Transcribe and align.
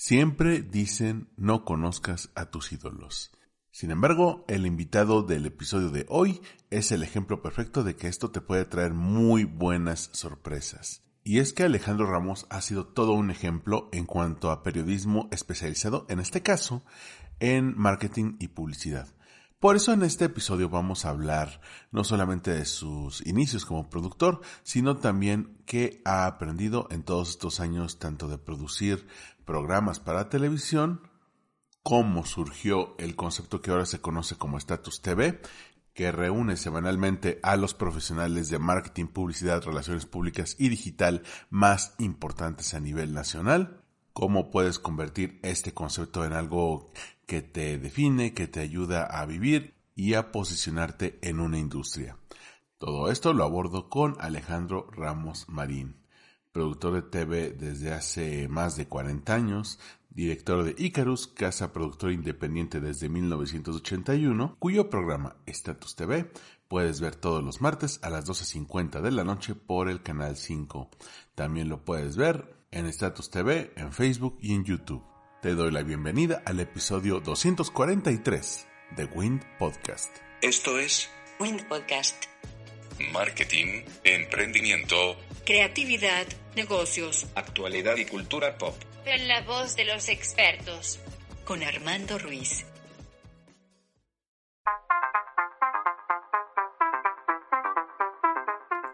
Siempre 0.00 0.62
dicen 0.62 1.28
no 1.36 1.64
conozcas 1.64 2.30
a 2.36 2.52
tus 2.52 2.70
ídolos. 2.70 3.32
Sin 3.72 3.90
embargo, 3.90 4.44
el 4.46 4.64
invitado 4.64 5.24
del 5.24 5.44
episodio 5.44 5.90
de 5.90 6.06
hoy 6.08 6.40
es 6.70 6.92
el 6.92 7.02
ejemplo 7.02 7.42
perfecto 7.42 7.82
de 7.82 7.96
que 7.96 8.06
esto 8.06 8.30
te 8.30 8.40
puede 8.40 8.64
traer 8.64 8.94
muy 8.94 9.42
buenas 9.42 10.10
sorpresas. 10.12 11.02
Y 11.24 11.40
es 11.40 11.52
que 11.52 11.64
Alejandro 11.64 12.06
Ramos 12.06 12.46
ha 12.48 12.60
sido 12.60 12.86
todo 12.86 13.10
un 13.10 13.32
ejemplo 13.32 13.88
en 13.90 14.06
cuanto 14.06 14.52
a 14.52 14.62
periodismo 14.62 15.28
especializado, 15.32 16.06
en 16.08 16.20
este 16.20 16.44
caso, 16.44 16.84
en 17.40 17.76
marketing 17.76 18.36
y 18.38 18.46
publicidad. 18.48 19.08
Por 19.58 19.74
eso 19.74 19.92
en 19.92 20.04
este 20.04 20.26
episodio 20.26 20.68
vamos 20.68 21.04
a 21.04 21.10
hablar 21.10 21.60
no 21.90 22.04
solamente 22.04 22.52
de 22.52 22.64
sus 22.64 23.26
inicios 23.26 23.66
como 23.66 23.90
productor, 23.90 24.42
sino 24.62 24.98
también 24.98 25.60
qué 25.66 26.00
ha 26.04 26.26
aprendido 26.26 26.86
en 26.92 27.02
todos 27.02 27.30
estos 27.30 27.58
años 27.58 27.98
tanto 27.98 28.28
de 28.28 28.38
producir 28.38 29.08
programas 29.48 29.98
para 29.98 30.28
televisión, 30.28 31.00
cómo 31.82 32.26
surgió 32.26 32.94
el 32.98 33.16
concepto 33.16 33.62
que 33.62 33.70
ahora 33.70 33.86
se 33.86 33.98
conoce 33.98 34.36
como 34.36 34.58
Status 34.58 35.00
TV, 35.00 35.40
que 35.94 36.12
reúne 36.12 36.58
semanalmente 36.58 37.40
a 37.42 37.56
los 37.56 37.72
profesionales 37.72 38.50
de 38.50 38.58
marketing, 38.58 39.06
publicidad, 39.06 39.62
relaciones 39.62 40.04
públicas 40.04 40.54
y 40.58 40.68
digital 40.68 41.22
más 41.48 41.94
importantes 41.98 42.74
a 42.74 42.80
nivel 42.80 43.14
nacional. 43.14 43.82
Cómo 44.12 44.50
puedes 44.50 44.78
convertir 44.78 45.40
este 45.42 45.72
concepto 45.72 46.26
en 46.26 46.34
algo 46.34 46.92
que 47.24 47.40
te 47.40 47.78
define, 47.78 48.34
que 48.34 48.48
te 48.48 48.60
ayuda 48.60 49.04
a 49.04 49.24
vivir 49.24 49.76
y 49.94 50.12
a 50.12 50.30
posicionarte 50.30 51.18
en 51.22 51.40
una 51.40 51.58
industria. 51.58 52.18
Todo 52.76 53.10
esto 53.10 53.32
lo 53.32 53.44
abordo 53.44 53.88
con 53.88 54.14
Alejandro 54.20 54.90
Ramos 54.92 55.48
Marín, 55.48 55.97
productor 56.52 56.94
de 56.94 57.02
TV 57.02 57.50
desde 57.50 57.92
hace 57.92 58.48
más 58.48 58.76
de 58.76 58.86
40 58.86 59.34
años, 59.34 59.78
director 60.10 60.64
de 60.64 60.74
Icarus, 60.82 61.26
casa 61.26 61.72
productora 61.72 62.12
independiente 62.12 62.80
desde 62.80 63.08
1981, 63.08 64.56
cuyo 64.58 64.90
programa 64.90 65.36
Status 65.46 65.94
TV 65.94 66.30
puedes 66.68 67.00
ver 67.00 67.16
todos 67.16 67.42
los 67.42 67.60
martes 67.60 68.00
a 68.02 68.10
las 68.10 68.26
12.50 68.26 69.00
de 69.00 69.10
la 69.10 69.24
noche 69.24 69.54
por 69.54 69.88
el 69.88 70.02
canal 70.02 70.36
5. 70.36 70.90
También 71.34 71.68
lo 71.68 71.84
puedes 71.84 72.16
ver 72.16 72.54
en 72.70 72.86
Status 72.86 73.30
TV, 73.30 73.72
en 73.76 73.92
Facebook 73.92 74.38
y 74.40 74.54
en 74.54 74.64
YouTube. 74.64 75.02
Te 75.40 75.54
doy 75.54 75.70
la 75.70 75.82
bienvenida 75.82 76.42
al 76.44 76.60
episodio 76.60 77.20
243 77.20 78.66
de 78.96 79.04
Wind 79.04 79.42
Podcast. 79.58 80.14
Esto 80.42 80.78
es 80.78 81.08
Wind 81.40 81.66
Podcast. 81.68 82.24
marketing, 83.12 83.84
emprendimiento, 84.02 85.16
Creatividad, 85.48 86.26
negocios. 86.56 87.26
actualidad 87.34 87.96
y 87.96 88.04
cultura 88.04 88.58
pop. 88.58 88.74
En 89.06 89.28
la 89.28 89.40
voz 89.44 89.76
de 89.76 89.86
los 89.86 90.10
expertos. 90.10 90.98
Con 91.46 91.62
Armando 91.62 92.18
Ruiz. 92.18 92.66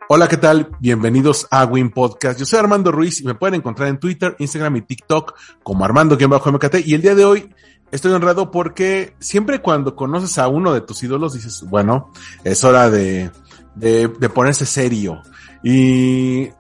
Hola, 0.09 0.29
¿qué 0.29 0.37
tal? 0.37 0.71
Bienvenidos 0.79 1.49
a 1.51 1.65
Win 1.65 1.91
Podcast. 1.91 2.39
Yo 2.39 2.47
soy 2.47 2.61
Armando 2.61 2.93
Ruiz 2.93 3.21
y 3.21 3.25
me 3.25 3.35
pueden 3.35 3.57
encontrar 3.57 3.89
en 3.89 3.99
Twitter, 3.99 4.37
Instagram 4.39 4.77
y 4.77 4.83
TikTok 4.83 5.37
como 5.65 5.85
Armando-MKT. 5.85 6.87
Y 6.87 6.95
el 6.95 7.03
día 7.03 7.17
de 7.17 7.25
hoy 7.25 7.53
estoy 7.91 8.13
honrado 8.13 8.53
porque 8.53 9.17
siempre 9.19 9.61
cuando 9.61 9.97
conoces 9.97 10.39
a 10.39 10.47
uno 10.47 10.73
de 10.73 10.83
tus 10.83 11.03
ídolos 11.03 11.35
dices, 11.35 11.65
bueno, 11.69 12.13
es 12.45 12.63
hora 12.63 12.91
de, 12.91 13.33
de, 13.75 14.07
de 14.07 14.29
ponerse 14.29 14.67
serio 14.67 15.21
y 15.65 16.51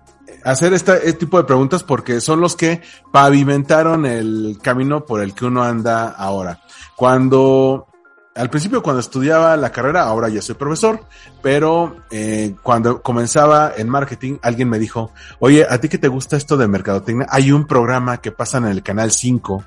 hacer 0.45 0.73
este, 0.73 1.13
tipo 1.13 1.37
de 1.37 1.45
preguntas 1.45 1.85
porque 1.85 2.21
son 2.21 2.41
los 2.41 2.57
que 2.57 2.81
pavimentaron 3.13 4.07
el 4.07 4.59
camino 4.63 5.05
por 5.05 5.23
el 5.23 5.35
que 5.35 5.45
uno 5.45 5.63
anda 5.63 6.09
ahora. 6.09 6.61
Cuando 6.97 7.87
al 8.35 8.51
principio 8.51 8.83
cuando 8.83 9.01
estudiaba 9.01 9.57
la 9.57 9.71
carrera, 9.71 10.03
ahora 10.03 10.29
ya 10.29 10.43
soy 10.43 10.57
profesor, 10.57 11.05
pero 11.43 11.99
eh, 12.11 12.55
cuando 12.63 13.01
comenzaba 13.01 13.73
en 13.77 13.89
marketing, 13.89 14.39
alguien 14.43 14.69
me 14.69 14.79
dijo, 14.79 15.13
oye, 15.39 15.67
¿a 15.69 15.79
ti 15.79 15.89
que 15.89 15.99
te 15.99 16.09
gusta 16.09 16.37
esto 16.37 16.57
de 16.57 16.67
mercadotecnia? 16.67 17.27
Hay 17.31 17.53
un 17.53 17.67
programa 17.67 18.23
que 18.23 18.33
pasa 18.33 18.59
en 18.59 18.65
el 18.65 18.83
canal 18.83 19.13
5 19.13 19.65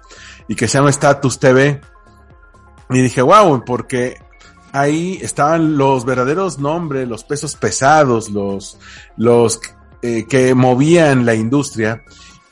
y 0.50 0.56
que 0.56 0.68
se 0.68 0.80
llama 0.80 0.90
Status 0.90 1.40
TV. 1.40 1.80
Y 2.90 3.02
dije, 3.02 3.22
wow, 3.22 3.64
porque 3.64 4.18
ahí 4.72 5.20
estaban 5.22 5.78
los 5.78 6.06
verdaderos 6.06 6.60
nombres, 6.60 7.08
los 7.08 7.24
pesos 7.24 7.56
pesados, 7.56 8.30
los, 8.30 8.78
los 9.16 9.60
eh, 10.02 10.26
que 10.28 10.54
movían 10.54 11.26
la 11.26 11.36
industria. 11.36 12.04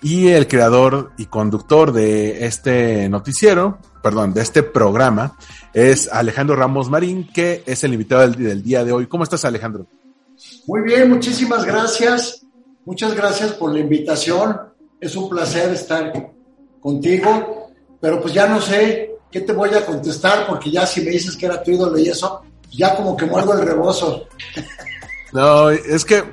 Y 0.02 0.28
el 0.28 0.48
creador 0.48 1.12
y 1.18 1.26
conductor 1.26 1.92
de 1.92 2.46
este 2.46 3.10
noticiero, 3.10 3.80
perdón, 4.04 4.34
de 4.34 4.42
este 4.42 4.62
programa, 4.62 5.36
es 5.74 6.08
Alejandro 6.12 6.56
Ramos 6.56 6.90
Marín, 6.90 7.28
que 7.34 7.64
es 7.66 7.84
el 7.84 7.94
invitado 7.94 8.22
del, 8.22 8.36
del 8.36 8.64
día 8.64 8.84
de 8.84 8.92
hoy. 8.92 9.08
¿Cómo 9.08 9.24
estás, 9.24 9.46
Alejandro? 9.46 9.88
Muy 10.68 10.82
bien, 10.82 11.10
muchísimas 11.10 11.66
gracias. 11.66 12.46
Muchas 12.86 13.16
gracias 13.16 13.54
por 13.54 13.74
la 13.74 13.80
invitación. 13.80 14.58
Es 15.00 15.16
un 15.16 15.28
placer 15.28 15.74
estar 15.74 16.14
contigo, 16.80 17.72
pero 18.00 18.22
pues 18.22 18.34
ya 18.34 18.48
no 18.48 18.62
sé 18.62 19.15
qué 19.32 19.42
te 19.42 19.54
voy 19.54 19.70
a 19.74 19.86
contestar 19.86 20.48
porque 20.48 20.72
ya 20.72 20.86
si 20.86 21.02
me 21.02 21.12
dices 21.12 21.36
que 21.36 21.46
era 21.46 21.62
tu 21.62 21.72
ídolo 21.72 21.98
y 21.98 22.10
eso, 22.10 22.44
ya 22.72 22.96
como 22.96 23.16
que 23.16 23.26
muerdo 23.26 23.54
el 23.54 23.66
rebozo. 23.66 24.28
No, 25.34 25.70
es 25.70 26.06
que 26.06 26.24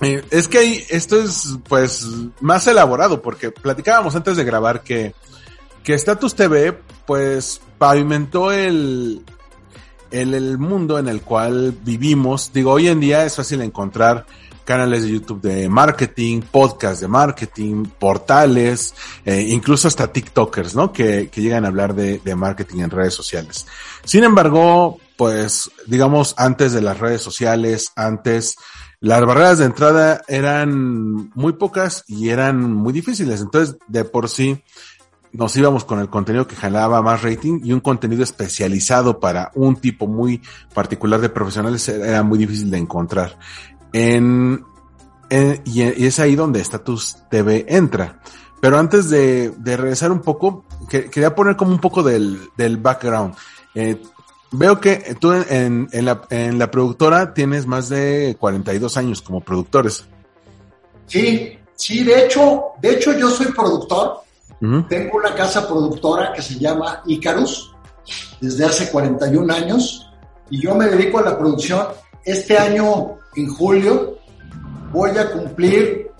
eh, 0.00 0.24
es 0.30 0.48
que 0.48 0.86
esto 0.88 1.22
es 1.22 1.58
pues 1.68 2.06
más 2.40 2.66
elaborado 2.66 3.20
porque 3.20 3.50
platicábamos 3.50 4.16
antes 4.16 4.36
de 4.36 4.44
grabar 4.44 4.82
que 4.82 5.14
que 5.84 5.94
Status 5.94 6.34
TV 6.34 6.78
pues 7.06 7.60
pavimentó 7.78 8.52
el, 8.52 9.24
el 10.10 10.34
el 10.34 10.58
mundo 10.58 10.98
en 10.98 11.08
el 11.08 11.22
cual 11.22 11.74
vivimos. 11.82 12.52
Digo, 12.52 12.72
hoy 12.72 12.88
en 12.88 13.00
día 13.00 13.24
es 13.24 13.36
fácil 13.36 13.62
encontrar 13.62 14.26
canales 14.70 15.02
de 15.02 15.10
YouTube 15.10 15.40
de 15.40 15.68
marketing, 15.68 16.42
podcasts 16.42 17.00
de 17.00 17.08
marketing, 17.08 17.86
portales, 17.98 18.94
eh, 19.24 19.40
incluso 19.48 19.88
hasta 19.88 20.12
TikTokers, 20.12 20.76
¿no? 20.76 20.92
Que, 20.92 21.28
que 21.28 21.42
llegan 21.42 21.64
a 21.64 21.68
hablar 21.68 21.92
de, 21.92 22.20
de 22.20 22.36
marketing 22.36 22.82
en 22.82 22.90
redes 22.90 23.12
sociales. 23.12 23.66
Sin 24.04 24.22
embargo, 24.22 25.00
pues, 25.16 25.72
digamos, 25.88 26.36
antes 26.36 26.72
de 26.72 26.82
las 26.82 27.00
redes 27.00 27.20
sociales, 27.20 27.90
antes, 27.96 28.54
las 29.00 29.26
barreras 29.26 29.58
de 29.58 29.64
entrada 29.64 30.22
eran 30.28 31.32
muy 31.34 31.54
pocas 31.54 32.04
y 32.06 32.28
eran 32.28 32.72
muy 32.72 32.92
difíciles. 32.92 33.40
Entonces, 33.40 33.76
de 33.88 34.04
por 34.04 34.28
sí, 34.28 34.62
nos 35.32 35.56
íbamos 35.56 35.84
con 35.84 36.00
el 36.00 36.08
contenido 36.08 36.46
que 36.46 36.56
jalaba 36.56 37.02
más 37.02 37.22
rating 37.22 37.60
y 37.62 37.72
un 37.72 37.80
contenido 37.80 38.22
especializado 38.22 39.20
para 39.20 39.50
un 39.54 39.76
tipo 39.76 40.06
muy 40.06 40.42
particular 40.74 41.20
de 41.20 41.28
profesionales 41.28 41.88
era 41.88 42.22
muy 42.22 42.38
difícil 42.38 42.70
de 42.70 42.78
encontrar. 42.78 43.38
En, 43.92 44.64
en- 45.30 45.62
y, 45.64 45.82
es 45.82 46.18
ahí 46.18 46.36
donde 46.36 46.60
Status 46.60 47.16
TV 47.30 47.66
entra. 47.68 48.20
Pero 48.60 48.78
antes 48.78 49.08
de, 49.10 49.50
de 49.50 49.76
regresar 49.76 50.12
un 50.12 50.20
poco, 50.20 50.64
que- 50.88 51.08
quería 51.10 51.34
poner 51.34 51.56
como 51.56 51.72
un 51.72 51.80
poco 51.80 52.02
del, 52.02 52.40
del 52.56 52.76
background. 52.76 53.34
Eh, 53.74 54.00
veo 54.52 54.80
que 54.80 55.16
tú 55.18 55.32
en, 55.32 55.88
en, 55.92 56.04
la, 56.04 56.22
en 56.30 56.58
la 56.58 56.70
productora 56.70 57.32
tienes 57.32 57.66
más 57.66 57.88
de 57.88 58.36
42 58.38 58.96
años 58.96 59.22
como 59.22 59.40
productores. 59.40 60.04
Sí, 61.06 61.58
sí, 61.74 62.04
de 62.04 62.24
hecho, 62.26 62.62
de 62.80 62.92
hecho 62.94 63.12
yo 63.18 63.30
soy 63.30 63.46
productor. 63.46 64.20
Tengo 64.90 65.16
una 65.16 65.34
casa 65.34 65.66
productora 65.66 66.34
que 66.34 66.42
se 66.42 66.58
llama 66.58 67.02
Icarus 67.06 67.72
desde 68.42 68.66
hace 68.66 68.90
41 68.90 69.54
años 69.54 70.06
y 70.50 70.60
yo 70.60 70.74
me 70.74 70.84
dedico 70.86 71.18
a 71.18 71.22
la 71.22 71.38
producción. 71.38 71.86
Este 72.26 72.58
año, 72.58 73.16
en 73.36 73.48
julio, 73.48 74.18
voy 74.92 75.10
a 75.16 75.30
cumplir 75.30 76.10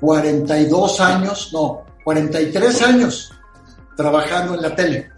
42 0.00 1.00
años, 1.00 1.50
no, 1.52 1.84
43 2.04 2.82
años 2.82 3.32
trabajando 3.96 4.54
en 4.54 4.62
la 4.62 4.74
tele. 4.74 5.10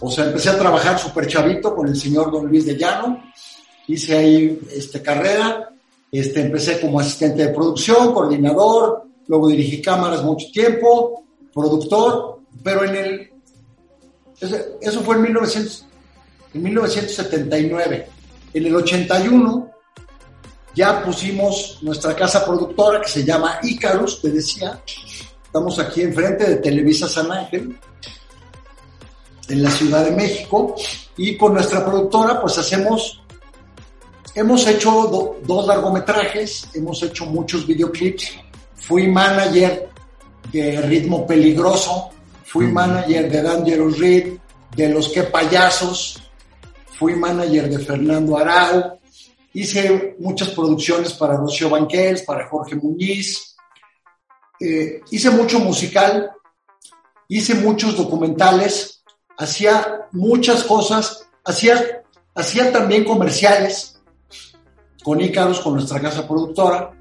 O 0.00 0.10
sea, 0.10 0.26
empecé 0.26 0.50
a 0.50 0.58
trabajar 0.58 0.98
súper 0.98 1.26
chavito 1.26 1.74
con 1.74 1.88
el 1.88 1.96
señor 1.96 2.30
Don 2.30 2.46
Luis 2.46 2.66
de 2.66 2.76
Llano, 2.76 3.22
hice 3.86 4.16
ahí 4.16 4.60
este, 4.72 5.02
carrera, 5.02 5.70
este, 6.10 6.42
empecé 6.42 6.80
como 6.80 7.00
asistente 7.00 7.46
de 7.46 7.54
producción, 7.54 8.12
coordinador, 8.12 9.04
luego 9.26 9.48
dirigí 9.48 9.82
cámaras 9.82 10.22
mucho 10.22 10.48
tiempo, 10.52 11.24
productor, 11.52 12.40
pero 12.62 12.84
en 12.84 12.96
el... 12.96 13.30
Eso 14.80 15.00
fue 15.00 15.16
en, 15.16 15.22
1900, 15.22 15.86
en 16.54 16.62
1979. 16.62 18.08
En 18.54 18.66
el 18.66 18.76
81 18.76 19.67
ya 20.78 21.02
pusimos 21.02 21.78
nuestra 21.82 22.14
casa 22.14 22.44
productora 22.44 23.00
que 23.00 23.08
se 23.08 23.24
llama 23.24 23.58
Icarus, 23.64 24.22
te 24.22 24.30
decía. 24.30 24.80
Estamos 25.44 25.76
aquí 25.80 26.02
enfrente 26.02 26.44
de 26.48 26.56
Televisa 26.56 27.08
San 27.08 27.32
Ángel, 27.32 27.76
en 29.48 29.62
la 29.62 29.70
Ciudad 29.72 30.04
de 30.04 30.12
México, 30.12 30.76
y 31.16 31.36
con 31.36 31.54
nuestra 31.54 31.84
productora 31.84 32.40
pues 32.40 32.58
hacemos, 32.58 33.20
hemos 34.36 34.68
hecho 34.68 35.36
dos 35.42 35.66
largometrajes, 35.66 36.68
hemos 36.74 37.02
hecho 37.02 37.26
muchos 37.26 37.66
videoclips, 37.66 38.38
fui 38.76 39.08
manager 39.08 39.90
de 40.52 40.80
Ritmo 40.82 41.26
Peligroso, 41.26 42.10
fui 42.44 42.68
manager 42.68 43.28
de 43.28 43.42
Dangerous 43.42 43.98
Reed, 43.98 44.38
de 44.76 44.88
Los 44.90 45.08
Que 45.08 45.24
Payasos, 45.24 46.22
fui 46.96 47.16
manager 47.16 47.68
de 47.68 47.78
Fernando 47.80 48.38
Arau, 48.38 48.97
hice 49.52 50.16
muchas 50.18 50.50
producciones 50.50 51.12
para 51.14 51.36
Rocío 51.36 51.70
Banquels, 51.70 52.22
para 52.22 52.48
Jorge 52.48 52.76
Muñiz, 52.76 53.56
eh, 54.60 55.00
hice 55.10 55.30
mucho 55.30 55.60
musical, 55.60 56.32
hice 57.28 57.54
muchos 57.54 57.96
documentales, 57.96 59.04
hacía 59.36 60.08
muchas 60.12 60.64
cosas, 60.64 61.28
hacía, 61.44 62.02
hacía 62.34 62.72
también 62.72 63.04
comerciales 63.04 64.00
con 65.04 65.20
Icarus, 65.20 65.60
con 65.60 65.74
nuestra 65.74 66.00
casa 66.00 66.26
productora. 66.26 66.92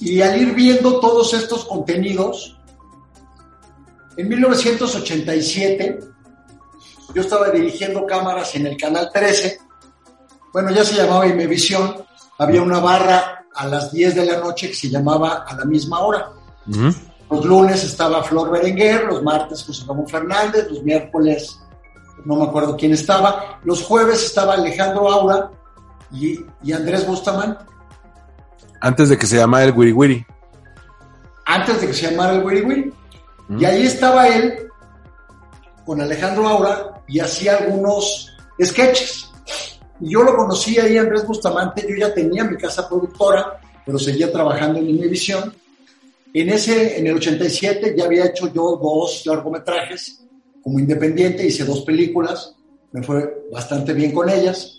Y 0.00 0.20
al 0.20 0.40
ir 0.40 0.54
viendo 0.54 1.00
todos 1.00 1.34
estos 1.34 1.64
contenidos, 1.64 2.58
en 4.16 4.28
1987 4.28 5.98
yo 7.14 7.20
estaba 7.22 7.50
dirigiendo 7.50 8.06
cámaras 8.06 8.54
en 8.54 8.66
el 8.66 8.76
Canal 8.76 9.10
13, 9.12 9.58
bueno, 10.52 10.70
ya 10.70 10.84
se 10.84 10.94
llamaba 10.94 11.26
Imevisión, 11.26 11.94
había 12.38 12.62
una 12.62 12.80
barra 12.80 13.44
a 13.54 13.66
las 13.66 13.92
10 13.92 14.14
de 14.14 14.26
la 14.26 14.38
noche 14.38 14.68
que 14.68 14.74
se 14.74 14.88
llamaba 14.88 15.44
a 15.46 15.56
la 15.56 15.64
misma 15.64 16.00
hora. 16.00 16.30
Los 17.30 17.44
lunes 17.44 17.82
estaba 17.84 18.22
Flor 18.22 18.50
Berenguer, 18.50 19.04
los 19.04 19.22
martes 19.22 19.64
José 19.64 19.84
Ramón 19.86 20.06
Fernández, 20.06 20.68
los 20.70 20.82
miércoles 20.82 21.58
no 22.24 22.36
me 22.36 22.44
acuerdo 22.44 22.76
quién 22.76 22.92
estaba, 22.92 23.58
los 23.64 23.82
jueves 23.82 24.24
estaba 24.24 24.54
Alejandro 24.54 25.10
Aura 25.10 25.50
y, 26.12 26.38
y 26.62 26.72
Andrés 26.72 27.06
Bustaman. 27.06 27.58
Antes 28.80 29.08
de 29.08 29.18
que 29.18 29.26
se 29.26 29.36
llamara 29.36 29.64
el 29.64 29.72
Wiri 29.72 29.92
Wiri. 29.92 30.26
Antes 31.46 31.80
de 31.80 31.86
que 31.88 31.94
se 31.94 32.10
llamara 32.10 32.34
el 32.34 32.44
Wiri 32.44 32.62
Wiri. 32.62 32.92
Y 33.58 33.64
ahí 33.64 33.86
estaba 33.86 34.28
él 34.28 34.68
con 35.84 36.00
Alejandro 36.00 36.48
Aura 36.48 37.02
y 37.06 37.20
hacía 37.20 37.56
algunos 37.56 38.30
sketches. 38.62 39.31
Y 40.02 40.10
yo 40.10 40.24
lo 40.24 40.36
conocí 40.36 40.78
ahí, 40.78 40.98
Andrés 40.98 41.24
Bustamante, 41.24 41.86
yo 41.88 41.94
ya 41.94 42.12
tenía 42.12 42.42
mi 42.42 42.56
casa 42.56 42.88
productora, 42.88 43.60
pero 43.86 43.98
seguía 43.98 44.32
trabajando 44.32 44.80
en 44.80 44.88
Univisión. 44.88 45.54
En 46.34 46.48
ese, 46.50 46.98
en 46.98 47.06
el 47.06 47.14
87 47.14 47.94
ya 47.96 48.04
había 48.04 48.26
hecho 48.26 48.52
yo 48.52 48.80
dos 48.82 49.22
largometrajes 49.26 50.24
como 50.62 50.80
independiente, 50.80 51.46
hice 51.46 51.64
dos 51.64 51.82
películas, 51.82 52.54
me 52.90 53.02
fue 53.02 53.46
bastante 53.52 53.92
bien 53.92 54.12
con 54.12 54.28
ellas, 54.28 54.78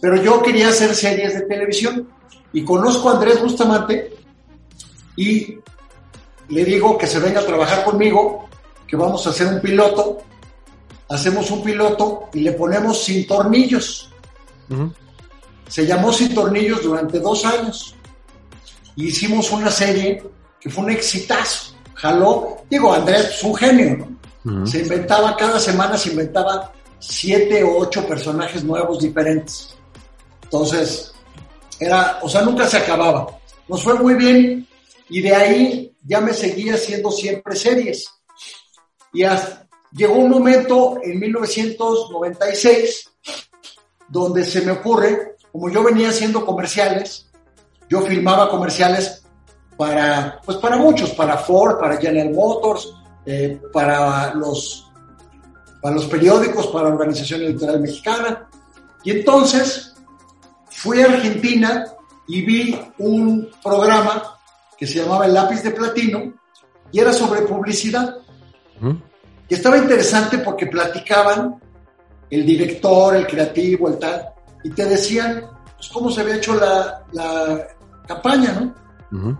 pero 0.00 0.22
yo 0.22 0.42
quería 0.42 0.68
hacer 0.68 0.94
series 0.94 1.34
de 1.34 1.42
televisión 1.42 2.08
y 2.52 2.64
conozco 2.64 3.08
a 3.08 3.14
Andrés 3.14 3.40
Bustamante 3.40 4.12
y 5.16 5.58
le 6.48 6.64
digo 6.64 6.98
que 6.98 7.06
se 7.06 7.18
venga 7.18 7.40
a 7.40 7.46
trabajar 7.46 7.84
conmigo, 7.84 8.48
que 8.86 8.96
vamos 8.96 9.26
a 9.26 9.30
hacer 9.30 9.46
un 9.46 9.60
piloto, 9.60 10.18
hacemos 11.08 11.50
un 11.50 11.62
piloto 11.62 12.28
y 12.32 12.40
le 12.40 12.52
ponemos 12.52 13.02
sin 13.02 13.26
tornillos. 13.26 14.10
Se 15.68 15.86
llamó 15.86 16.12
Sin 16.12 16.34
Tornillos 16.34 16.82
durante 16.82 17.20
dos 17.20 17.44
años. 17.44 17.94
Y 18.96 19.06
hicimos 19.08 19.50
una 19.50 19.70
serie 19.70 20.22
que 20.60 20.70
fue 20.70 20.84
un 20.84 20.90
exitazo. 20.90 21.74
Jaló, 21.94 22.64
digo, 22.68 22.92
Andrés 22.92 23.30
es 23.36 23.42
un 23.42 23.54
genio, 23.54 24.08
¿no? 24.42 24.66
Se 24.66 24.80
inventaba, 24.80 25.36
cada 25.36 25.58
semana 25.58 25.96
se 25.96 26.10
inventaba 26.10 26.72
siete 26.98 27.62
o 27.64 27.78
ocho 27.78 28.06
personajes 28.06 28.62
nuevos 28.62 29.00
diferentes. 29.00 29.74
Entonces, 30.42 31.14
era, 31.80 32.18
o 32.22 32.28
sea, 32.28 32.42
nunca 32.42 32.66
se 32.66 32.76
acababa. 32.76 33.38
Nos 33.68 33.82
fue 33.82 33.94
muy 33.94 34.14
bien 34.14 34.68
y 35.08 35.20
de 35.22 35.34
ahí 35.34 35.96
ya 36.02 36.20
me 36.20 36.34
seguía 36.34 36.74
haciendo 36.74 37.10
siempre 37.10 37.56
series. 37.56 38.06
Y 39.12 39.22
hasta, 39.22 39.66
llegó 39.92 40.14
un 40.14 40.30
momento 40.30 40.98
en 41.02 41.18
1996 41.18 43.10
donde 44.08 44.44
se 44.44 44.62
me 44.62 44.72
ocurre, 44.72 45.36
como 45.52 45.70
yo 45.70 45.82
venía 45.82 46.10
haciendo 46.10 46.44
comerciales, 46.44 47.30
yo 47.88 48.00
filmaba 48.02 48.50
comerciales 48.50 49.24
para, 49.76 50.40
pues 50.44 50.58
para 50.58 50.76
muchos, 50.76 51.10
para 51.10 51.36
Ford, 51.36 51.78
para 51.78 51.96
General 51.96 52.32
Motors, 52.32 52.94
eh, 53.26 53.60
para, 53.72 54.34
los, 54.34 54.90
para 55.80 55.94
los 55.94 56.06
periódicos, 56.06 56.66
para 56.68 56.88
la 56.88 56.94
Organización 56.94 57.42
Electoral 57.42 57.80
Mexicana. 57.80 58.48
Y 59.02 59.10
entonces 59.12 59.94
fui 60.70 61.00
a 61.00 61.06
Argentina 61.06 61.86
y 62.26 62.42
vi 62.42 62.80
un 62.98 63.50
programa 63.62 64.38
que 64.76 64.86
se 64.86 65.00
llamaba 65.00 65.26
El 65.26 65.34
lápiz 65.34 65.62
de 65.62 65.70
platino 65.70 66.32
y 66.90 67.00
era 67.00 67.12
sobre 67.12 67.42
publicidad. 67.42 68.16
Y 69.48 69.54
estaba 69.54 69.78
interesante 69.78 70.38
porque 70.38 70.66
platicaban 70.66 71.60
el 72.30 72.46
director, 72.46 73.16
el 73.16 73.26
creativo, 73.26 73.88
el 73.88 73.98
tal, 73.98 74.28
y 74.62 74.70
te 74.70 74.84
decían 74.86 75.44
pues, 75.76 75.88
cómo 75.88 76.10
se 76.10 76.22
había 76.22 76.36
hecho 76.36 76.54
la, 76.54 77.04
la 77.12 77.68
campaña, 78.06 78.52
¿no? 79.10 79.38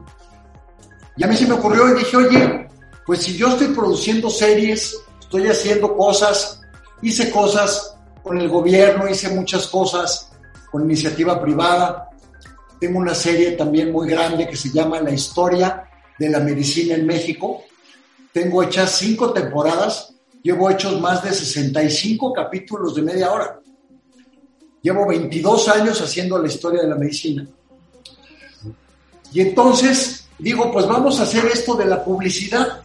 Y 1.17 1.25
a 1.25 1.27
mí 1.27 1.37
se 1.37 1.47
me 1.47 1.55
ocurrió 1.55 1.89
y 1.89 1.99
dije, 1.99 2.17
oye, 2.17 2.69
pues 3.07 3.23
si 3.23 3.37
yo 3.37 3.49
estoy 3.49 3.69
produciendo 3.69 4.31
series, 4.31 4.97
estoy 5.21 5.47
haciendo 5.49 5.97
cosas, 5.97 6.61
hice 7.03 7.31
cosas 7.31 7.97
con 8.23 8.41
el 8.41 8.49
gobierno, 8.49 9.09
hice 9.09 9.29
muchas 9.31 9.67
cosas 9.67 10.31
con 10.71 10.85
iniciativa 10.85 11.41
privada, 11.41 12.11
tengo 12.81 12.99
una 12.99 13.15
serie 13.15 13.53
también 13.53 13.93
muy 13.93 14.09
grande 14.09 14.49
que 14.49 14.57
se 14.57 14.71
llama 14.71 15.01
La 15.01 15.11
historia 15.11 15.85
de 16.19 16.29
la 16.29 16.41
medicina 16.41 16.95
en 16.95 17.07
México, 17.07 17.63
tengo 18.33 18.63
hechas 18.63 18.91
cinco 18.93 19.33
temporadas 19.33 20.14
Llevo 20.45 20.71
hechos 20.71 21.01
más 21.01 21.25
de 21.25 21.33
65 21.33 22.31
capítulos 22.35 22.95
de 22.95 23.01
media 23.01 23.33
hora. 23.33 23.59
Llevo 24.83 25.09
22 25.09 25.69
años 25.71 25.99
haciendo 26.03 26.39
la 26.39 26.49
historia 26.49 26.83
de 26.83 26.89
la 26.89 26.97
medicina. 26.97 27.47
Y 29.33 29.41
entonces 29.41 30.29
digo, 30.39 30.71
pues 30.71 30.87
vamos 30.87 31.19
a 31.19 31.23
hacer 31.23 31.47
esto 31.47 31.75
de 31.77 31.87
la 31.87 32.05
publicidad. 32.05 32.83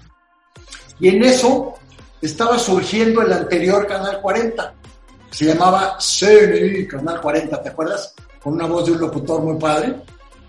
Y 1.02 1.10
en 1.10 1.22
eso 1.22 1.74
estaba 2.22 2.58
surgiendo 2.58 3.24
el 3.24 3.34
anterior 3.34 3.86
Canal 3.86 4.22
40. 4.22 4.74
Se 5.30 5.44
llamaba 5.44 5.98
CNI 6.00 6.88
Canal 6.88 7.20
40, 7.20 7.62
¿te 7.62 7.70
acuerdas? 7.70 8.14
Con 8.42 8.54
una 8.54 8.68
voz 8.68 8.86
de 8.86 8.94
un 8.94 9.02
locutor 9.02 9.42
muy 9.42 9.60
padre. 9.60 9.98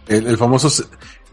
El, 0.07 0.38
famoso 0.38 0.69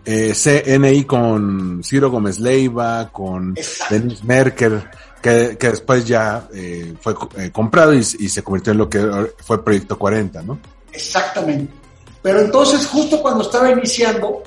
eh, 0.06 0.34
CNI 0.34 1.04
con 1.04 1.84
Ciro 1.84 2.10
Gómez 2.10 2.40
Leiva, 2.40 3.12
con 3.12 3.54
Denis 3.92 4.24
Merker 4.24 4.90
que, 5.22 5.58
después 5.60 6.06
ya 6.06 6.48
eh, 6.54 6.94
fue 7.02 7.16
eh, 7.38 7.52
comprado 7.52 7.94
y, 7.94 8.04
se 8.04 8.44
convirtió 8.44 8.72
en 8.72 8.78
lo 8.78 8.90
que 8.90 9.00
fue 9.38 9.64
Proyecto 9.64 9.98
40, 9.98 10.42
¿no? 10.44 10.60
Exactamente. 10.92 11.74
Pero 12.22 12.42
entonces, 12.42 12.86
justo 12.88 13.22
cuando 13.22 13.44
estaba 13.44 13.72
iniciando, 13.72 14.44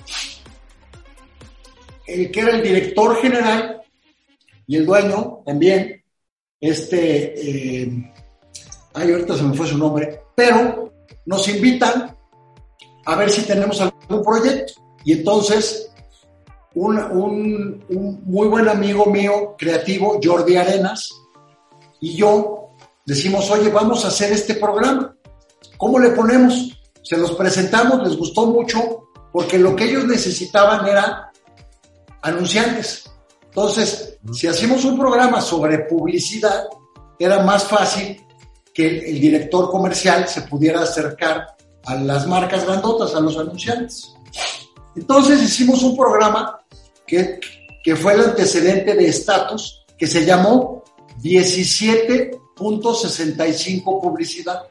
el 2.06 2.30
que 2.30 2.40
era 2.40 2.56
el 2.56 2.62
director 2.62 3.16
general 3.20 3.82
y 4.66 4.76
el 4.76 4.86
dueño 4.86 5.42
también, 5.44 6.02
este, 6.60 7.80
eh, 7.82 8.12
ay, 8.94 9.12
ahorita 9.12 9.36
se 9.36 9.42
me 9.44 9.54
fue 9.54 9.66
su 9.66 9.78
nombre, 9.78 10.20
pero 10.34 10.92
nos 11.26 11.48
invitan 11.48 12.16
a 13.06 13.16
ver 13.16 13.30
si 13.30 13.42
tenemos 13.42 13.80
algún 13.80 14.22
proyecto. 14.22 14.74
Y 15.04 15.12
entonces 15.12 15.89
un, 16.74 17.84
muy 18.24 18.48
buen 18.48 18.68
amigo 18.68 19.06
mío, 19.06 19.54
creativo, 19.58 20.20
Jordi 20.22 20.56
Arenas, 20.56 21.10
y 22.00 22.16
yo 22.16 22.70
decimos, 23.04 23.50
oye, 23.50 23.70
vamos 23.70 24.04
a 24.04 24.08
hacer 24.08 24.32
este 24.32 24.54
programa. 24.54 25.14
¿Cómo 25.76 25.98
le 25.98 26.10
ponemos? 26.10 26.78
Se 27.02 27.16
los 27.16 27.32
presentamos, 27.32 28.06
les 28.06 28.16
gustó 28.16 28.46
mucho, 28.46 29.08
porque 29.32 29.58
lo 29.58 29.74
que 29.74 29.84
ellos 29.84 30.04
necesitaban 30.06 30.86
era 30.86 31.30
anunciantes. 32.22 33.10
Entonces, 33.44 34.18
si 34.32 34.46
hacemos 34.46 34.84
un 34.84 34.98
programa 34.98 35.40
sobre 35.40 35.80
publicidad, 35.80 36.66
era 37.18 37.42
más 37.42 37.64
fácil 37.64 38.24
que 38.72 39.10
el 39.10 39.20
director 39.20 39.70
comercial 39.70 40.28
se 40.28 40.42
pudiera 40.42 40.82
acercar 40.82 41.56
a 41.84 41.94
las 41.96 42.26
marcas 42.26 42.64
grandotas, 42.64 43.14
a 43.14 43.20
los 43.20 43.36
anunciantes. 43.36 44.14
Entonces 44.96 45.42
hicimos 45.42 45.82
un 45.82 45.96
programa 45.96 46.60
que, 47.06 47.40
que 47.82 47.96
fue 47.96 48.14
el 48.14 48.20
antecedente 48.20 48.94
de 48.94 49.08
estatus, 49.08 49.84
que 49.98 50.06
se 50.06 50.24
llamó 50.24 50.80
17.65 51.22 54.00
publicidad. 54.00 54.62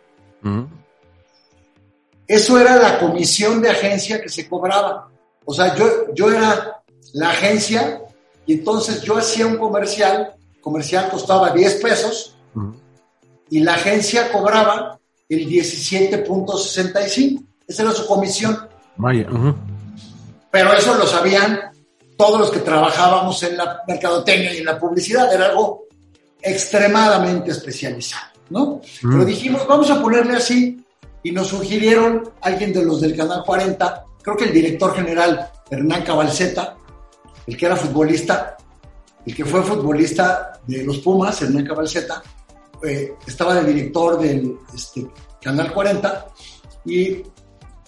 Eso 2.28 2.60
era 2.60 2.76
la 2.76 3.00
comisión 3.00 3.62
de 3.62 3.70
agencia 3.70 4.22
que 4.22 4.28
se 4.30 4.48
cobraba. 4.48 5.10
O 5.46 5.54
sea, 5.54 5.76
yo, 5.76 6.14
yo 6.14 6.32
era 6.32 6.82
la 7.14 7.32
agencia 7.32 8.02
y 8.46 8.54
entonces 8.54 9.02
yo 9.02 9.18
hacía 9.18 9.48
un 9.48 9.58
comercial, 9.58 10.36
comercial 10.62 11.10
costaba 11.10 11.50
10 11.52 11.76
pesos 11.76 12.38
y 13.50 13.62
la 13.62 13.74
agencia 13.76 14.32
cobraba 14.32 15.00
el 15.28 15.48
17.65. 15.48 17.44
Esa 17.68 17.84
era 17.84 17.92
su 17.92 18.08
comisión. 18.08 18.58
Vaya. 18.98 19.28
Pero 20.52 20.74
eso 20.74 20.96
lo 20.96 21.06
sabían 21.06 21.72
todos 22.18 22.40
los 22.40 22.52
que 22.52 22.60
trabajábamos 22.60 23.42
en 23.44 23.58
la 23.58 23.82
mercadotecnia 23.88 24.54
y 24.54 24.58
en 24.58 24.66
la 24.66 24.80
publicidad. 24.80 25.34
Era 25.34 25.48
algo 25.48 25.86
extremadamente 26.42 27.52
especializado, 27.52 28.34
¿no? 28.50 28.82
Pero 29.02 29.26
dijimos, 29.26 29.66
vamos 29.68 29.90
a 29.90 30.02
ponerle 30.02 30.36
así. 30.36 30.84
Y 31.22 31.32
nos 31.32 31.48
sugirieron 31.48 32.32
alguien 32.42 32.72
de 32.72 32.84
los 32.84 33.02
del 33.02 33.16
Canal 33.16 33.44
40, 33.46 34.06
creo 34.22 34.38
que 34.38 34.46
el 34.46 34.54
director 34.54 34.96
general 34.96 35.52
Hernán 35.70 36.04
Cabalceta, 36.04 36.78
el 37.46 37.58
que 37.58 37.66
era 37.66 37.76
futbolista, 37.76 38.56
el 39.26 39.36
que 39.36 39.44
fue 39.44 39.62
futbolista 39.62 40.54
de 40.66 40.84
los 40.84 41.00
Pumas, 41.00 41.42
Hernán 41.42 41.66
Cabalceta, 41.66 42.24
eh, 42.84 43.16
estaba 43.28 43.56
de 43.56 43.74
director 43.74 44.18
del 44.18 44.58
este, 44.74 45.06
Canal 45.42 45.74
40 45.74 46.28
y 46.86 47.22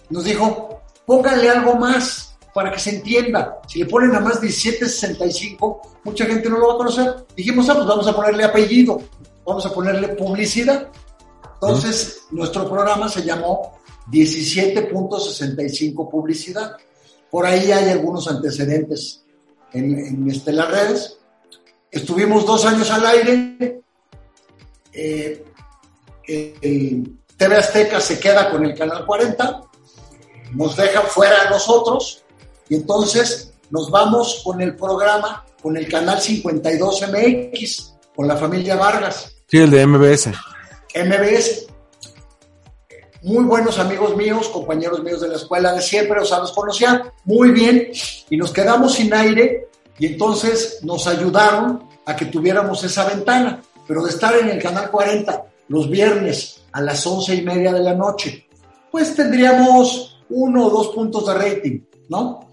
nos 0.10 0.26
dijo, 0.26 0.82
pónganle 1.06 1.50
algo 1.50 1.76
más 1.76 2.31
para 2.54 2.72
que 2.72 2.80
se 2.80 2.92
entienda. 2.92 3.60
Si 3.68 3.80
le 3.80 3.86
ponen 3.86 4.16
a 4.16 4.20
más 4.20 4.42
1765, 4.42 5.82
mucha 6.04 6.26
gente 6.26 6.50
no 6.50 6.58
lo 6.58 6.68
va 6.68 6.74
a 6.74 6.78
conocer. 6.78 7.26
Dijimos, 7.36 7.70
ah, 7.70 7.76
pues 7.76 7.88
vamos 7.88 8.08
a 8.08 8.16
ponerle 8.16 8.44
apellido, 8.44 9.02
vamos 9.46 9.66
a 9.66 9.74
ponerle 9.74 10.10
publicidad. 10.10 10.90
Entonces, 11.54 12.24
nuestro 12.32 12.70
programa 12.70 13.08
se 13.08 13.24
llamó 13.24 13.80
17.65 14.10 16.10
publicidad. 16.10 16.76
Por 17.30 17.46
ahí 17.46 17.72
hay 17.72 17.90
algunos 17.90 18.28
antecedentes 18.28 19.24
en, 19.72 19.98
en 19.98 20.30
este, 20.30 20.52
las 20.52 20.70
redes. 20.70 21.20
Estuvimos 21.90 22.46
dos 22.46 22.66
años 22.66 22.92
al 22.92 23.06
aire. 23.06 23.82
Eh, 24.94 25.46
el 26.28 27.18
TV 27.38 27.56
Azteca 27.56 28.00
se 28.00 28.20
queda 28.20 28.50
con 28.50 28.66
el 28.66 28.76
Canal 28.76 29.06
40, 29.06 29.62
nos 30.54 30.76
deja 30.76 31.02
fuera 31.02 31.48
a 31.48 31.50
nosotros 31.50 32.24
y 32.72 32.76
entonces 32.76 33.52
nos 33.70 33.92
vamos 33.92 34.42
con 34.46 34.62
el 34.62 34.78
programa, 34.78 35.46
con 35.62 35.76
el 35.76 35.90
Canal 35.90 36.22
52 36.22 37.02
MX, 37.12 37.94
con 38.16 38.30
la 38.30 38.38
familia 38.38 38.78
Vargas. 38.78 39.36
Sí, 39.46 39.58
el 39.58 39.70
de 39.70 39.86
MBS. 39.86 40.30
MBS. 40.96 41.68
Muy 43.24 43.44
buenos 43.44 43.78
amigos 43.78 44.16
míos, 44.16 44.48
compañeros 44.48 45.04
míos 45.04 45.20
de 45.20 45.28
la 45.28 45.36
escuela 45.36 45.74
de 45.74 45.82
siempre, 45.82 46.22
o 46.22 46.26
sea, 46.26 46.40
los 46.40 46.54
conocía 46.54 47.12
muy 47.26 47.52
bien 47.52 47.92
y 48.30 48.38
nos 48.38 48.54
quedamos 48.54 48.94
sin 48.94 49.14
aire 49.14 49.68
y 50.00 50.06
entonces 50.06 50.80
nos 50.82 51.08
ayudaron 51.08 51.90
a 52.06 52.16
que 52.16 52.28
tuviéramos 52.28 52.82
esa 52.86 53.04
ventana, 53.04 53.62
pero 53.86 54.02
de 54.02 54.12
estar 54.12 54.34
en 54.38 54.48
el 54.48 54.64
canal 54.64 54.90
40 54.90 55.44
los 55.68 55.90
viernes 55.90 56.62
a 56.72 56.80
las 56.80 57.06
once 57.06 57.36
y 57.36 57.42
media 57.42 57.74
de 57.74 57.82
la 57.82 57.96
noche, 57.96 58.48
pues 58.90 59.14
tendríamos 59.14 60.24
uno 60.30 60.68
o 60.68 60.70
dos 60.70 60.88
puntos 60.96 61.28
de 61.28 61.34
rating, 61.34 61.82
¿no? 62.08 62.48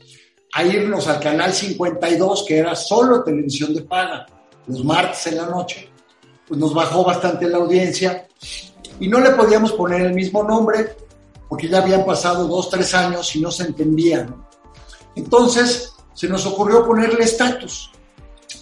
A 0.55 0.65
irnos 0.65 1.07
al 1.07 1.21
canal 1.21 1.53
52, 1.53 2.45
que 2.47 2.59
era 2.59 2.75
solo 2.75 3.23
televisión 3.23 3.75
de 3.75 3.83
paga, 3.83 4.27
los 4.67 4.85
martes 4.85 5.27
en 5.27 5.37
la 5.37 5.47
noche, 5.47 5.91
pues 6.47 6.59
nos 6.59 6.73
bajó 6.73 7.05
bastante 7.05 7.49
la 7.49 7.59
audiencia 7.59 8.27
y 9.01 9.09
no 9.09 9.21
le 9.21 9.31
podíamos 9.31 9.73
poner 9.73 10.03
el 10.03 10.15
mismo 10.15 10.43
nombre 10.43 10.97
porque 11.49 11.69
ya 11.69 11.79
habían 11.79 12.05
pasado 12.05 12.47
dos, 12.47 12.69
tres 12.69 12.95
años 12.95 13.35
y 13.35 13.41
no 13.41 13.51
se 13.51 13.65
entendía. 13.65 14.25
¿no? 14.25 14.49
Entonces 15.15 15.93
se 16.15 16.29
nos 16.29 16.45
ocurrió 16.47 16.87
ponerle 16.87 17.25
estatus. 17.25 17.91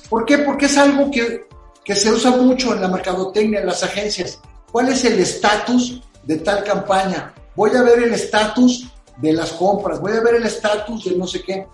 ¿Por 0.08 0.24
qué? 0.24 0.38
Porque 0.38 0.66
es 0.66 0.78
algo 0.78 1.10
que, 1.10 1.46
que 1.84 1.94
se 1.94 2.10
usa 2.10 2.30
mucho 2.32 2.74
en 2.74 2.82
la 2.82 2.88
mercadotecnia, 2.88 3.60
en 3.60 3.66
las 3.66 3.82
agencias. 3.82 4.40
¿Cuál 4.70 4.90
es 4.90 5.04
el 5.04 5.18
estatus 5.18 6.02
de 6.24 6.36
tal 6.38 6.62
campaña? 6.64 7.34
Voy 7.56 7.74
a 7.74 7.82
ver 7.82 8.02
el 8.02 8.12
estatus 8.12 8.88
de 9.16 9.32
las 9.32 9.52
compras, 9.52 10.00
voy 10.00 10.12
a 10.12 10.20
ver 10.20 10.36
el 10.36 10.44
estatus 10.44 11.04
de 11.04 11.16
no 11.16 11.26
sé 11.26 11.42
qué. 11.42 11.66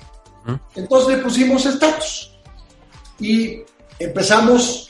Entonces 0.75 1.17
le 1.17 1.23
pusimos 1.23 1.65
estatus. 1.67 2.33
Y 3.19 3.63
empezamos 3.99 4.89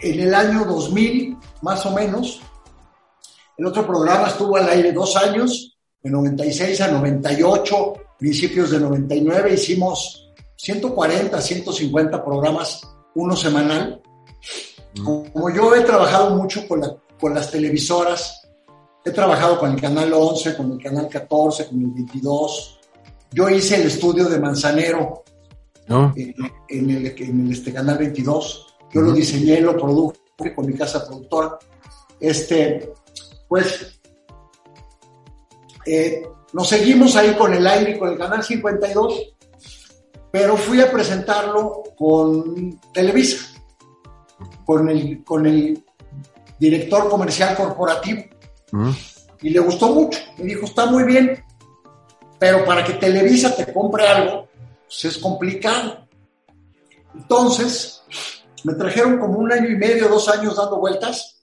en 0.00 0.20
el 0.20 0.34
año 0.34 0.64
2000, 0.64 1.36
más 1.62 1.84
o 1.86 1.90
menos. 1.92 2.40
El 3.56 3.66
otro 3.66 3.86
programa 3.86 4.28
estuvo 4.28 4.56
al 4.56 4.68
aire 4.68 4.92
dos 4.92 5.16
años, 5.16 5.76
de 6.02 6.10
96 6.10 6.80
a 6.82 6.88
98, 6.88 7.94
principios 8.18 8.70
de 8.70 8.80
99, 8.80 9.54
hicimos 9.54 10.32
140, 10.56 11.40
150 11.40 12.24
programas, 12.24 12.82
uno 13.14 13.36
semanal. 13.36 14.02
Como 15.02 15.50
yo 15.50 15.74
he 15.74 15.80
trabajado 15.80 16.30
mucho 16.36 16.66
con, 16.68 16.80
la, 16.80 16.94
con 17.18 17.34
las 17.34 17.50
televisoras, 17.50 18.43
he 19.04 19.10
trabajado 19.10 19.58
con 19.58 19.72
el 19.72 19.80
canal 19.80 20.12
11, 20.12 20.56
con 20.56 20.72
el 20.72 20.82
canal 20.82 21.08
14, 21.08 21.66
con 21.66 21.80
el 21.80 21.90
22. 21.90 22.80
Yo 23.32 23.48
hice 23.50 23.76
el 23.76 23.88
estudio 23.88 24.28
de 24.28 24.38
Manzanero 24.38 25.24
¿No? 25.88 26.12
en, 26.16 26.34
en 26.68 26.90
el, 26.90 27.06
en 27.18 27.46
el 27.46 27.52
este, 27.52 27.72
canal 27.72 27.98
22. 27.98 28.76
Yo 28.92 29.00
lo 29.02 29.12
diseñé, 29.12 29.60
lo 29.60 29.76
produje 29.76 30.54
con 30.54 30.66
mi 30.66 30.74
casa 30.74 31.06
productora. 31.06 31.58
Este, 32.18 32.92
pues, 33.48 34.00
eh, 35.84 36.22
nos 36.52 36.68
seguimos 36.68 37.16
ahí 37.16 37.34
con 37.34 37.52
el 37.52 37.66
aire 37.66 37.92
y 37.92 37.98
con 37.98 38.10
el 38.10 38.18
canal 38.18 38.42
52, 38.42 39.34
pero 40.30 40.56
fui 40.56 40.80
a 40.80 40.90
presentarlo 40.90 41.82
con 41.96 42.80
Televisa, 42.92 43.52
con 44.64 44.88
el, 44.88 45.22
con 45.22 45.44
el 45.46 45.84
director 46.58 47.08
comercial 47.08 47.54
corporativo, 47.56 48.22
Y 49.42 49.50
le 49.50 49.60
gustó 49.60 49.88
mucho. 49.88 50.18
Me 50.38 50.44
dijo, 50.44 50.64
está 50.64 50.86
muy 50.86 51.04
bien, 51.04 51.42
pero 52.38 52.64
para 52.64 52.84
que 52.84 52.94
Televisa 52.94 53.54
te 53.54 53.72
compre 53.72 54.06
algo, 54.06 54.48
pues 54.86 55.04
es 55.04 55.18
complicado. 55.18 56.06
Entonces, 57.14 58.02
me 58.64 58.74
trajeron 58.74 59.18
como 59.18 59.38
un 59.38 59.52
año 59.52 59.68
y 59.68 59.76
medio, 59.76 60.08
dos 60.08 60.28
años 60.28 60.56
dando 60.56 60.78
vueltas, 60.78 61.42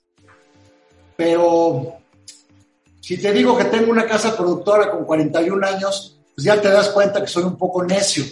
pero 1.15 1.93
si 3.00 3.17
te 3.17 3.31
digo 3.31 3.57
que 3.57 3.65
tengo 3.65 3.91
una 3.91 4.05
casa 4.05 4.35
productora 4.35 4.91
con 4.91 5.05
41 5.05 5.67
años, 5.67 6.19
pues 6.35 6.45
ya 6.45 6.59
te 6.59 6.69
das 6.69 6.89
cuenta 6.89 7.21
que 7.21 7.27
soy 7.27 7.43
un 7.43 7.57
poco 7.57 7.83
necio 7.83 8.25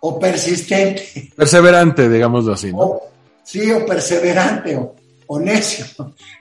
o 0.00 0.18
persistente, 0.18 1.30
Perseverante, 1.36 2.08
digámoslo 2.08 2.54
así, 2.54 2.72
¿no? 2.72 2.78
o, 2.78 3.02
sí, 3.44 3.70
o 3.70 3.86
perseverante 3.86 4.76
o, 4.76 4.96
o 5.28 5.38
necio. 5.38 5.86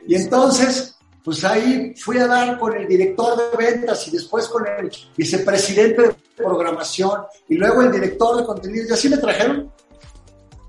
Y 0.07 0.15
entonces, 0.15 0.90
pues 1.23 1.43
ahí 1.43 1.93
fui 1.97 2.17
a 2.17 2.27
dar 2.27 2.57
con 2.57 2.75
el 2.75 2.87
director 2.87 3.37
de 3.37 3.57
ventas 3.57 4.07
y 4.07 4.11
después 4.11 4.47
con 4.47 4.65
el 4.65 4.91
vicepresidente 5.15 6.01
de 6.01 6.15
programación 6.35 7.21
y 7.47 7.55
luego 7.55 7.81
el 7.81 7.91
director 7.91 8.37
de 8.37 8.45
contenido 8.45 8.85
y 8.89 8.93
así 8.93 9.09
me 9.09 9.17
trajeron 9.17 9.71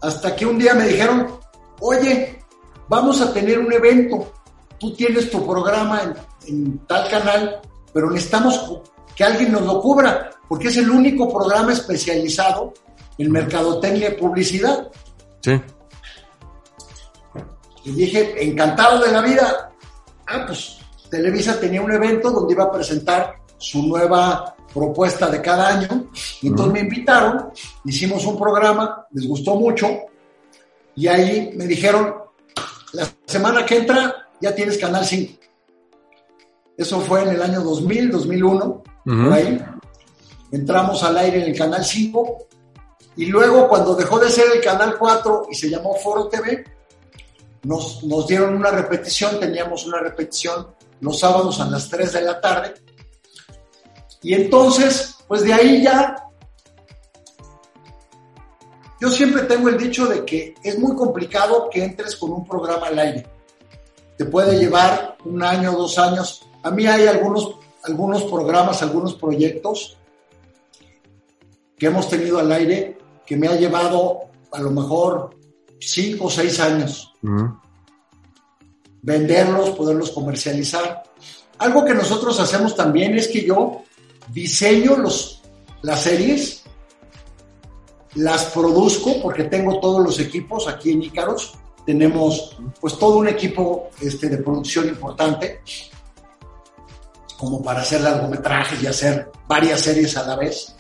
hasta 0.03 0.35
que 0.35 0.45
un 0.45 0.59
día 0.59 0.75
me 0.75 0.87
dijeron, 0.87 1.29
oye, 1.81 2.39
vamos 2.89 3.21
a 3.21 3.33
tener 3.33 3.59
un 3.59 3.73
evento, 3.73 4.33
tú 4.79 4.93
tienes 4.95 5.31
tu 5.31 5.47
programa 5.47 6.03
en, 6.03 6.15
en 6.49 6.79
tal 6.87 7.09
canal, 7.09 7.61
pero 7.93 8.11
necesitamos 8.11 8.83
que 9.15 9.25
alguien 9.25 9.53
nos 9.53 9.63
lo 9.63 9.81
cubra, 9.81 10.31
porque 10.49 10.69
es 10.69 10.77
el 10.77 10.91
único 10.91 11.33
programa 11.33 11.73
especializado 11.73 12.75
en 13.19 13.31
mercadotecnia 13.31 14.11
y 14.11 14.21
publicidad. 14.21 14.91
Sí. 15.41 15.61
Y 17.85 17.93
dije, 17.93 18.45
encantado 18.45 19.05
de 19.05 19.13
la 19.13 19.21
vida. 19.21 19.72
Ah, 20.33 20.45
pues 20.47 20.79
Televisa 21.11 21.61
tenía 21.61 21.83
un 21.83 21.93
evento 21.93 22.31
donde 22.31 22.55
iba 22.55 22.65
a 22.65 22.73
presentar 22.73 23.37
su 23.59 23.87
nueva 23.87 24.57
propuesta 24.73 25.29
de 25.29 25.43
cada 25.43 25.69
año. 25.69 26.09
Y 26.41 26.49
entonces 26.49 26.73
me 26.73 26.81
invitaron, 26.81 27.51
hicimos 27.85 28.25
un 28.25 28.39
programa, 28.39 29.07
les 29.11 29.29
gustó 29.29 29.57
mucho. 29.57 29.89
Y 30.97 31.07
ahí 31.07 31.53
me 31.55 31.67
dijeron, 31.67 32.15
la 32.93 33.07
semana 33.27 33.67
que 33.67 33.77
entra 33.77 34.29
ya 34.41 34.55
tienes 34.55 34.79
Canal 34.79 35.05
5. 35.05 35.39
Eso 36.77 37.01
fue 37.01 37.23
en 37.23 37.29
el 37.31 37.43
año 37.43 37.61
2000, 37.61 38.11
2001, 38.11 38.83
por 39.05 39.33
ahí. 39.33 39.63
Entramos 40.51 41.03
al 41.03 41.19
aire 41.19 41.43
en 41.43 41.51
el 41.51 41.59
Canal 41.59 41.85
5. 41.85 42.39
Y 43.17 43.27
luego, 43.27 43.69
cuando 43.69 43.95
dejó 43.95 44.19
de 44.19 44.31
ser 44.31 44.47
el 44.55 44.63
Canal 44.63 44.97
4 44.99 45.49
y 45.51 45.55
se 45.55 45.69
llamó 45.69 45.95
Foro 45.95 46.29
TV, 46.29 46.65
nos, 47.65 48.03
nos 48.05 48.27
dieron 48.27 48.55
una 48.55 48.71
repetición, 48.71 49.39
teníamos 49.39 49.87
una 49.87 49.99
repetición 49.99 50.69
los 51.01 51.19
sábados 51.19 51.61
a 51.61 51.67
las 51.67 51.89
3 51.89 52.13
de 52.13 52.23
la 52.23 52.41
tarde. 52.41 52.75
Y 54.23 54.35
entonces, 54.35 55.17
pues 55.27 55.43
de 55.43 55.53
ahí 55.53 55.83
ya 55.83 56.17
yo 59.03 59.11
siempre 59.11 59.43
tengo 59.43 59.69
el 59.69 59.77
dicho 59.77 60.07
de 60.07 60.25
que 60.25 60.55
es 60.63 60.79
muy 60.79 60.95
complicado 60.95 61.69
que 61.69 61.83
entres 61.83 62.15
con 62.15 62.31
un 62.31 62.47
programa 62.47 62.87
al 62.87 63.01
aire. 63.01 63.27
Te 64.17 64.25
puede 64.25 64.57
llevar 64.57 65.17
un 65.25 65.43
año, 65.43 65.73
dos 65.73 65.99
años. 65.99 66.47
A 66.63 66.71
mí 66.71 66.87
hay 66.87 67.09
algunos, 67.09 67.57
algunos 67.83 68.23
programas, 68.23 68.81
algunos 68.81 69.15
proyectos 69.15 69.99
que 71.77 71.87
hemos 71.87 72.09
tenido 72.09 72.39
al 72.39 72.53
aire 72.53 72.97
que 73.27 73.37
me 73.37 73.49
ha 73.49 73.57
llevado 73.57 74.21
a 74.53 74.61
lo 74.61 74.71
mejor 74.71 75.35
cinco 75.87 76.27
o 76.27 76.31
seis 76.31 76.61
años. 76.61 77.13
Venderlos, 79.03 79.71
poderlos 79.71 80.11
comercializar. 80.11 81.03
Algo 81.59 81.85
que 81.85 81.95
nosotros 81.95 82.39
hacemos 82.41 82.75
también 82.75 83.17
es 83.17 83.29
que 83.29 83.45
yo 83.45 83.83
diseño 84.29 84.97
los, 84.97 85.43
las 85.83 86.03
series, 86.03 86.63
las 88.15 88.47
produzco 88.47 89.21
porque 89.23 89.45
tengo 89.45 89.81
todos 89.81 90.03
los 90.03 90.19
equipos 90.21 90.69
aquí 90.69 90.93
en 90.93 91.03
Ícaros. 91.03 91.55
Tenemos 91.87 92.57
pues 92.81 92.97
todo 92.99 93.17
un 93.17 93.29
equipo 93.29 93.91
este, 94.01 94.29
de 94.29 94.39
producción 94.39 94.89
importante 94.89 95.61
como 97.39 97.61
para 97.61 97.81
hacer 97.81 98.03
largometrajes 98.03 98.81
y 98.81 98.87
hacer 98.87 99.31
varias 99.49 99.81
series 99.81 100.17
a 100.17 100.25
la 100.25 100.37
vez. 100.37 100.77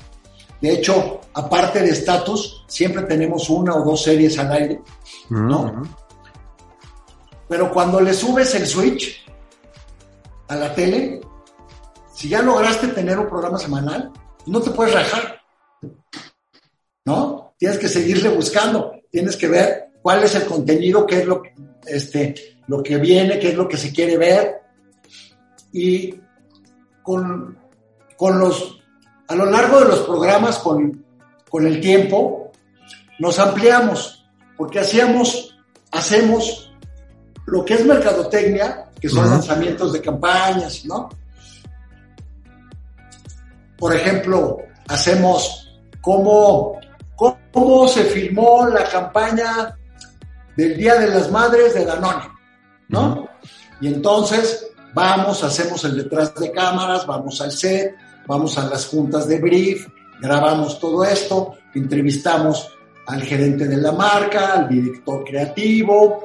De 0.63 0.75
hecho, 0.75 1.21
aparte 1.35 1.83
de 1.83 1.91
Status, 1.91 2.65
siempre 2.69 3.03
tenemos 3.03 3.51
una 3.51 3.75
o 3.75 3.85
dos 3.85 4.01
series 4.01 4.39
al 4.39 4.53
aire, 4.53 4.81
¿no? 5.29 5.83
Pero 7.49 7.73
cuando 7.73 8.01
le 8.01 8.15
subes 8.15 8.55
el 8.55 8.65
switch 8.65 9.27
a 10.47 10.55
la 10.55 10.73
tele, 10.73 11.21
si 12.15 12.29
ya 12.29 12.43
lograste 12.43 12.87
tener 12.89 13.19
un 13.19 13.29
programa 13.29 13.59
semanal, 13.59 14.13
no 14.47 14.61
te 14.61 14.71
puedes 14.71 14.95
rajar, 14.95 15.41
¿no? 17.07 17.55
Tienes 17.59 17.79
que 17.79 17.89
seguirle 17.89 18.29
buscando, 18.29 18.93
tienes 19.11 19.37
que 19.37 19.49
ver 19.49 19.89
cuál 20.01 20.23
es 20.23 20.37
el 20.37 20.45
contenido, 20.45 21.05
qué 21.05 21.23
es 21.23 21.27
lo 21.27 21.43
que, 21.43 21.55
este, 21.87 22.35
lo 22.69 22.81
que 22.85 22.99
viene, 22.99 23.41
qué 23.41 23.49
es 23.49 23.57
lo 23.57 23.67
que 23.67 23.77
se 23.77 23.93
quiere 23.93 24.17
ver. 24.17 24.61
Y 25.73 26.15
con, 27.03 27.59
con 28.17 28.39
los 28.39 28.82
a 29.29 29.35
lo 29.35 29.47
largo 29.47 29.81
de 29.81 29.87
los 29.87 30.01
programas 30.01 30.59
con, 30.59 31.05
el 31.53 31.81
tiempo, 31.81 32.51
nos 33.19 33.39
ampliamos, 33.39 34.27
porque 34.57 34.81
hacíamos, 34.81 35.57
hacemos 35.91 36.75
lo 37.47 37.65
que 37.65 37.75
es 37.75 37.85
mercadotecnia, 37.85 38.91
que 39.01 39.09
son 39.09 39.29
lanzamientos 39.29 39.93
de 39.93 40.01
campañas, 40.01 40.85
¿no? 40.87 41.11
Por 43.77 43.95
ejemplo, 43.95 44.59
hacemos 44.89 45.79
cómo, 46.01 46.79
cómo 47.53 47.89
se 47.89 48.05
filmó 48.05 48.67
la 48.69 48.85
campaña 48.85 49.77
del 50.57 50.77
Día 50.77 50.95
de 50.95 51.09
las 51.09 51.31
Madres 51.31 51.75
de 51.75 51.85
Danone, 51.85 52.29
¿no? 52.89 53.29
Y 53.81 53.89
entonces 53.89 54.69
vamos, 54.95 55.43
hacemos 55.43 55.85
el 55.85 55.97
detrás 55.97 56.35
de 56.37 56.53
cámaras, 56.53 57.07
vamos 57.07 57.41
al 57.41 57.51
set, 57.51 57.95
vamos 58.27 58.59
a 58.59 58.69
las 58.69 58.87
juntas 58.87 59.27
de 59.29 59.39
brief, 59.39 59.89
grabamos 60.21 60.79
todo 60.79 61.05
esto, 61.05 61.57
entrevistamos 61.75 62.71
al 63.07 63.23
gerente 63.23 63.67
de 63.67 63.77
la 63.77 63.93
marca, 63.93 64.55
al 64.55 64.69
director 64.69 65.25
creativo, 65.25 66.25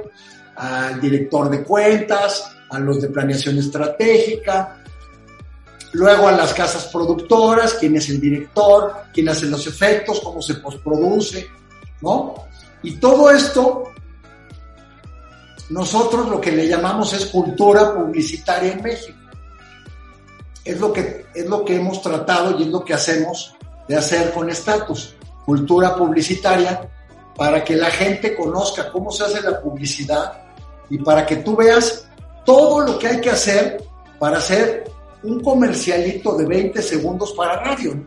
al 0.56 1.00
director 1.02 1.50
de 1.50 1.64
cuentas, 1.64 2.52
a 2.70 2.80
los 2.80 3.02
de 3.02 3.10
planeación 3.10 3.58
estratégica, 3.58 4.84
luego 5.94 6.28
a 6.28 6.34
las 6.34 6.54
casas 6.54 6.86
productoras, 6.86 7.74
quién 7.76 7.96
es 7.96 8.10
el 8.10 8.20
director, 8.20 8.94
quién 9.14 9.30
hace 9.30 9.48
los 9.48 9.66
efectos, 9.66 10.20
cómo 10.20 10.42
se 10.42 10.56
postproduce, 10.56 11.48
¿no? 12.02 12.36
Y 12.84 12.98
todo 12.98 13.32
esto, 13.32 13.92
nosotros 15.70 16.30
lo 16.30 16.40
que 16.40 16.52
le 16.52 16.68
llamamos 16.68 17.14
es 17.14 17.26
cultura 17.26 17.94
publicitaria 17.94 18.74
en 18.74 18.84
México 18.84 19.27
es 20.68 20.80
lo 20.80 20.92
que, 20.92 21.26
es 21.34 21.46
lo 21.46 21.64
que 21.64 21.76
hemos 21.76 22.02
tratado 22.02 22.60
y 22.60 22.64
es 22.64 22.70
lo 22.70 22.84
que 22.84 22.94
hacemos 22.94 23.56
de 23.88 23.96
hacer 23.96 24.34
con 24.34 24.50
Status, 24.50 25.16
cultura 25.46 25.96
publicitaria, 25.96 26.90
para 27.36 27.64
que 27.64 27.76
la 27.76 27.90
gente 27.90 28.36
conozca 28.36 28.92
cómo 28.92 29.12
se 29.12 29.24
hace 29.24 29.42
la 29.42 29.62
publicidad 29.62 30.42
y 30.90 30.98
para 30.98 31.26
que 31.26 31.38
tú 31.38 31.56
veas 31.56 32.08
todo 32.46 32.82
lo 32.82 32.98
que 32.98 33.08
hay 33.08 33.22
que 33.22 33.30
hacer 33.30 33.84
para 34.20 34.40
hacer 34.40 34.92
un 35.24 35.42
comercialito 35.42 36.36
de 36.36 36.46
20 36.46 36.82
segundos 36.82 37.34
para 37.34 37.64
radio. 37.64 38.04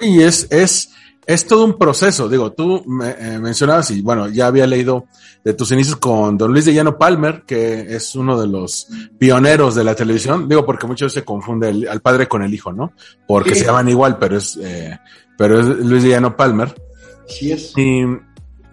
Y 0.00 0.22
es, 0.22 0.46
es, 0.50 0.90
es 1.28 1.46
todo 1.46 1.66
un 1.66 1.76
proceso. 1.76 2.26
Digo, 2.26 2.52
tú 2.52 2.82
me, 2.86 3.10
eh, 3.10 3.38
mencionabas 3.38 3.90
y 3.90 4.00
bueno, 4.00 4.28
ya 4.28 4.46
había 4.46 4.66
leído 4.66 5.04
de 5.44 5.52
tus 5.52 5.70
inicios 5.72 5.96
con 5.96 6.38
don 6.38 6.50
Luis 6.50 6.64
de 6.64 6.72
Llano 6.72 6.96
Palmer, 6.96 7.42
que 7.46 7.94
es 7.94 8.14
uno 8.14 8.40
de 8.40 8.46
los 8.46 8.88
pioneros 9.18 9.74
de 9.74 9.84
la 9.84 9.94
televisión. 9.94 10.48
Digo, 10.48 10.64
porque 10.64 10.86
muchos 10.86 11.12
se 11.12 11.26
confunde 11.26 11.86
al 11.86 12.00
padre 12.00 12.26
con 12.26 12.42
el 12.42 12.54
hijo, 12.54 12.72
¿no? 12.72 12.94
Porque 13.26 13.54
se 13.54 13.66
llaman 13.66 13.90
igual, 13.90 14.16
pero 14.18 14.38
es, 14.38 14.58
eh, 14.62 14.98
pero 15.36 15.60
es 15.60 15.66
Luis 15.66 16.02
de 16.02 16.08
Llano 16.08 16.34
Palmer. 16.34 16.74
Sí 17.26 17.52
es. 17.52 17.74
Y, 17.76 18.06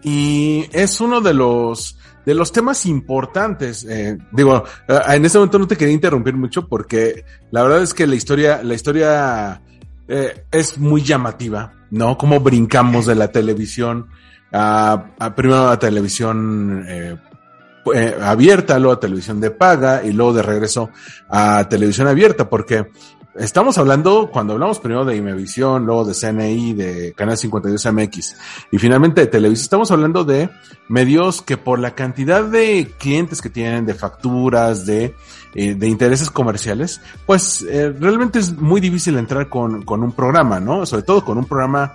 y 0.01 0.65
es 0.71 1.01
uno 1.01 1.19
de 1.19 1.33
los, 1.33 1.97
de 2.25 2.35
los 2.35 2.53
temas 2.53 2.85
importantes. 2.85 3.83
Eh, 3.83 4.17
digo, 4.31 4.63
en 4.87 5.25
este 5.25 5.39
momento 5.39 5.59
no 5.59 5.67
te 5.67 5.75
quería 5.75 5.93
interrumpir 5.93 6.35
mucho 6.35 6.69
porque 6.69 7.25
la 7.51 7.63
verdad 7.63 7.83
es 7.83 7.93
que 7.93 8.07
la 8.07 8.15
historia, 8.15 8.63
la 8.63 8.75
historia 8.75 9.61
eh, 10.07 10.45
es 10.51 10.77
muy 10.77 11.01
llamativa, 11.01 11.73
¿no? 11.91 12.17
Cómo 12.17 12.39
brincamos 12.39 13.05
de 13.05 13.15
la 13.15 13.31
televisión 13.31 14.07
a, 14.51 15.33
primero 15.35 15.69
a 15.69 15.79
televisión 15.79 16.85
eh, 16.87 17.17
eh, 17.93 18.15
abierta, 18.21 18.79
luego 18.79 18.93
a 18.93 18.99
televisión 18.99 19.39
de 19.39 19.51
paga 19.51 20.03
y 20.03 20.11
luego 20.11 20.33
de 20.33 20.41
regreso 20.43 20.89
a 21.29 21.67
televisión 21.69 22.07
abierta, 22.07 22.49
porque 22.49 22.91
estamos 23.35 23.77
hablando, 23.77 24.29
cuando 24.31 24.53
hablamos 24.53 24.79
primero 24.79 25.05
de 25.05 25.15
Imevisión, 25.15 25.85
luego 25.85 26.05
de 26.05 26.13
CNI, 26.13 26.73
de 26.73 27.13
Canal 27.13 27.37
52 27.37 27.85
MX 27.91 28.35
y 28.71 28.77
finalmente 28.77 29.21
de 29.21 29.27
Televisa, 29.27 29.63
estamos 29.63 29.91
hablando 29.91 30.23
de 30.23 30.49
medios 30.87 31.41
que 31.41 31.57
por 31.57 31.79
la 31.79 31.95
cantidad 31.95 32.43
de 32.43 32.91
clientes 32.97 33.41
que 33.41 33.49
tienen, 33.49 33.85
de 33.85 33.93
facturas, 33.93 34.85
de, 34.85 35.15
eh, 35.53 35.75
de 35.75 35.87
intereses 35.87 36.29
comerciales, 36.29 37.01
pues 37.25 37.65
eh, 37.69 37.93
realmente 37.99 38.39
es 38.39 38.55
muy 38.57 38.79
difícil 38.79 39.17
entrar 39.17 39.49
con, 39.49 39.83
con 39.83 40.03
un 40.03 40.11
programa, 40.11 40.59
¿no? 40.59 40.85
Sobre 40.85 41.03
todo 41.03 41.23
con 41.23 41.37
un 41.37 41.45
programa 41.45 41.93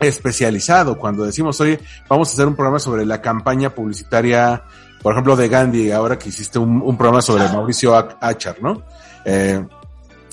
especializado. 0.00 0.98
Cuando 0.98 1.24
decimos, 1.24 1.60
oye, 1.60 1.78
vamos 2.08 2.30
a 2.30 2.32
hacer 2.32 2.46
un 2.46 2.56
programa 2.56 2.78
sobre 2.78 3.06
la 3.06 3.20
campaña 3.20 3.70
publicitaria, 3.70 4.64
por 5.02 5.12
ejemplo, 5.12 5.36
de 5.36 5.48
Gandhi, 5.48 5.92
ahora 5.92 6.18
que 6.18 6.30
hiciste 6.30 6.58
un, 6.58 6.82
un 6.82 6.96
programa 6.96 7.22
sobre 7.22 7.44
Mauricio 7.44 7.94
Achar, 8.20 8.56
¿no? 8.62 8.82
Eh, 9.24 9.62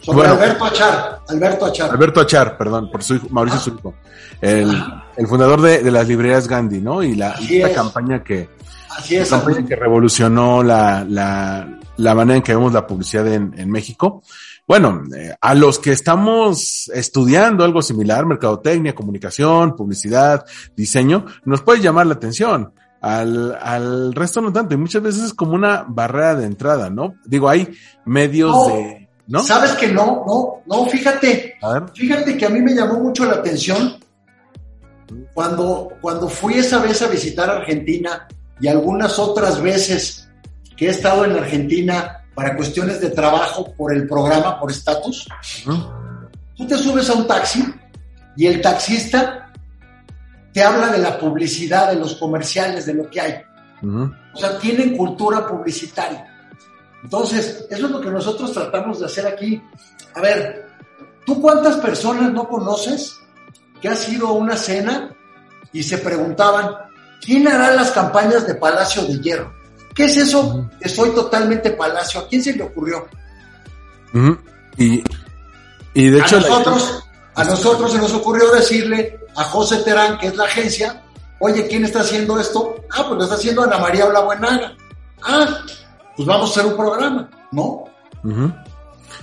sobre 0.07 0.29
bueno, 0.29 0.41
Alberto 0.41 0.65
Achar, 0.65 1.21
Alberto 1.27 1.65
Achar. 1.65 1.91
Alberto 1.91 2.19
Achar, 2.21 2.57
perdón, 2.57 2.89
por 2.89 3.03
su 3.03 3.15
hijo, 3.15 3.27
Mauricio 3.29 3.59
ah. 3.59 3.63
su 3.63 3.69
hijo. 3.71 3.93
El, 4.39 4.83
el 5.17 5.27
fundador 5.27 5.61
de, 5.61 5.83
de, 5.83 5.91
las 5.91 6.07
librerías 6.07 6.47
Gandhi, 6.47 6.79
¿no? 6.79 7.03
Y 7.03 7.15
la, 7.15 7.35
y 7.41 7.57
esta 7.57 7.73
campaña 7.73 8.23
que, 8.23 8.49
Así 8.97 9.17
es, 9.17 9.29
campaña 9.29 9.65
que 9.65 9.75
revolucionó 9.75 10.63
la, 10.63 11.03
la, 11.03 11.77
la 11.97 12.15
manera 12.15 12.37
en 12.37 12.43
que 12.43 12.55
vemos 12.55 12.71
la 12.71 12.87
publicidad 12.87 13.27
en, 13.27 13.53
en 13.57 13.69
México. 13.69 14.23
Bueno, 14.65 15.03
eh, 15.13 15.35
a 15.41 15.53
los 15.55 15.77
que 15.77 15.91
estamos 15.91 16.89
estudiando 16.93 17.65
algo 17.65 17.81
similar, 17.81 18.25
mercadotecnia, 18.25 18.95
comunicación, 18.95 19.75
publicidad, 19.75 20.45
diseño, 20.73 21.25
nos 21.43 21.61
puede 21.63 21.81
llamar 21.81 22.07
la 22.07 22.13
atención. 22.13 22.71
Al, 23.01 23.57
al 23.61 24.13
resto 24.13 24.39
no 24.39 24.53
tanto, 24.53 24.73
y 24.73 24.77
muchas 24.77 25.03
veces 25.03 25.23
es 25.23 25.33
como 25.33 25.51
una 25.51 25.85
barrera 25.85 26.35
de 26.35 26.45
entrada, 26.45 26.89
¿no? 26.89 27.15
Digo, 27.25 27.49
hay 27.49 27.69
medios 28.05 28.67
de, 28.69 29.06
¿no? 29.27 29.43
Sabes 29.43 29.71
que 29.73 29.87
no, 29.87 30.23
no, 30.25 30.61
no, 30.65 30.85
fíjate, 30.85 31.55
fíjate 31.93 32.37
que 32.37 32.45
a 32.45 32.49
mí 32.49 32.61
me 32.61 32.73
llamó 32.73 32.99
mucho 32.99 33.25
la 33.25 33.35
atención 33.35 33.97
cuando, 35.33 35.89
cuando 36.01 36.27
fui 36.29 36.55
esa 36.55 36.79
vez 36.79 37.01
a 37.01 37.07
visitar 37.07 37.49
Argentina 37.49 38.27
y 38.59 38.67
algunas 38.67 39.19
otras 39.19 39.61
veces 39.61 40.29
que 40.75 40.87
he 40.87 40.89
estado 40.89 41.25
en 41.25 41.35
Argentina 41.35 42.23
para 42.33 42.55
cuestiones 42.55 43.01
de 43.01 43.09
trabajo 43.09 43.73
por 43.75 43.93
el 43.93 44.07
programa, 44.07 44.59
por 44.59 44.71
estatus, 44.71 45.27
tú 46.55 46.67
te 46.67 46.77
subes 46.77 47.09
a 47.09 47.13
un 47.13 47.27
taxi 47.27 47.65
y 48.35 48.45
el 48.45 48.61
taxista 48.61 49.51
te 50.53 50.63
habla 50.63 50.87
de 50.87 50.99
la 50.99 51.19
publicidad, 51.19 51.91
de 51.91 51.99
los 51.99 52.15
comerciales, 52.15 52.85
de 52.85 52.93
lo 52.93 53.09
que 53.09 53.21
hay. 53.21 53.33
O 53.83 54.37
sea, 54.37 54.57
tienen 54.59 54.95
cultura 54.95 55.47
publicitaria. 55.47 56.36
Entonces, 57.03 57.65
eso 57.69 57.85
es 57.85 57.91
lo 57.91 58.01
que 58.01 58.09
nosotros 58.09 58.51
tratamos 58.53 58.99
de 58.99 59.05
hacer 59.05 59.27
aquí. 59.27 59.61
A 60.15 60.21
ver, 60.21 60.67
¿tú 61.25 61.41
cuántas 61.41 61.77
personas 61.77 62.31
no 62.31 62.47
conoces 62.47 63.19
que 63.81 63.89
ha 63.89 63.95
sido 63.95 64.33
una 64.33 64.55
cena 64.55 65.15
y 65.71 65.83
se 65.83 65.99
preguntaban, 65.99 66.71
¿quién 67.21 67.47
hará 67.47 67.73
las 67.73 67.91
campañas 67.91 68.47
de 68.47 68.55
Palacio 68.55 69.03
de 69.03 69.19
Hierro? 69.19 69.53
¿Qué 69.97 70.05
es 70.05 70.17
eso? 70.17 70.69
Que 70.79 70.87
soy 70.89 71.09
totalmente 71.09 71.71
palacio. 71.71 72.19
¿A 72.19 72.27
quién 72.27 72.43
se 72.43 72.53
le 72.53 72.63
ocurrió? 72.63 73.07
y, 74.77 75.03
y 75.95 76.09
de 76.09 76.19
hecho... 76.19 76.37
A 76.37 76.41
nosotros, 76.41 77.03
A 77.33 77.43
nosotros 77.43 77.91
se 77.91 77.97
nos 77.97 78.13
ocurrió 78.13 78.51
decirle 78.51 79.19
a 79.35 79.43
José 79.43 79.77
Terán, 79.77 80.19
que 80.19 80.27
es 80.27 80.35
la 80.35 80.45
agencia, 80.45 81.03
oye, 81.39 81.67
¿quién 81.67 81.83
está 81.83 82.01
haciendo 82.01 82.39
esto? 82.39 82.75
Ah, 82.91 83.05
pues 83.07 83.17
lo 83.17 83.23
está 83.23 83.35
haciendo 83.35 83.63
Ana 83.63 83.79
María 83.79 84.05
Buenaga. 84.05 84.75
Ah, 85.23 85.61
pues 86.17 86.27
vamos 86.27 86.49
a 86.49 86.59
hacer 86.59 86.71
un 86.71 86.77
programa, 86.77 87.29
¿no? 87.51 87.85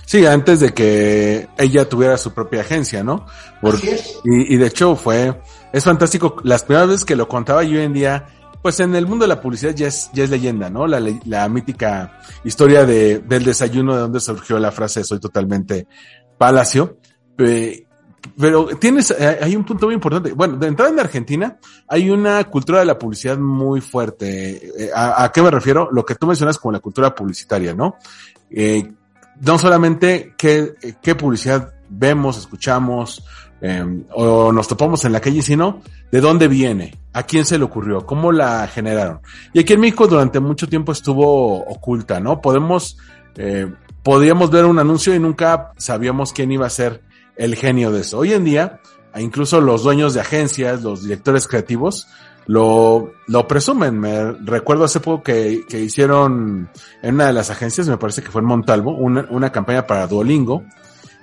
Sí, 0.07 0.24
antes 0.24 0.61
de 0.61 0.72
que 0.72 1.48
ella 1.59 1.88
tuviera 1.88 2.16
su 2.16 2.33
propia 2.33 2.61
agencia, 2.61 3.02
¿no? 3.02 3.26
Así 3.62 3.88
es. 3.90 4.20
Y, 4.24 4.54
y, 4.54 4.57
de 4.57 4.68
hecho 4.68 4.96
fue, 4.96 5.40
es 5.72 5.85
fantástico. 5.85 6.37
Las 6.44 6.62
primeras 6.62 6.88
veces 6.88 7.04
que 7.04 7.16
lo 7.16 7.28
contaba 7.28 7.64
yo 7.64 7.78
hoy 7.78 7.85
en 7.85 7.92
día, 7.92 8.26
pues 8.62 8.80
en 8.80 8.94
el 8.94 9.07
mundo 9.07 9.24
de 9.24 9.28
la 9.28 9.40
publicidad 9.40 9.74
ya 9.74 9.88
es, 9.88 10.11
ya 10.14 10.24
es 10.24 10.30
leyenda, 10.30 10.70
¿no? 10.70 10.87
La, 10.87 11.02
la 11.24 11.48
mítica 11.48 12.20
historia 12.44 12.87
de, 12.87 13.18
del 13.18 13.44
desayuno 13.44 13.94
de 13.94 14.00
donde 14.00 14.20
surgió 14.20 14.59
la 14.59 14.72
frase 14.72 15.04
soy 15.04 15.20
totalmente 15.20 15.87
palacio. 16.38 16.98
Eh, 17.38 17.87
pero 18.38 18.66
tienes, 18.78 19.10
eh, 19.10 19.38
hay 19.42 19.56
un 19.56 19.64
punto 19.64 19.87
muy 19.87 19.94
importante. 19.94 20.32
Bueno, 20.32 20.56
de 20.56 20.68
entrada 20.68 20.90
en 20.90 21.00
Argentina 21.00 21.58
hay 21.88 22.10
una 22.10 22.44
cultura 22.44 22.80
de 22.80 22.87
la 22.87 22.98
publicidad 22.98 23.38
muy 23.38 23.80
fuerte. 23.80 24.84
Eh, 24.84 24.90
¿A, 24.94 25.24
a 25.24 25.32
qué 25.32 25.42
me 25.42 25.50
refiero? 25.50 25.88
Lo 25.92 26.04
que 26.04 26.14
tú 26.14 26.26
mencionas 26.26 26.58
como 26.58 26.72
la 26.72 26.80
cultura 26.80 27.14
publicitaria, 27.14 27.74
¿no? 27.74 27.96
Eh, 28.50 28.92
no 29.40 29.58
solamente 29.58 30.34
qué, 30.37 30.74
qué 31.02 31.14
publicidad 31.14 31.74
vemos, 31.88 32.38
escuchamos 32.38 33.24
eh, 33.60 34.04
o 34.12 34.52
nos 34.52 34.68
topamos 34.68 35.04
en 35.04 35.12
la 35.12 35.20
calle, 35.20 35.42
sino 35.42 35.80
de 36.10 36.20
dónde 36.20 36.48
viene, 36.48 36.98
a 37.12 37.22
quién 37.22 37.44
se 37.44 37.58
le 37.58 37.64
ocurrió, 37.64 38.04
cómo 38.04 38.30
la 38.30 38.66
generaron. 38.66 39.20
Y 39.52 39.60
aquí 39.60 39.72
en 39.72 39.80
México 39.80 40.06
durante 40.06 40.38
mucho 40.40 40.68
tiempo 40.68 40.92
estuvo 40.92 41.58
oculta, 41.64 42.20
¿no? 42.20 42.40
Podemos, 42.40 42.98
eh, 43.37 43.72
podíamos 44.02 44.50
ver 44.50 44.66
un 44.66 44.78
anuncio 44.78 45.14
y 45.14 45.18
nunca 45.18 45.72
sabíamos 45.78 46.32
quién 46.32 46.52
iba 46.52 46.66
a 46.66 46.70
ser 46.70 47.02
el 47.37 47.57
genio 47.57 47.90
de 47.92 48.01
eso. 48.01 48.18
Hoy 48.18 48.33
en 48.33 48.44
día, 48.44 48.81
incluso 49.16 49.61
los 49.61 49.83
dueños 49.83 50.14
de 50.14 50.20
agencias, 50.20 50.83
los 50.83 51.03
directores 51.03 51.47
creativos, 51.47 52.07
lo, 52.47 53.12
lo 53.27 53.49
presumen. 53.49 53.99
Me 53.99 54.33
recuerdo 54.33 54.85
hace 54.85 55.01
poco 55.01 55.23
que, 55.23 55.64
que 55.68 55.81
hicieron 55.81 56.68
en 57.03 57.14
una 57.14 57.27
de 57.27 57.33
las 57.33 57.51
agencias, 57.51 57.88
me 57.88 57.97
parece 57.97 58.23
que 58.23 58.31
fue 58.31 58.40
en 58.40 58.49
Montalvo, 58.49 58.97
una, 58.97 59.27
una 59.31 59.51
campaña 59.51 59.87
para 59.87 60.07
Duolingo 60.07 60.64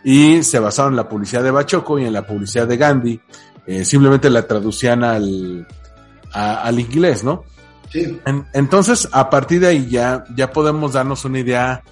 y 0.03 0.43
se 0.43 0.59
basaron 0.59 0.93
en 0.93 0.97
la 0.97 1.09
publicidad 1.09 1.43
de 1.43 1.51
Bachoco 1.51 1.99
y 1.99 2.05
en 2.05 2.13
la 2.13 2.25
publicidad 2.25 2.67
de 2.67 2.77
Gandhi. 2.77 3.21
Eh, 3.67 3.85
simplemente 3.85 4.29
la 4.29 4.47
traducían 4.47 5.03
al, 5.03 5.67
a, 6.33 6.63
al 6.63 6.79
inglés, 6.79 7.23
¿no? 7.23 7.43
Sí. 7.91 8.19
En, 8.25 8.47
entonces, 8.53 9.07
a 9.11 9.29
partir 9.29 9.59
de 9.59 9.67
ahí 9.67 9.87
ya, 9.89 10.23
ya 10.35 10.51
podemos 10.51 10.93
darnos 10.93 11.25
una 11.25 11.39
idea 11.39 11.83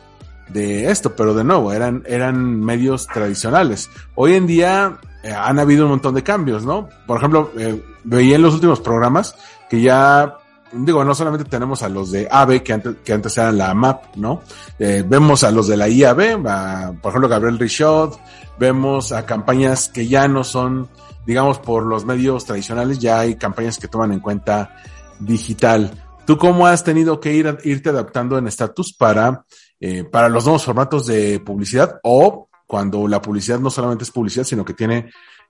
de 0.49 0.89
esto, 0.91 1.15
pero 1.15 1.33
de 1.33 1.43
nuevo, 1.43 1.71
eran, 1.71 2.03
eran 2.05 2.59
medios 2.59 3.07
tradicionales. 3.07 3.89
Hoy 4.15 4.33
en 4.33 4.47
día 4.47 4.99
eh, 5.23 5.31
han 5.31 5.59
habido 5.59 5.85
un 5.85 5.91
montón 5.91 6.15
de 6.15 6.23
cambios, 6.23 6.65
¿no? 6.65 6.89
Por 7.05 7.17
ejemplo, 7.17 7.51
eh, 7.57 7.83
veía 8.03 8.35
en 8.35 8.41
los 8.41 8.53
últimos 8.53 8.79
programas 8.79 9.35
que 9.69 9.81
ya, 9.81 10.37
digo, 10.71 11.03
no 11.03 11.13
solamente 11.13 11.49
tenemos 11.49 11.83
a 11.83 11.89
los 11.89 12.11
de 12.11 12.27
AVE, 12.29 12.63
que 12.63 12.73
antes, 12.73 12.95
que 13.03 13.13
antes 13.13 13.37
eran 13.37 13.57
la 13.57 13.73
MAP, 13.73 14.15
¿no? 14.15 14.41
Eh, 14.79 15.03
vemos 15.07 15.43
a 15.43 15.51
los 15.51 15.67
de 15.67 15.77
la 15.77 15.87
IAB, 15.87 16.47
a, 16.47 16.93
por 17.01 17.11
ejemplo, 17.11 17.29
Gabriel 17.29 17.59
Richaud, 17.59 18.15
vemos 18.57 19.11
a 19.11 19.25
campañas 19.25 19.89
que 19.89 20.07
ya 20.07 20.27
no 20.27 20.43
son, 20.43 20.89
digamos, 21.25 21.59
por 21.59 21.85
los 21.85 22.05
medios 22.05 22.45
tradicionales, 22.45 22.99
ya 22.99 23.19
hay 23.19 23.35
campañas 23.35 23.77
que 23.77 23.87
toman 23.87 24.11
en 24.13 24.19
cuenta 24.19 24.75
digital. 25.19 25.91
¿Tú 26.25 26.37
cómo 26.37 26.67
has 26.67 26.83
tenido 26.83 27.19
que 27.19 27.33
ir, 27.33 27.57
irte 27.63 27.89
adaptando 27.89 28.37
en 28.37 28.47
estatus 28.47 28.93
para, 28.93 29.45
eh, 29.79 30.03
para 30.03 30.29
los 30.29 30.43
nuevos 30.45 30.65
formatos 30.65 31.05
de 31.07 31.39
publicidad 31.39 31.99
o 32.03 32.49
cuando 32.67 33.07
la 33.07 33.21
publicidad 33.21 33.59
no 33.59 33.69
solamente 33.69 34.03
es 34.03 34.11
publicidad, 34.11 34.43
sino 34.43 34.63
que 34.63 34.73
tiene 34.73 35.09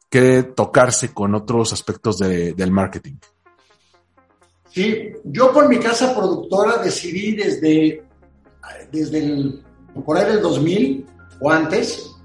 que 0.10 0.44
tocarse 0.44 1.14
con 1.14 1.36
otros 1.36 1.74
aspectos 1.74 2.18
de, 2.18 2.54
del 2.54 2.72
marketing? 2.72 3.16
Sí, 4.70 5.12
yo 5.24 5.52
por 5.52 5.68
mi 5.68 5.80
casa 5.80 6.16
productora 6.16 6.78
decidí 6.78 7.36
desde, 7.36 8.04
desde 8.92 9.20
el, 9.20 9.64
por 10.06 10.18
ahí 10.18 10.26
del 10.26 10.42
2000 10.42 11.06
o 11.42 11.52
antes, 11.52 12.16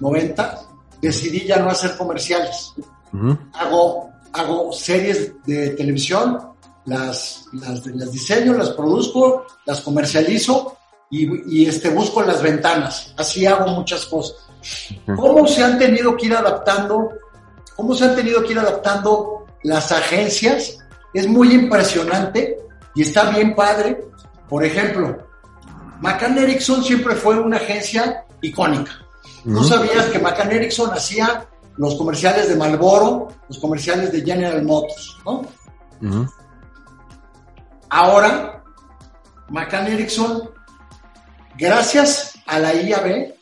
90, 0.00 0.60
decidí 1.00 1.46
ya 1.46 1.58
no 1.58 1.68
hacer 1.70 1.96
comerciales. 1.96 2.72
Uh 3.12 3.16
-huh. 3.16 3.38
Hago, 3.54 4.10
hago 4.32 4.72
series 4.72 5.34
de 5.44 5.70
televisión, 5.70 6.38
las, 6.86 7.46
las, 7.52 7.86
las 7.86 8.10
diseño, 8.10 8.54
las 8.54 8.70
produzco, 8.70 9.44
las 9.66 9.80
comercializo 9.82 10.76
y, 11.14 11.62
y, 11.62 11.66
este, 11.66 11.90
busco 11.90 12.22
las 12.22 12.42
ventanas. 12.42 13.14
Así 13.16 13.46
hago 13.46 13.68
muchas 13.68 14.04
cosas. 14.06 14.36
¿Cómo 15.16 15.46
se 15.46 15.62
han 15.62 15.78
tenido 15.78 16.16
que 16.16 16.26
ir 16.26 16.34
adaptando? 16.34 17.10
¿Cómo 17.76 17.94
se 17.94 18.04
han 18.04 18.16
tenido 18.16 18.42
que 18.42 18.52
ir 18.52 18.58
adaptando 18.58 19.46
las 19.62 19.92
agencias? 19.92 20.78
Es 21.12 21.28
muy 21.28 21.52
impresionante 21.52 22.58
y 22.94 23.02
está 23.02 23.30
bien 23.30 23.54
padre. 23.54 24.04
Por 24.48 24.64
ejemplo, 24.64 25.18
McCann 26.00 26.38
Erickson 26.38 26.82
siempre 26.82 27.14
fue 27.14 27.38
una 27.38 27.58
agencia 27.58 28.24
icónica. 28.42 28.92
¿Tú 29.44 29.62
sabías 29.62 30.06
que 30.06 30.18
McCann 30.18 30.50
Erickson 30.50 30.90
hacía 30.90 31.46
los 31.76 31.94
comerciales 31.96 32.48
de 32.48 32.56
Marlboro, 32.56 33.28
los 33.48 33.58
comerciales 33.58 34.10
de 34.10 34.22
General 34.22 34.62
Motors, 34.62 35.18
¿no? 35.24 35.32
Uh 35.32 35.44
-huh. 36.02 36.30
Ahora, 37.90 38.62
McCann 39.50 39.86
Erickson, 39.86 40.50
gracias 41.58 42.34
a 42.46 42.58
la 42.58 42.74
IAB, 42.74 43.34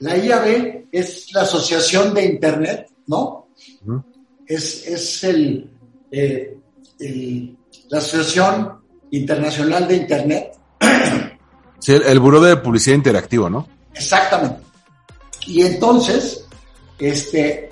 la 0.00 0.16
IAB 0.16 0.86
es 0.90 1.32
la 1.32 1.42
Asociación 1.42 2.14
de 2.14 2.24
Internet, 2.24 2.90
¿no? 3.06 3.46
Uh 3.84 3.92
-huh. 3.92 4.04
Es, 4.46 4.86
es 4.86 5.24
el, 5.24 5.70
eh, 6.10 6.56
el, 6.98 7.56
la 7.88 7.98
Asociación 7.98 8.80
Internacional 9.10 9.86
de 9.88 9.96
Internet. 9.96 10.52
Sí, 11.78 11.92
el, 11.92 12.02
el 12.02 12.20
Buró 12.20 12.40
de 12.40 12.56
Publicidad 12.56 12.96
Interactivo, 12.96 13.48
¿no? 13.50 13.66
Exactamente. 13.94 14.60
Y 15.46 15.62
entonces, 15.62 16.46
este, 16.98 17.70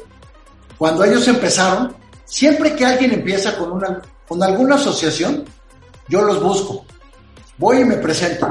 cuando 0.77 1.05
ellos 1.05 1.27
empezaron, 1.29 1.95
siempre 2.25 2.75
que 2.75 2.85
alguien 2.85 3.13
empieza 3.13 3.57
con, 3.57 3.73
una, 3.73 4.03
con 4.27 4.43
alguna 4.43 4.75
asociación, 4.77 5.45
yo 6.09 6.23
los 6.23 6.43
busco. 6.43 6.85
Voy 7.59 7.81
y 7.81 7.85
me 7.85 7.97
presento. 7.97 8.47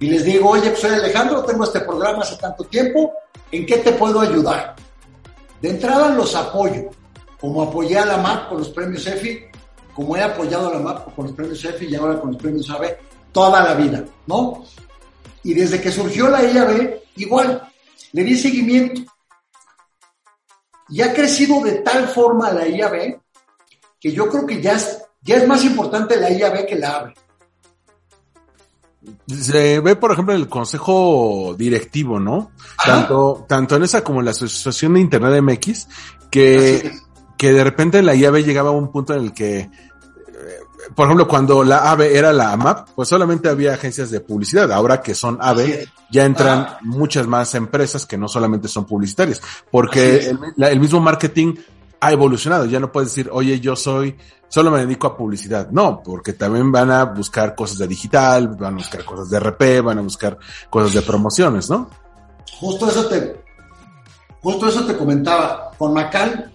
Y 0.00 0.06
les 0.08 0.24
digo, 0.24 0.50
oye, 0.50 0.70
pues 0.70 0.80
soy 0.80 0.94
Alejandro, 0.94 1.44
tengo 1.44 1.64
este 1.64 1.80
programa 1.80 2.22
hace 2.22 2.36
tanto 2.36 2.64
tiempo, 2.64 3.12
¿en 3.50 3.64
qué 3.64 3.78
te 3.78 3.92
puedo 3.92 4.20
ayudar? 4.20 4.74
De 5.60 5.70
entrada 5.70 6.08
los 6.10 6.34
apoyo, 6.34 6.90
como 7.40 7.62
apoyé 7.62 7.98
a 7.98 8.06
la 8.06 8.16
MAP 8.18 8.48
con 8.48 8.58
los 8.58 8.70
premios 8.70 9.06
EFI, 9.06 9.46
como 9.94 10.16
he 10.16 10.22
apoyado 10.22 10.68
a 10.68 10.72
la 10.74 10.80
MAP 10.80 11.14
con 11.14 11.26
los 11.26 11.34
premios 11.34 11.64
EFI 11.64 11.86
y 11.86 11.94
ahora 11.94 12.20
con 12.20 12.32
los 12.32 12.42
premios 12.42 12.68
AB, 12.70 12.96
toda 13.32 13.62
la 13.62 13.74
vida, 13.74 14.04
¿no? 14.26 14.64
Y 15.42 15.54
desde 15.54 15.80
que 15.80 15.92
surgió 15.92 16.28
la 16.28 16.42
IAB, 16.42 17.00
igual, 17.16 17.62
le 18.12 18.24
di 18.24 18.36
seguimiento. 18.36 19.02
Y 20.88 21.02
ha 21.02 21.12
crecido 21.12 21.60
de 21.62 21.76
tal 21.76 22.08
forma 22.08 22.50
la 22.50 22.66
IAB 22.66 23.20
que 24.00 24.12
yo 24.12 24.28
creo 24.28 24.46
que 24.46 24.60
ya 24.60 24.72
es, 24.72 25.02
ya 25.22 25.36
es 25.36 25.46
más 25.46 25.64
importante 25.64 26.16
la 26.16 26.30
IAB 26.30 26.66
que 26.66 26.76
la 26.76 26.96
AVE. 26.96 27.14
Se 29.26 29.80
ve, 29.80 29.96
por 29.96 30.12
ejemplo, 30.12 30.34
en 30.34 30.40
el 30.40 30.48
consejo 30.48 31.54
directivo, 31.56 32.20
¿no? 32.20 32.52
Tanto, 32.84 33.44
tanto 33.48 33.76
en 33.76 33.82
esa 33.84 34.04
como 34.04 34.20
en 34.20 34.26
la 34.26 34.30
Asociación 34.32 34.94
de 34.94 35.00
Internet 35.00 35.42
MX, 35.42 35.88
que, 36.30 36.92
que 37.36 37.52
de 37.52 37.64
repente 37.64 38.02
la 38.02 38.14
IAB 38.14 38.44
llegaba 38.44 38.70
a 38.70 38.72
un 38.72 38.90
punto 38.90 39.14
en 39.14 39.24
el 39.24 39.32
que, 39.32 39.58
eh, 39.60 39.70
por 40.94 41.06
ejemplo, 41.06 41.26
cuando 41.26 41.64
la 41.64 41.90
AVE 41.90 42.16
era 42.16 42.32
la 42.32 42.52
AMAP, 42.52 42.90
pues 42.94 43.08
solamente 43.08 43.48
había 43.48 43.74
agencias 43.74 44.10
de 44.10 44.20
publicidad. 44.20 44.70
Ahora 44.72 45.00
que 45.00 45.14
son 45.14 45.38
AVE, 45.40 45.88
ya 46.10 46.24
entran 46.24 46.58
ah. 46.60 46.78
muchas 46.82 47.26
más 47.26 47.54
empresas 47.54 48.06
que 48.06 48.18
no 48.18 48.28
solamente 48.28 48.68
son 48.68 48.84
publicitarias, 48.84 49.40
porque 49.70 50.28
el, 50.28 50.38
la, 50.56 50.70
el 50.70 50.80
mismo 50.80 51.00
marketing 51.00 51.54
ha 52.00 52.12
evolucionado. 52.12 52.66
Ya 52.66 52.80
no 52.80 52.92
puedes 52.92 53.10
decir, 53.10 53.30
oye, 53.32 53.60
yo 53.60 53.76
soy, 53.76 54.16
solo 54.54 54.70
me 54.70 54.78
dedico 54.78 55.08
a 55.08 55.16
publicidad. 55.16 55.68
No, 55.72 56.00
porque 56.00 56.34
también 56.34 56.70
van 56.70 56.88
a 56.92 57.06
buscar 57.06 57.56
cosas 57.56 57.76
de 57.76 57.88
digital, 57.88 58.46
van 58.50 58.74
a 58.74 58.76
buscar 58.76 59.04
cosas 59.04 59.28
de 59.28 59.40
RP, 59.40 59.82
van 59.82 59.98
a 59.98 60.02
buscar 60.02 60.38
cosas 60.70 60.94
de 60.94 61.02
promociones, 61.02 61.68
¿no? 61.68 61.90
Justo 62.60 62.88
eso 62.88 63.04
te, 63.08 63.42
justo 64.40 64.68
eso 64.68 64.86
te 64.86 64.96
comentaba. 64.96 65.72
Con 65.76 65.92
Macan, 65.92 66.52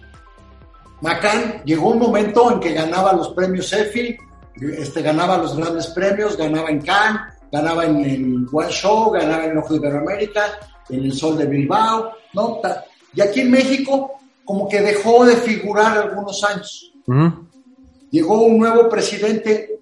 Macan 1.02 1.62
llegó 1.66 1.90
un 1.90 1.98
momento 1.98 2.50
en 2.50 2.58
que 2.58 2.72
ganaba 2.72 3.12
los 3.12 3.34
premios 3.34 3.70
EFI, 3.70 4.16
este, 4.78 5.02
ganaba 5.02 5.36
los 5.36 5.54
grandes 5.54 5.88
premios, 5.88 6.38
ganaba 6.38 6.70
en 6.70 6.80
Cannes, 6.80 7.20
ganaba 7.52 7.84
en 7.84 8.02
el 8.02 8.46
One 8.50 8.72
Show, 8.72 9.10
ganaba 9.10 9.44
en 9.44 9.50
el 9.50 9.58
Ojo 9.58 9.74
de 9.74 9.76
Iberoamérica, 9.76 10.58
en 10.88 11.04
el 11.04 11.12
Sol 11.12 11.36
de 11.36 11.44
Bilbao, 11.44 12.12
¿no? 12.32 12.62
Y 13.12 13.20
aquí 13.20 13.40
en 13.40 13.50
México 13.50 14.12
como 14.42 14.66
que 14.70 14.80
dejó 14.80 15.26
de 15.26 15.36
figurar 15.36 15.98
algunos 15.98 16.42
años. 16.44 16.90
Uh 17.06 17.12
-huh. 17.12 17.49
Llegó 18.10 18.42
un 18.42 18.58
nuevo 18.58 18.88
presidente, 18.88 19.80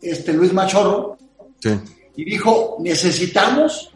este 0.00 0.32
Luis 0.32 0.52
Machorro, 0.52 1.16
sí. 1.60 1.70
y 2.16 2.24
dijo, 2.24 2.76
necesitamos 2.80 3.92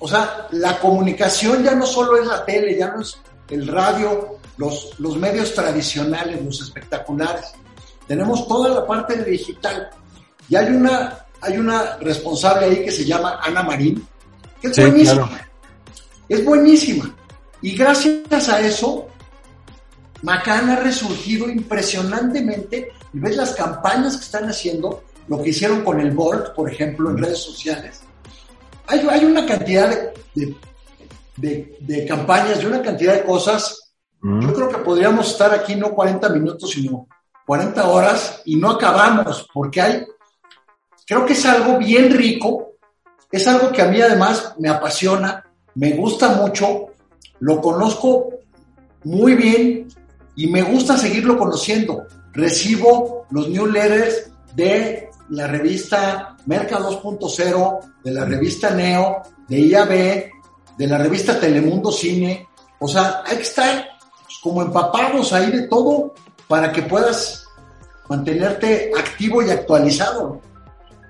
o 0.00 0.08
sea, 0.08 0.48
la 0.52 0.78
comunicación 0.78 1.62
ya 1.62 1.74
no 1.74 1.86
solo 1.86 2.16
es 2.16 2.26
la 2.26 2.44
tele, 2.44 2.76
ya 2.76 2.88
no 2.88 3.02
es 3.02 3.18
el 3.50 3.68
radio, 3.68 4.38
los, 4.56 4.98
los 4.98 5.16
medios 5.18 5.54
tradicionales, 5.54 6.42
los 6.42 6.62
espectaculares. 6.62 7.52
Tenemos 8.08 8.48
toda 8.48 8.70
la 8.70 8.86
parte 8.86 9.16
de 9.16 9.30
digital. 9.30 9.90
Y 10.48 10.56
hay 10.56 10.68
una, 10.68 11.26
hay 11.42 11.58
una 11.58 11.98
responsable 11.98 12.64
ahí 12.64 12.84
que 12.84 12.90
se 12.90 13.04
llama 13.04 13.40
Ana 13.42 13.62
Marín, 13.62 14.06
que 14.60 14.68
es 14.68 14.76
buenísima. 14.78 15.40
Es 16.28 16.44
buenísima. 16.44 17.14
Y 17.60 17.76
gracias 17.76 18.48
a 18.48 18.60
eso, 18.60 19.06
Macan 20.22 20.70
ha 20.70 20.76
resurgido 20.76 21.48
impresionantemente. 21.48 22.92
Y 23.12 23.18
ves 23.18 23.36
las 23.36 23.54
campañas 23.54 24.16
que 24.16 24.24
están 24.24 24.48
haciendo, 24.48 25.04
lo 25.28 25.42
que 25.42 25.50
hicieron 25.50 25.82
con 25.82 26.00
el 26.00 26.12
Bolt, 26.12 26.54
por 26.54 26.70
ejemplo, 26.70 27.10
en 27.10 27.18
redes 27.18 27.38
sociales. 27.38 28.02
Hay, 28.86 29.06
hay 29.08 29.24
una 29.24 29.46
cantidad 29.46 30.12
de, 30.34 30.56
de, 31.36 31.76
de, 31.80 32.06
campañas 32.06 32.62
y 32.62 32.66
una 32.66 32.82
cantidad 32.82 33.14
de 33.14 33.24
cosas. 33.24 33.92
Yo 34.22 34.52
creo 34.52 34.68
que 34.68 34.78
podríamos 34.78 35.30
estar 35.30 35.52
aquí 35.54 35.76
no 35.76 35.92
40 35.94 36.28
minutos, 36.28 36.70
sino 36.70 37.08
40 37.46 37.88
horas 37.88 38.42
y 38.44 38.56
no 38.56 38.70
acabamos, 38.70 39.48
porque 39.52 39.80
hay, 39.80 40.06
creo 41.06 41.24
que 41.24 41.32
es 41.32 41.46
algo 41.46 41.78
bien 41.78 42.12
rico, 42.12 42.72
es 43.32 43.48
algo 43.48 43.72
que 43.72 43.80
a 43.80 43.88
mí 43.88 44.00
además 44.00 44.54
me 44.58 44.68
apasiona, 44.68 45.44
me 45.74 45.92
gusta 45.92 46.28
mucho, 46.34 46.88
lo 47.38 47.60
conozco 47.60 48.28
muy 49.04 49.34
bien 49.34 49.88
y 50.40 50.46
me 50.46 50.62
gusta 50.62 50.96
seguirlo 50.96 51.36
conociendo. 51.36 52.06
Recibo 52.32 53.26
los 53.30 53.50
newsletters 53.50 54.30
de 54.54 55.10
la 55.28 55.46
revista 55.46 56.34
Merca 56.46 56.78
2.0, 56.78 57.78
de 58.02 58.10
la 58.10 58.24
revista 58.24 58.70
Neo, 58.70 59.20
de 59.46 59.60
IAB, 59.60 60.30
de 60.78 60.86
la 60.86 60.96
revista 60.96 61.38
Telemundo 61.38 61.92
Cine. 61.92 62.48
O 62.78 62.88
sea, 62.88 63.22
hay 63.26 63.36
que 63.36 63.42
estar 63.42 63.86
como 64.42 64.62
empapados 64.62 65.30
ahí 65.34 65.50
de 65.50 65.68
todo 65.68 66.14
para 66.48 66.72
que 66.72 66.84
puedas 66.84 67.44
mantenerte 68.08 68.92
activo 68.98 69.42
y 69.42 69.50
actualizado. 69.50 70.40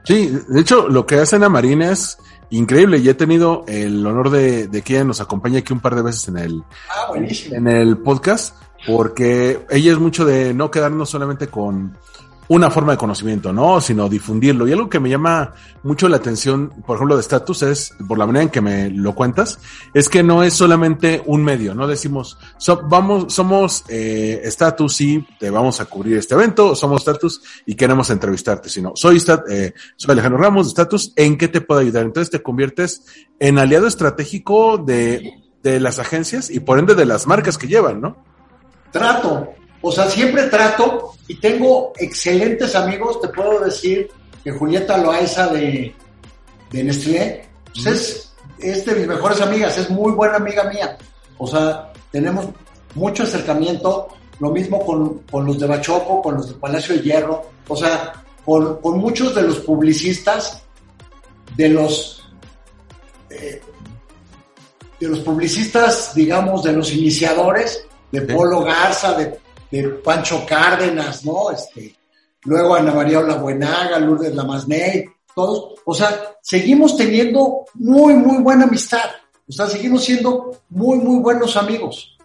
Sí, 0.02 0.28
de 0.48 0.60
hecho, 0.60 0.88
lo 0.88 1.06
que 1.06 1.20
hace 1.20 1.36
Ana 1.36 1.48
Marina 1.48 1.92
es 1.92 2.18
increíble 2.50 2.98
y 2.98 3.08
he 3.08 3.14
tenido 3.14 3.64
el 3.68 4.04
honor 4.04 4.30
de, 4.30 4.66
de 4.66 4.82
que 4.82 4.94
ella 4.94 5.04
nos 5.04 5.20
acompañe 5.20 5.58
aquí 5.58 5.72
un 5.72 5.78
par 5.78 5.94
de 5.94 6.02
veces 6.02 6.26
en 6.26 6.38
el, 6.38 6.64
ah, 6.90 7.12
en 7.14 7.68
el 7.68 7.98
podcast, 7.98 8.56
porque 8.86 9.64
ella 9.70 9.92
es 9.92 9.98
mucho 9.98 10.24
de 10.24 10.54
no 10.54 10.70
quedarnos 10.70 11.10
solamente 11.10 11.48
con 11.48 11.96
una 12.50 12.68
forma 12.68 12.92
de 12.92 12.98
conocimiento, 12.98 13.52
¿no? 13.52 13.80
Sino 13.80 14.08
difundirlo. 14.08 14.66
Y 14.66 14.72
algo 14.72 14.88
que 14.88 14.98
me 14.98 15.08
llama 15.08 15.54
mucho 15.84 16.08
la 16.08 16.16
atención, 16.16 16.72
por 16.84 16.96
ejemplo, 16.96 17.14
de 17.14 17.20
Status 17.20 17.62
es, 17.62 17.94
por 18.08 18.18
la 18.18 18.26
manera 18.26 18.42
en 18.42 18.48
que 18.48 18.60
me 18.60 18.90
lo 18.90 19.14
cuentas, 19.14 19.60
es 19.94 20.08
que 20.08 20.24
no 20.24 20.42
es 20.42 20.54
solamente 20.54 21.22
un 21.26 21.44
medio, 21.44 21.76
no 21.76 21.86
decimos, 21.86 22.38
vamos, 22.88 23.32
somos 23.32 23.84
eh, 23.88 24.40
Status 24.46 25.00
y 25.00 25.24
te 25.38 25.48
vamos 25.48 25.80
a 25.80 25.84
cubrir 25.84 26.16
este 26.16 26.34
evento, 26.34 26.74
somos 26.74 27.02
Status 27.02 27.40
y 27.66 27.76
queremos 27.76 28.10
entrevistarte, 28.10 28.68
sino 28.68 28.94
soy, 28.96 29.20
stat, 29.20 29.48
eh, 29.48 29.72
soy 29.94 30.10
Alejandro 30.10 30.40
Ramos 30.40 30.66
de 30.66 30.70
Status, 30.70 31.12
¿en 31.14 31.38
qué 31.38 31.46
te 31.46 31.60
puedo 31.60 31.80
ayudar? 31.80 32.02
Entonces 32.04 32.30
te 32.30 32.42
conviertes 32.42 33.04
en 33.38 33.58
aliado 33.58 33.86
estratégico 33.86 34.76
de, 34.76 35.34
de 35.62 35.78
las 35.78 36.00
agencias 36.00 36.50
y 36.50 36.58
por 36.58 36.80
ende 36.80 36.96
de 36.96 37.04
las 37.04 37.28
marcas 37.28 37.58
que 37.58 37.68
llevan, 37.68 38.00
¿no? 38.00 38.29
Trato, 38.92 39.54
o 39.82 39.92
sea, 39.92 40.08
siempre 40.10 40.44
trato 40.44 41.14
y 41.26 41.36
tengo 41.36 41.92
excelentes 41.96 42.74
amigos. 42.74 43.20
Te 43.20 43.28
puedo 43.28 43.60
decir 43.60 44.10
que 44.44 44.52
Julieta 44.52 44.98
Loaiza 44.98 45.48
de, 45.48 45.94
de 46.70 46.84
Nestlé 46.84 47.48
pues 47.72 47.86
es, 47.86 48.32
es, 48.58 48.84
de 48.84 48.94
mis 48.94 49.06
mejores 49.06 49.40
amigas, 49.40 49.78
es 49.78 49.88
muy 49.90 50.12
buena 50.12 50.36
amiga 50.36 50.64
mía. 50.64 50.98
O 51.38 51.46
sea, 51.46 51.92
tenemos 52.10 52.46
mucho 52.94 53.22
acercamiento. 53.22 54.08
Lo 54.38 54.50
mismo 54.50 54.84
con, 54.84 55.18
con 55.30 55.44
los 55.44 55.58
de 55.58 55.66
Bachoco, 55.66 56.22
con 56.22 56.36
los 56.36 56.48
de 56.48 56.54
Palacio 56.54 56.94
de 56.96 57.02
Hierro. 57.02 57.42
O 57.68 57.76
sea, 57.76 58.24
con, 58.44 58.80
con 58.80 58.98
muchos 58.98 59.34
de 59.34 59.42
los 59.42 59.58
publicistas, 59.60 60.62
de 61.56 61.68
los, 61.68 62.24
eh, 63.28 63.60
de 64.98 65.08
los 65.08 65.20
publicistas, 65.20 66.14
digamos, 66.14 66.62
de 66.64 66.72
los 66.72 66.92
iniciadores, 66.92 67.84
de 68.10 68.22
Polo 68.22 68.62
Garza, 68.62 69.14
de 69.14 69.38
de 69.70 69.88
Pancho 69.88 70.44
Cárdenas, 70.46 71.24
¿no? 71.24 71.50
Este, 71.50 71.94
luego 72.44 72.74
Ana 72.74 72.92
María 72.92 73.20
Buenaga, 73.20 73.98
Lourdes 73.98 74.34
Lamasney, 74.34 75.04
todos. 75.34 75.80
O 75.84 75.94
sea, 75.94 76.34
seguimos 76.42 76.96
teniendo 76.96 77.64
muy, 77.74 78.14
muy 78.14 78.42
buena 78.42 78.64
amistad. 78.64 79.10
O 79.48 79.52
sea, 79.52 79.66
seguimos 79.66 80.04
siendo 80.04 80.56
muy, 80.70 80.98
muy 80.98 81.20
buenos 81.20 81.56
amigos. 81.56 82.16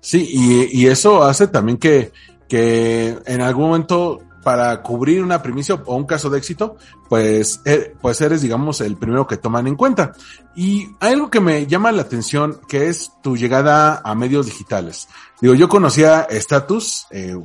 Sí, 0.00 0.28
y, 0.32 0.82
y 0.82 0.86
eso 0.88 1.22
hace 1.22 1.46
también 1.46 1.78
que, 1.78 2.12
que 2.48 3.16
en 3.24 3.40
algún 3.40 3.66
momento 3.66 4.20
para 4.48 4.80
cubrir 4.80 5.22
una 5.22 5.42
primicia 5.42 5.74
o 5.74 5.94
un 5.94 6.06
caso 6.06 6.30
de 6.30 6.38
éxito, 6.38 6.78
pues, 7.06 7.60
eh, 7.66 7.94
pues 8.00 8.18
eres, 8.22 8.40
digamos, 8.40 8.80
el 8.80 8.96
primero 8.96 9.26
que 9.26 9.36
toman 9.36 9.66
en 9.66 9.76
cuenta. 9.76 10.14
Y 10.56 10.88
hay 11.00 11.12
algo 11.12 11.28
que 11.28 11.38
me 11.38 11.66
llama 11.66 11.92
la 11.92 12.00
atención, 12.00 12.58
que 12.66 12.88
es 12.88 13.12
tu 13.22 13.36
llegada 13.36 14.00
a 14.02 14.14
medios 14.14 14.46
digitales. 14.46 15.06
Digo, 15.42 15.52
yo 15.52 15.68
conocía 15.68 16.22
Status, 16.30 17.08
eh, 17.10 17.36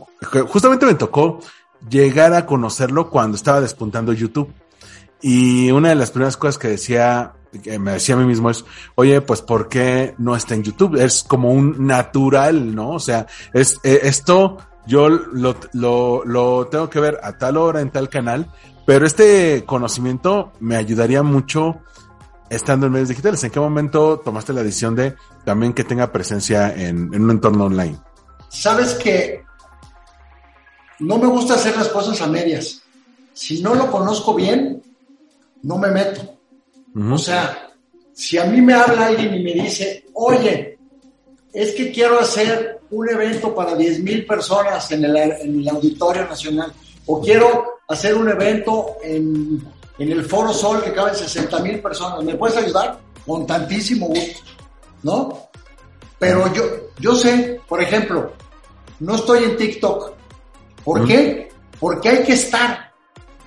justamente 0.47 0.85
me 0.85 0.93
tocó 0.93 1.41
llegar 1.89 2.33
a 2.33 2.45
conocerlo 2.45 3.09
cuando 3.09 3.35
estaba 3.35 3.59
despuntando 3.59 4.13
YouTube. 4.13 4.53
Y 5.21 5.71
una 5.71 5.89
de 5.89 5.95
las 5.95 6.11
primeras 6.11 6.37
cosas 6.37 6.57
que 6.57 6.69
decía, 6.69 7.33
que 7.61 7.79
me 7.79 7.91
decía 7.91 8.15
a 8.15 8.17
mí 8.17 8.23
mismo 8.25 8.49
es, 8.49 8.63
oye, 8.95 9.19
pues 9.19 9.41
¿por 9.41 9.67
qué 9.67 10.15
no 10.19 10.37
está 10.37 10.55
en 10.55 10.63
YouTube? 10.63 10.95
Es 10.95 11.25
como 11.25 11.51
un 11.51 11.85
natural, 11.85 12.73
¿no? 12.73 12.91
O 12.91 12.99
sea, 13.01 13.27
es, 13.51 13.77
eh, 13.83 13.99
esto 14.03 14.59
yo 14.85 15.09
lo, 15.09 15.55
lo, 15.73 16.23
lo 16.25 16.67
tengo 16.67 16.89
que 16.89 16.99
ver 16.99 17.19
a 17.23 17.37
tal 17.37 17.57
hora 17.57 17.81
en 17.81 17.91
tal 17.91 18.09
canal, 18.09 18.51
pero 18.85 19.05
este 19.05 19.63
conocimiento 19.65 20.51
me 20.59 20.75
ayudaría 20.75 21.23
mucho 21.23 21.81
estando 22.49 22.87
en 22.87 22.93
medios 22.93 23.09
digitales. 23.09 23.43
¿En 23.43 23.51
qué 23.51 23.59
momento 23.59 24.19
tomaste 24.19 24.53
la 24.53 24.63
decisión 24.63 24.95
de 24.95 25.15
también 25.45 25.73
que 25.73 25.83
tenga 25.83 26.11
presencia 26.11 26.73
en, 26.73 27.13
en 27.13 27.23
un 27.23 27.31
entorno 27.31 27.65
online? 27.65 27.97
Sabes 28.49 28.93
que 28.95 29.43
no 30.99 31.17
me 31.17 31.27
gusta 31.27 31.55
hacer 31.55 31.75
las 31.75 31.89
cosas 31.89 32.21
a 32.21 32.27
medias. 32.27 32.81
Si 33.33 33.61
no 33.61 33.73
lo 33.73 33.89
conozco 33.89 34.35
bien, 34.35 34.81
no 35.63 35.77
me 35.77 35.89
meto. 35.89 36.37
O 37.11 37.17
sea, 37.17 37.71
si 38.13 38.37
a 38.37 38.45
mí 38.45 38.61
me 38.61 38.75
habla 38.75 39.07
alguien 39.07 39.33
y 39.33 39.43
me 39.43 39.53
dice, 39.53 40.05
oye, 40.13 40.77
es 41.51 41.73
que 41.73 41.91
quiero 41.91 42.19
hacer 42.19 42.81
un 42.93 43.09
evento 43.09 43.53
para 43.53 43.75
10 43.75 43.99
mil 44.01 44.25
personas 44.25 44.89
en 44.91 45.05
el, 45.05 45.17
en 45.17 45.59
el, 45.59 45.69
Auditorio 45.69 46.25
Nacional, 46.25 46.71
o 47.05 47.21
quiero 47.21 47.79
hacer 47.87 48.15
un 48.15 48.29
evento 48.29 48.97
en, 49.03 49.61
en 49.97 50.11
el 50.11 50.23
Foro 50.25 50.53
Sol 50.53 50.83
que 50.83 50.93
caben 50.93 51.15
60 51.15 51.59
mil 51.59 51.79
personas, 51.79 52.23
¿me 52.23 52.35
puedes 52.35 52.57
ayudar? 52.57 52.99
Con 53.25 53.45
tantísimo 53.47 54.07
gusto, 54.07 54.41
¿no? 55.03 55.49
Pero 56.19 56.53
yo, 56.53 56.63
yo 56.99 57.15
sé, 57.15 57.59
por 57.67 57.81
ejemplo, 57.81 58.31
no 58.99 59.15
estoy 59.15 59.43
en 59.43 59.57
TikTok. 59.57 60.13
¿Por 60.83 61.05
qué? 61.05 61.49
Porque 61.79 62.09
hay 62.09 62.23
que 62.23 62.33
estar. 62.33 62.91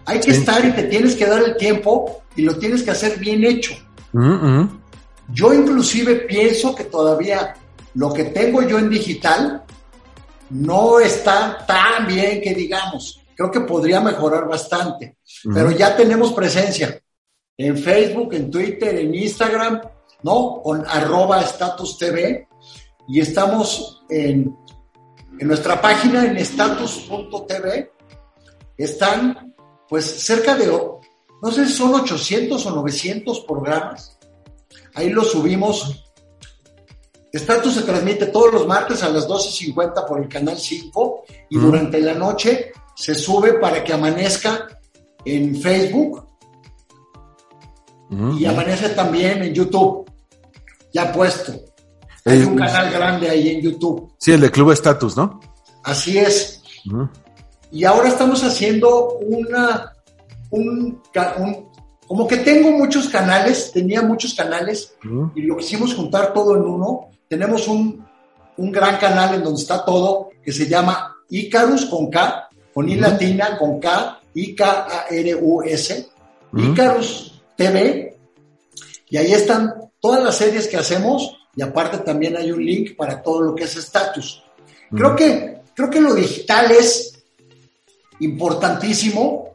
Hay 0.04 0.20
que 0.20 0.30
estar 0.32 0.64
y 0.64 0.72
te 0.72 0.84
tienes 0.84 1.16
que 1.16 1.26
dar 1.26 1.42
el 1.42 1.56
tiempo 1.56 2.22
y 2.36 2.42
lo 2.42 2.56
tienes 2.56 2.82
que 2.82 2.90
hacer 2.90 3.18
bien 3.18 3.44
hecho. 3.44 3.74
Yo 5.32 5.52
inclusive 5.52 6.16
pienso 6.16 6.74
que 6.74 6.84
todavía 6.84 7.54
lo 7.96 8.12
que 8.12 8.24
tengo 8.24 8.62
yo 8.62 8.78
en 8.78 8.90
digital 8.90 9.64
no 10.50 11.00
está 11.00 11.64
tan 11.66 12.06
bien 12.06 12.42
que 12.42 12.54
digamos. 12.54 13.22
Creo 13.34 13.50
que 13.50 13.60
podría 13.60 14.00
mejorar 14.00 14.46
bastante, 14.46 15.18
pero 15.52 15.70
ya 15.70 15.96
tenemos 15.96 16.32
presencia 16.32 17.00
en 17.56 17.76
Facebook, 17.76 18.34
en 18.34 18.50
Twitter, 18.50 18.96
en 18.96 19.14
Instagram, 19.14 19.80
¿no? 20.22 20.60
Con 20.62 20.84
arroba 20.86 21.40
status 21.42 21.98
TV 21.98 22.46
y 23.08 23.20
estamos 23.20 24.02
en, 24.10 24.54
en 25.38 25.48
nuestra 25.48 25.80
página 25.80 26.24
en 26.26 26.36
status.tv. 26.36 27.92
Están 28.76 29.54
pues 29.88 30.04
cerca 30.04 30.54
de, 30.54 30.66
no 30.66 31.50
sé 31.50 31.66
si 31.66 31.72
son 31.72 31.94
800 31.94 32.66
o 32.66 32.70
900 32.70 33.40
programas. 33.40 34.18
Ahí 34.94 35.10
los 35.10 35.30
subimos 35.30 36.05
Status 37.32 37.74
se 37.74 37.82
transmite 37.82 38.26
todos 38.26 38.52
los 38.52 38.66
martes 38.66 39.02
a 39.02 39.08
las 39.08 39.28
12.50 39.28 40.06
por 40.06 40.20
el 40.20 40.28
canal 40.28 40.58
5 40.58 41.24
y 41.50 41.58
durante 41.58 42.00
la 42.00 42.14
noche 42.14 42.72
se 42.94 43.14
sube 43.14 43.54
para 43.54 43.84
que 43.84 43.92
amanezca 43.92 44.66
en 45.24 45.56
Facebook 45.56 46.24
y 48.38 48.44
amanece 48.46 48.90
también 48.90 49.42
en 49.42 49.52
YouTube. 49.52 50.10
Ya 50.92 51.12
puesto. 51.12 51.52
Hay 52.24 52.42
un 52.42 52.56
canal 52.56 52.90
grande 52.90 53.28
ahí 53.28 53.50
en 53.50 53.60
YouTube. 53.60 54.12
Sí, 54.18 54.32
el 54.32 54.40
de 54.40 54.50
Club 54.50 54.72
Status, 54.72 55.16
¿no? 55.16 55.40
Así 55.82 56.18
es. 56.18 56.62
Y 57.70 57.84
ahora 57.84 58.08
estamos 58.08 58.42
haciendo 58.42 59.18
una, 59.18 59.92
un, 60.50 61.02
un 61.38 61.66
como 62.06 62.26
que 62.26 62.38
tengo 62.38 62.70
muchos 62.70 63.08
canales, 63.08 63.72
tenía 63.72 64.02
muchos 64.02 64.34
canales 64.34 64.94
y 65.34 65.42
lo 65.42 65.56
quisimos 65.56 65.94
juntar 65.94 66.32
todo 66.32 66.56
en 66.56 66.62
uno. 66.62 67.10
Tenemos 67.28 67.68
un, 67.68 68.06
un 68.56 68.72
gran 68.72 68.98
canal 68.98 69.34
en 69.34 69.44
donde 69.44 69.60
está 69.60 69.84
todo 69.84 70.30
que 70.42 70.52
se 70.52 70.66
llama 70.66 71.16
Icarus 71.30 71.86
con 71.86 72.10
K, 72.10 72.48
con 72.72 72.88
I 72.88 72.96
latina, 72.96 73.58
con 73.58 73.80
K, 73.80 74.20
I-K-A-R-U-S. 74.34 76.08
Icarus 76.56 77.42
TV. 77.56 78.16
Y 79.08 79.16
ahí 79.16 79.32
están 79.32 79.74
todas 80.00 80.22
las 80.22 80.36
series 80.36 80.68
que 80.68 80.76
hacemos 80.76 81.36
y 81.54 81.62
aparte 81.62 81.98
también 81.98 82.36
hay 82.36 82.52
un 82.52 82.64
link 82.64 82.96
para 82.96 83.22
todo 83.22 83.40
lo 83.40 83.54
que 83.54 83.64
es 83.64 83.76
status. 83.76 84.42
Creo 84.90 85.16
que, 85.16 85.62
creo 85.74 85.90
que 85.90 86.00
lo 86.00 86.14
digital 86.14 86.70
es 86.70 87.24
importantísimo. 88.20 89.54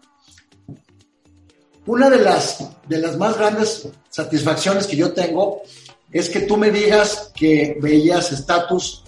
Una 1.85 2.09
de 2.09 2.19
las, 2.19 2.63
de 2.87 2.97
las 2.97 3.17
más 3.17 3.37
grandes 3.37 3.87
satisfacciones 4.09 4.87
que 4.87 4.95
yo 4.95 5.13
tengo 5.13 5.61
es 6.11 6.29
que 6.29 6.41
tú 6.41 6.57
me 6.57 6.71
digas 6.71 7.31
que 7.35 7.77
veías 7.81 8.31
status 8.31 9.03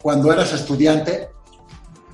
cuando 0.00 0.32
eras 0.32 0.52
estudiante, 0.52 1.28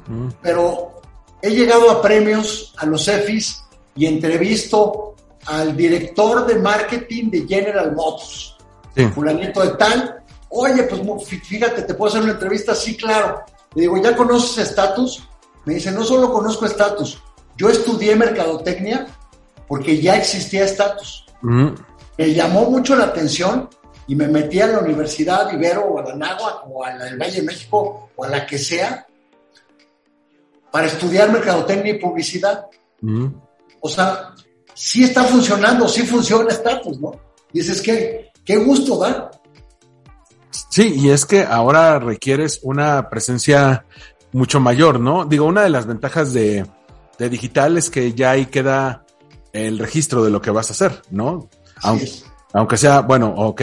Ujú. 0.09 0.29
pero 0.43 1.01
he 1.43 1.51
llegado 1.51 1.91
a 1.91 2.03
premios, 2.03 2.75
a 2.79 2.87
los 2.87 3.07
EFIs 3.09 3.63
y 3.95 4.07
entrevisto 4.07 5.15
al 5.47 5.77
director 5.77 6.47
de 6.47 6.57
marketing 6.57 7.31
de 7.31 7.47
General 7.47 7.95
Motors 7.95 8.57
Sí. 8.97 9.05
fulanito 9.09 9.61
de 9.61 9.71
tal, 9.77 10.23
oye, 10.51 10.85
pues 10.85 11.03
fíjate, 11.43 11.83
te 11.83 11.95
puedo 11.95 12.11
hacer 12.11 12.23
una 12.23 12.33
entrevista, 12.33 12.75
sí, 12.77 12.97
claro. 12.97 13.43
Le 13.75 13.83
digo, 13.83 13.97
¿ya 14.01 14.15
conoces 14.17 14.69
estatus? 14.69 15.29
Me 15.65 15.75
dice, 15.75 15.91
no 15.91 16.05
solo 16.05 16.33
conozco 16.33 16.65
estatus, 16.65 17.21
yo 17.57 17.69
estudié 17.69 18.15
mercadotecnia 18.15 19.09
porque 19.67 20.01
ya 20.01 20.17
existía 20.17 20.65
estatus. 20.65 21.25
Ujú. 21.43 21.75
Me 22.17 22.33
llamó 22.33 22.71
mucho 22.71 22.95
la 22.95 23.07
atención 23.07 23.69
y 24.07 24.15
me 24.15 24.29
metí 24.29 24.61
a 24.61 24.67
la 24.67 24.81
Universidad 24.81 25.53
Ibero 25.53 25.85
o 25.85 25.99
a 25.99 26.03
la 26.03 26.15
Náhuac 26.15 26.65
o 26.69 26.85
a 26.85 26.95
la 26.95 27.05
del 27.07 27.19
Valle 27.19 27.41
de 27.41 27.47
México 27.47 28.11
o 28.15 28.25
a 28.25 28.29
la 28.29 28.47
que 28.47 28.59
sea 28.59 29.07
para 30.71 30.87
estudiar 30.87 31.31
mercadotecnia 31.31 31.95
y 31.95 31.99
publicidad. 31.99 32.67
Ujú. 33.03 33.33
O 33.81 33.89
sea, 33.89 34.35
sí 34.75 35.05
está 35.05 35.25
funcionando, 35.25 35.89
sí 35.89 36.03
funciona 36.03 36.51
estatus, 36.51 37.01
¿no? 37.01 37.13
Y 37.53 37.61
dices, 37.61 37.81
qué, 37.81 38.33
qué 38.45 38.57
gusto 38.57 38.99
da. 38.99 39.31
Sí, 40.71 40.95
y 40.97 41.11
es 41.11 41.25
que 41.25 41.45
ahora 41.45 41.99
requieres 42.01 42.61
una 42.63 43.09
presencia 43.09 43.85
mucho 44.33 44.59
mayor, 44.59 44.99
¿no? 44.99 45.25
Digo, 45.25 45.47
una 45.47 45.63
de 45.63 45.71
las 45.71 45.87
ventajas 45.87 46.33
de, 46.33 46.67
de 47.19 47.29
digital 47.29 47.79
es 47.79 47.91
que 47.91 48.13
ya 48.13 48.33
ahí 48.33 48.47
queda 48.47 49.07
el 49.53 49.79
registro 49.79 50.25
de 50.25 50.31
lo 50.31 50.43
que 50.43 50.51
vas 50.51 50.71
a 50.71 50.73
hacer, 50.73 51.03
¿no? 51.11 51.49
Aunque, 51.83 52.05
es. 52.05 52.24
Aunque 52.55 52.77
sea, 52.79 53.01
bueno, 53.03 53.35
ok, 53.37 53.61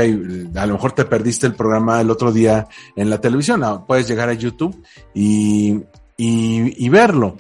a 0.56 0.66
lo 0.68 0.74
mejor 0.74 0.92
te 0.92 1.06
perdiste 1.06 1.48
el 1.48 1.56
programa 1.56 2.00
el 2.02 2.12
otro 2.12 2.32
día 2.32 2.68
en 2.96 3.10
la 3.10 3.20
televisión, 3.20 3.64
ah, 3.64 3.84
puedes 3.88 4.08
llegar 4.08 4.30
a 4.30 4.34
YouTube 4.34 4.84
y, 5.14 5.72
y, 6.18 6.86
y 6.86 6.90
verlo. 6.90 7.38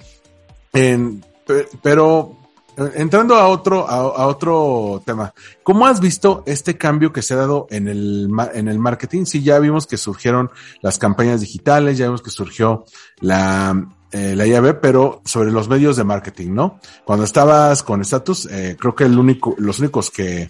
En- 0.73 1.23
pe- 1.45 1.67
pero 1.81 2.37
eh, 2.77 2.91
entrando 2.95 3.35
a 3.35 3.49
otro, 3.49 3.87
a, 3.89 4.25
otro 4.27 5.01
tema, 5.05 5.33
¿cómo 5.63 5.85
has 5.85 5.99
visto 5.99 6.43
este 6.45 6.77
cambio 6.77 7.11
que 7.11 7.21
se 7.21 7.33
ha 7.33 7.37
dado 7.37 7.67
en 7.69 7.89
el, 7.89 8.29
en 8.53 8.67
el 8.69 8.79
marketing? 8.79 9.25
Sí, 9.25 9.43
ya 9.43 9.59
vimos 9.59 9.85
que 9.87 9.97
surgieron 9.97 10.49
las 10.81 10.97
campañas 10.97 11.41
digitales, 11.41 11.97
ya 11.97 12.05
vimos 12.05 12.21
que 12.21 12.29
surgió 12.29 12.85
la, 13.19 13.75
eh, 14.13 14.35
la 14.37 14.47
IAB, 14.47 14.79
pero 14.79 15.21
sobre 15.25 15.51
los 15.51 15.67
medios 15.67 15.97
de 15.97 16.05
marketing, 16.05 16.53
¿no? 16.53 16.79
Cuando 17.03 17.25
estabas 17.25 17.83
con 17.83 17.99
Status, 18.01 18.45
eh, 18.45 18.77
creo 18.79 18.95
que 18.95 19.03
el 19.03 19.19
único, 19.19 19.53
los 19.57 19.79
únicos 19.79 20.09
que, 20.09 20.47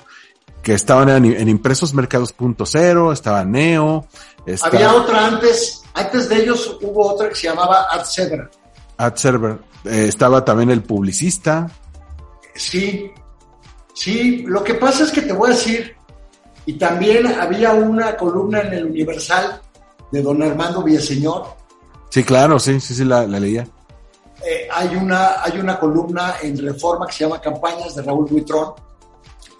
que 0.62 0.74
estaban 0.74 1.10
en, 1.10 1.26
en 1.26 1.50
impresos 1.50 1.94
mercados.0, 1.94 3.14
estaba 3.14 3.44
Neo, 3.46 4.08
estaba 4.46 4.76
Había 4.76 4.94
otra 4.94 5.28
antes, 5.28 5.84
antes 5.94 6.30
de 6.30 6.44
ellos 6.44 6.78
hubo 6.82 7.14
otra 7.14 7.30
que 7.30 7.36
se 7.36 7.48
llamaba 7.48 7.88
AdSebra. 7.92 8.50
AdServer, 8.98 9.58
eh, 9.86 10.06
estaba 10.08 10.46
también 10.46 10.70
el 10.70 10.84
publicista, 10.84 11.72
Sí, 12.56 13.12
sí, 13.94 14.44
lo 14.48 14.64
que 14.64 14.76
pasa 14.76 15.04
es 15.04 15.12
que 15.12 15.22
te 15.22 15.34
voy 15.34 15.52
a 15.52 15.54
decir, 15.54 15.96
y 16.66 16.74
también 16.74 17.28
había 17.28 17.74
una 17.74 18.16
columna 18.18 18.62
en 18.62 18.74
el 18.74 18.86
Universal 18.86 19.62
de 20.12 20.22
don 20.22 20.42
Armando 20.44 20.84
Villaseñor, 20.84 21.46
sí, 22.10 22.24
claro, 22.24 22.60
sí, 22.60 22.80
sí, 22.80 22.94
sí, 22.94 23.06
la, 23.06 23.26
la 23.26 23.40
leía. 23.40 23.68
Eh, 24.44 24.68
hay, 24.72 24.96
una, 24.96 25.42
hay 25.44 25.60
una 25.60 25.80
columna 25.80 26.36
en 26.42 26.58
Reforma 26.58 27.06
que 27.06 27.14
se 27.14 27.24
llama 27.24 27.40
Campañas 27.40 27.96
de 27.96 28.02
Raúl 28.02 28.28
Buitrón, 28.30 28.74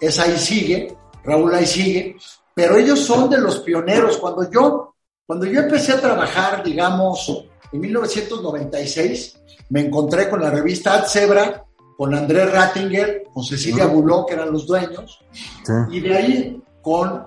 esa 0.02 0.24
ahí 0.24 0.36
sigue, 0.36 0.96
Raúl 1.24 1.54
ahí 1.54 1.66
sigue, 1.66 2.16
pero 2.54 2.76
ellos 2.76 3.00
son 3.00 3.30
de 3.30 3.38
los 3.38 3.60
pioneros. 3.60 4.18
Cuando 4.18 4.50
yo, 4.50 4.94
cuando 5.26 5.46
yo 5.46 5.60
empecé 5.60 5.92
a 5.92 6.00
trabajar, 6.00 6.62
digamos, 6.62 7.46
en 7.72 7.80
1996, 7.80 9.38
me 9.70 9.80
encontré 9.82 10.28
con 10.28 10.42
la 10.42 10.50
revista 10.50 10.94
AdSebra, 10.94 11.64
con 11.96 12.14
Andrés 12.14 12.50
Rattinger, 12.50 13.24
con 13.32 13.44
Cecilia. 13.44 13.86
Buló, 13.86 14.26
que 14.26 14.34
eran 14.34 14.50
los 14.52 14.66
dueños, 14.66 15.20
Sí. 15.64 15.72
y 15.92 16.00
de 16.00 16.16
ahí 16.16 16.62
con 16.82 17.26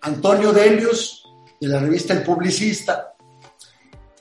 Antonio 0.00 0.52
Delius, 0.52 1.22
de 1.60 1.68
la 1.68 1.78
revista 1.80 2.14
El 2.14 2.22
Publicista, 2.22 3.14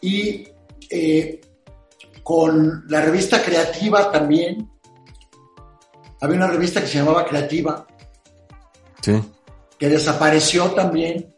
y 0.01 0.47
eh, 0.89 1.41
con 2.21 2.84
la 2.89 3.01
revista 3.01 3.41
Creativa 3.41 4.12
también. 4.12 4.69
Había 6.21 6.38
una 6.38 6.47
revista 6.47 6.81
que 6.81 6.88
se 6.88 6.97
llamaba 6.99 7.25
Creativa, 7.25 7.85
Sí. 9.05 9.21
que 9.77 9.89
desapareció 9.89 10.71
también. 10.71 11.33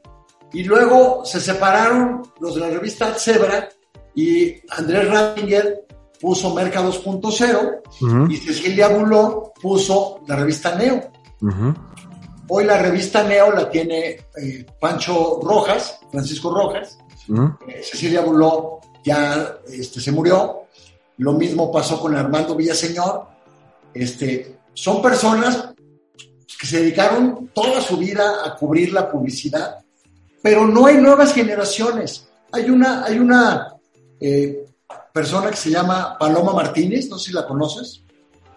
Y 0.54 0.64
luego 0.64 1.26
se 1.26 1.42
separaron 1.42 2.22
los 2.40 2.56
de 2.56 2.62
la 2.62 2.70
revista 2.70 3.14
Zebra 3.16 3.68
y 4.16 4.56
Andrés 4.70 5.10
Rattinger 5.10 5.86
puso 6.20 6.54
Merca 6.54 6.82
2.0 6.82 7.82
Ujú, 8.02 8.32
y 8.32 8.38
Cecilia 8.38 8.88
Buló 8.88 9.52
puso 9.62 10.22
la 10.28 10.36
revista 10.38 10.76
Neo. 10.76 11.12
Hoy 12.50 12.64
la 12.64 12.82
revista 12.82 13.24
Neo 13.24 13.52
la 13.52 13.70
tiene 13.70 14.12
eh, 14.42 14.66
Pancho 14.80 15.40
Rojas, 15.44 16.00
Francisco 16.12 16.54
Rojas. 16.54 16.98
Eh, 17.68 17.82
Cecilia 17.84 18.22
Buló 18.22 18.80
ya 19.04 19.58
este, 19.68 20.00
se 20.00 20.12
murió. 20.12 20.64
Lo 21.18 21.34
mismo 21.34 21.72
pasó 21.72 22.00
con 22.00 22.16
Armando 22.16 22.56
Villaseñor. 22.56 23.28
Este, 23.94 24.60
son 24.74 25.02
personas 25.02 25.74
que 26.60 26.66
se 26.66 26.80
dedicaron 26.80 27.52
toda 27.54 27.82
su 27.82 27.98
vida 27.98 28.46
a 28.46 28.56
cubrir 28.56 28.92
la 28.94 29.10
publicidad, 29.10 29.78
pero 30.42 30.66
no 30.68 30.86
hay 30.86 30.98
nuevas 30.98 31.34
generaciones. 31.34 32.28
Hay 32.52 32.70
una, 32.70 33.04
hay 33.04 33.20
una 33.20 33.76
eh, 34.20 34.66
persona 35.14 35.50
que 35.50 35.58
se 35.58 35.70
llama 35.70 36.18
Paloma 36.18 36.54
Martínez, 36.54 37.10
no 37.10 37.18
sé 37.18 37.28
si 37.28 37.34
la 37.34 37.46
conoces. 37.46 38.04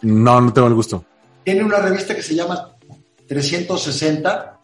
No, 0.03 0.41
no 0.41 0.53
tengo 0.53 0.69
el 0.69 0.75
gusto. 0.75 1.05
Tiene 1.45 1.65
una 1.65 1.79
revista 1.79 2.15
que 2.15 2.23
se 2.23 2.35
llama 2.35 2.77
360. 3.27 4.61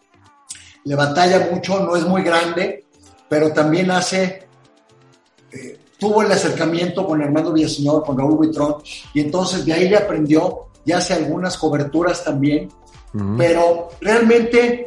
Le 0.85 0.95
batalla 0.95 1.49
mucho, 1.51 1.79
no 1.79 1.95
es 1.95 2.05
muy 2.05 2.23
grande, 2.23 2.85
pero 3.27 3.51
también 3.51 3.91
hace. 3.91 4.47
eh, 5.51 5.79
tuvo 5.99 6.21
el 6.21 6.31
acercamiento 6.31 7.05
con 7.05 7.21
Armando 7.21 7.51
Villaseñor, 7.51 8.03
con 8.03 8.17
Raúl 8.17 8.37
Buitrón, 8.37 8.75
y 9.13 9.19
entonces 9.21 9.65
de 9.65 9.73
ahí 9.73 9.89
le 9.89 9.97
aprendió 9.97 10.67
y 10.85 10.91
hace 10.91 11.13
algunas 11.13 11.57
coberturas 11.57 12.23
también. 12.23 12.69
Pero 13.37 13.89
realmente, 14.01 14.85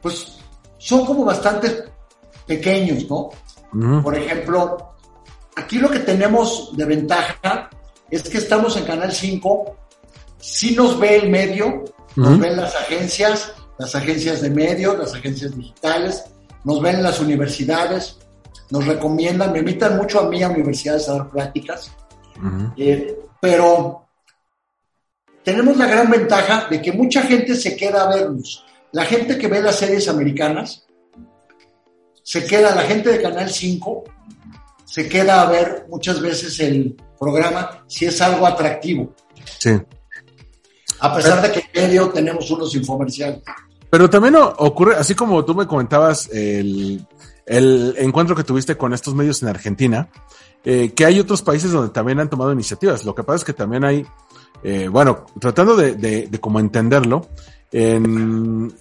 pues 0.00 0.38
son 0.78 1.04
como 1.04 1.24
bastante 1.24 1.84
pequeños, 2.46 3.08
¿no? 3.08 3.30
Por 4.02 4.16
ejemplo, 4.16 4.94
aquí 5.56 5.78
lo 5.78 5.88
que 5.90 6.00
tenemos 6.00 6.76
de 6.76 6.84
ventaja 6.84 7.70
es 8.10 8.28
que 8.28 8.38
estamos 8.38 8.76
en 8.76 8.84
Canal 8.84 9.12
5, 9.12 9.76
sí 10.38 10.74
nos 10.74 10.98
ve 10.98 11.16
el 11.16 11.30
medio, 11.30 11.84
nos 12.16 12.38
ven 12.40 12.56
las 12.56 12.74
agencias, 12.74 13.52
las 13.78 13.94
agencias 13.94 14.40
de 14.40 14.50
medios, 14.50 14.98
las 14.98 15.14
agencias 15.14 15.56
digitales, 15.56 16.24
nos 16.64 16.82
ven 16.82 17.02
las 17.02 17.20
universidades, 17.20 18.18
nos 18.70 18.86
recomiendan, 18.86 19.52
me 19.52 19.60
invitan 19.60 19.96
mucho 19.96 20.20
a 20.20 20.28
mí 20.28 20.42
a 20.42 20.48
universidades 20.48 21.08
a 21.08 21.14
dar 21.14 21.30
pláticas, 21.30 21.92
Ujú. 22.38 22.72
eh, 22.76 23.16
pero 23.40 24.06
tenemos 25.44 25.76
la 25.76 25.86
gran 25.86 26.10
ventaja 26.10 26.66
de 26.70 26.80
que 26.82 26.92
mucha 26.92 27.22
gente 27.22 27.56
se 27.56 27.76
queda 27.76 28.04
a 28.04 28.14
vernos. 28.14 28.64
La 28.92 29.04
gente 29.04 29.38
que 29.38 29.48
ve 29.48 29.62
las 29.62 29.76
series 29.76 30.08
americanas, 30.08 30.86
se 32.22 32.44
queda, 32.46 32.74
la 32.74 32.82
gente 32.82 33.10
de 33.10 33.22
Canal 33.22 33.48
5, 33.50 34.04
se 34.84 35.08
queda 35.08 35.42
a 35.42 35.50
ver 35.50 35.86
muchas 35.88 36.20
veces 36.20 36.58
el 36.60 36.96
programa 37.18 37.84
si 37.86 38.06
es 38.06 38.20
algo 38.20 38.46
atractivo, 38.46 39.14
Sí. 39.58 39.70
a 41.00 41.14
pesar 41.14 41.40
de 41.42 41.52
que 41.52 41.64
en 41.72 41.88
medio 41.88 42.08
tenemos 42.10 42.50
unos 42.50 42.74
infomerciales. 42.74 43.40
Pero 43.90 44.08
también 44.10 44.36
ocurre, 44.36 44.96
así 44.96 45.14
como 45.14 45.44
tú 45.44 45.54
me 45.54 45.66
comentabas 45.66 46.28
el, 46.32 47.04
el 47.46 47.94
encuentro 47.98 48.36
que 48.36 48.44
tuviste 48.44 48.76
con 48.76 48.92
estos 48.92 49.14
medios 49.14 49.42
en 49.42 49.48
Argentina, 49.48 50.08
eh, 50.64 50.92
que 50.94 51.04
hay 51.04 51.18
otros 51.18 51.42
países 51.42 51.72
donde 51.72 51.92
también 51.92 52.20
han 52.20 52.30
tomado 52.30 52.52
iniciativas. 52.52 53.04
Lo 53.04 53.14
que 53.14 53.24
pasa 53.24 53.36
es 53.36 53.44
que 53.44 53.52
también 53.52 53.84
hay 53.84 54.06
eh, 54.62 54.88
bueno, 54.88 55.26
tratando 55.40 55.76
de, 55.76 55.94
de, 55.94 56.26
de 56.28 56.40
como 56.40 56.60
entenderlo, 56.60 57.26
en, 57.72 58.72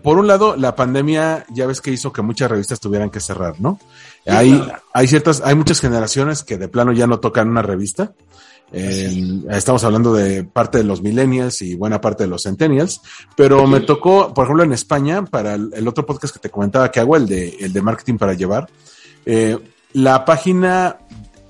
por 0.00 0.18
un 0.18 0.26
lado, 0.26 0.56
la 0.56 0.74
pandemia 0.74 1.44
ya 1.50 1.66
ves 1.66 1.80
que 1.80 1.90
hizo 1.90 2.12
que 2.12 2.22
muchas 2.22 2.50
revistas 2.50 2.80
tuvieran 2.80 3.10
que 3.10 3.20
cerrar, 3.20 3.60
¿no? 3.60 3.78
hay, 4.26 4.62
hay 4.92 5.06
ciertas, 5.06 5.42
hay 5.44 5.54
muchas 5.54 5.80
generaciones 5.80 6.42
que 6.42 6.56
de 6.56 6.68
plano 6.68 6.92
ya 6.92 7.06
no 7.06 7.20
tocan 7.20 7.48
una 7.48 7.62
revista. 7.62 8.12
Eh, 8.74 9.42
estamos 9.50 9.84
hablando 9.84 10.14
de 10.14 10.44
parte 10.44 10.78
de 10.78 10.84
los 10.84 11.02
millennials 11.02 11.60
y 11.60 11.74
buena 11.74 12.00
parte 12.00 12.24
de 12.24 12.30
los 12.30 12.44
centennials, 12.44 13.02
pero 13.36 13.66
me 13.66 13.80
tocó, 13.80 14.32
por 14.32 14.44
ejemplo, 14.44 14.64
en 14.64 14.72
España, 14.72 15.26
para 15.26 15.54
el, 15.54 15.70
el, 15.74 15.86
otro 15.86 16.06
podcast 16.06 16.32
que 16.32 16.40
te 16.40 16.48
comentaba 16.48 16.90
que 16.90 16.98
hago, 16.98 17.16
el 17.16 17.28
de, 17.28 17.50
el 17.60 17.74
de 17.74 17.82
marketing 17.82 18.16
para 18.16 18.32
llevar, 18.32 18.70
eh, 19.26 19.58
la 19.92 20.24
página 20.24 20.96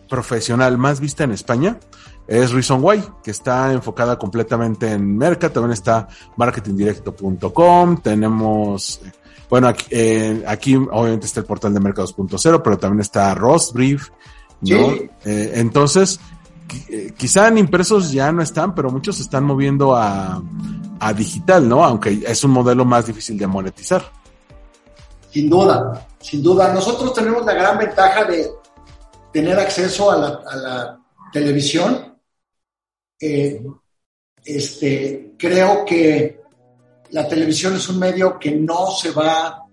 profesional 0.08 0.78
más 0.78 0.98
vista 0.98 1.22
en 1.22 1.30
España 1.30 1.78
es 2.26 2.52
Reason 2.52 2.82
Why, 2.82 3.02
que 3.22 3.30
está 3.30 3.72
enfocada 3.72 4.18
completamente 4.18 4.90
en 4.90 5.16
Merca, 5.16 5.50
también 5.50 5.72
está 5.72 6.08
marketingdirecto.com, 6.36 7.96
tenemos, 7.98 9.00
bueno, 9.50 9.68
aquí, 9.68 9.86
eh, 9.90 10.44
aquí, 10.46 10.76
obviamente 10.76 11.26
está 11.26 11.40
el 11.40 11.46
portal 11.46 11.74
de 11.74 11.80
mercados.0, 11.80 12.62
pero 12.62 12.78
también 12.78 13.00
está 13.00 13.34
Rostbrief, 13.34 14.10
¿no? 14.60 14.92
Sí. 14.92 15.10
Eh, 15.24 15.52
entonces, 15.56 16.20
quizá 17.16 17.48
en 17.48 17.58
impresos 17.58 18.12
ya 18.12 18.32
no 18.32 18.42
están, 18.42 18.74
pero 18.74 18.90
muchos 18.90 19.16
se 19.16 19.22
están 19.22 19.44
moviendo 19.44 19.94
a, 19.94 20.42
a 21.00 21.12
digital, 21.12 21.68
¿no? 21.68 21.84
Aunque 21.84 22.22
es 22.26 22.44
un 22.44 22.52
modelo 22.52 22.84
más 22.84 23.06
difícil 23.06 23.36
de 23.36 23.46
monetizar. 23.46 24.04
Sin 25.30 25.48
duda, 25.48 26.06
sin 26.20 26.42
duda. 26.42 26.72
Nosotros 26.72 27.12
tenemos 27.14 27.44
la 27.44 27.54
gran 27.54 27.78
ventaja 27.78 28.24
de 28.24 28.50
tener 29.32 29.58
acceso 29.58 30.10
a 30.10 30.16
la, 30.16 30.40
a 30.46 30.56
la 30.56 30.98
televisión. 31.32 32.11
Eh, 33.24 33.62
este, 34.44 35.34
creo 35.38 35.84
que 35.84 36.40
la 37.10 37.28
televisión 37.28 37.76
es 37.76 37.88
un 37.88 38.00
medio 38.00 38.36
que 38.36 38.50
no 38.50 38.90
se 38.90 39.12
va, 39.12 39.64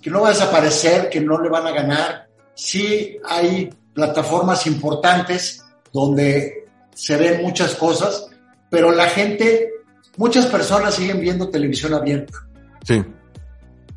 que 0.00 0.08
no 0.08 0.20
va 0.20 0.28
a 0.28 0.32
desaparecer, 0.32 1.10
que 1.10 1.20
no 1.20 1.40
le 1.42 1.48
van 1.48 1.66
a 1.66 1.72
ganar. 1.72 2.28
Sí 2.54 3.18
hay 3.28 3.68
plataformas 3.92 4.68
importantes 4.68 5.64
donde 5.92 6.68
se 6.94 7.16
ven 7.16 7.42
muchas 7.42 7.74
cosas, 7.74 8.28
pero 8.70 8.92
la 8.92 9.06
gente, 9.06 9.72
muchas 10.16 10.46
personas 10.46 10.94
siguen 10.94 11.20
viendo 11.20 11.48
televisión 11.48 11.92
abierta. 11.94 12.38
Sí. 12.84 13.02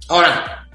Ahora, 0.10 0.68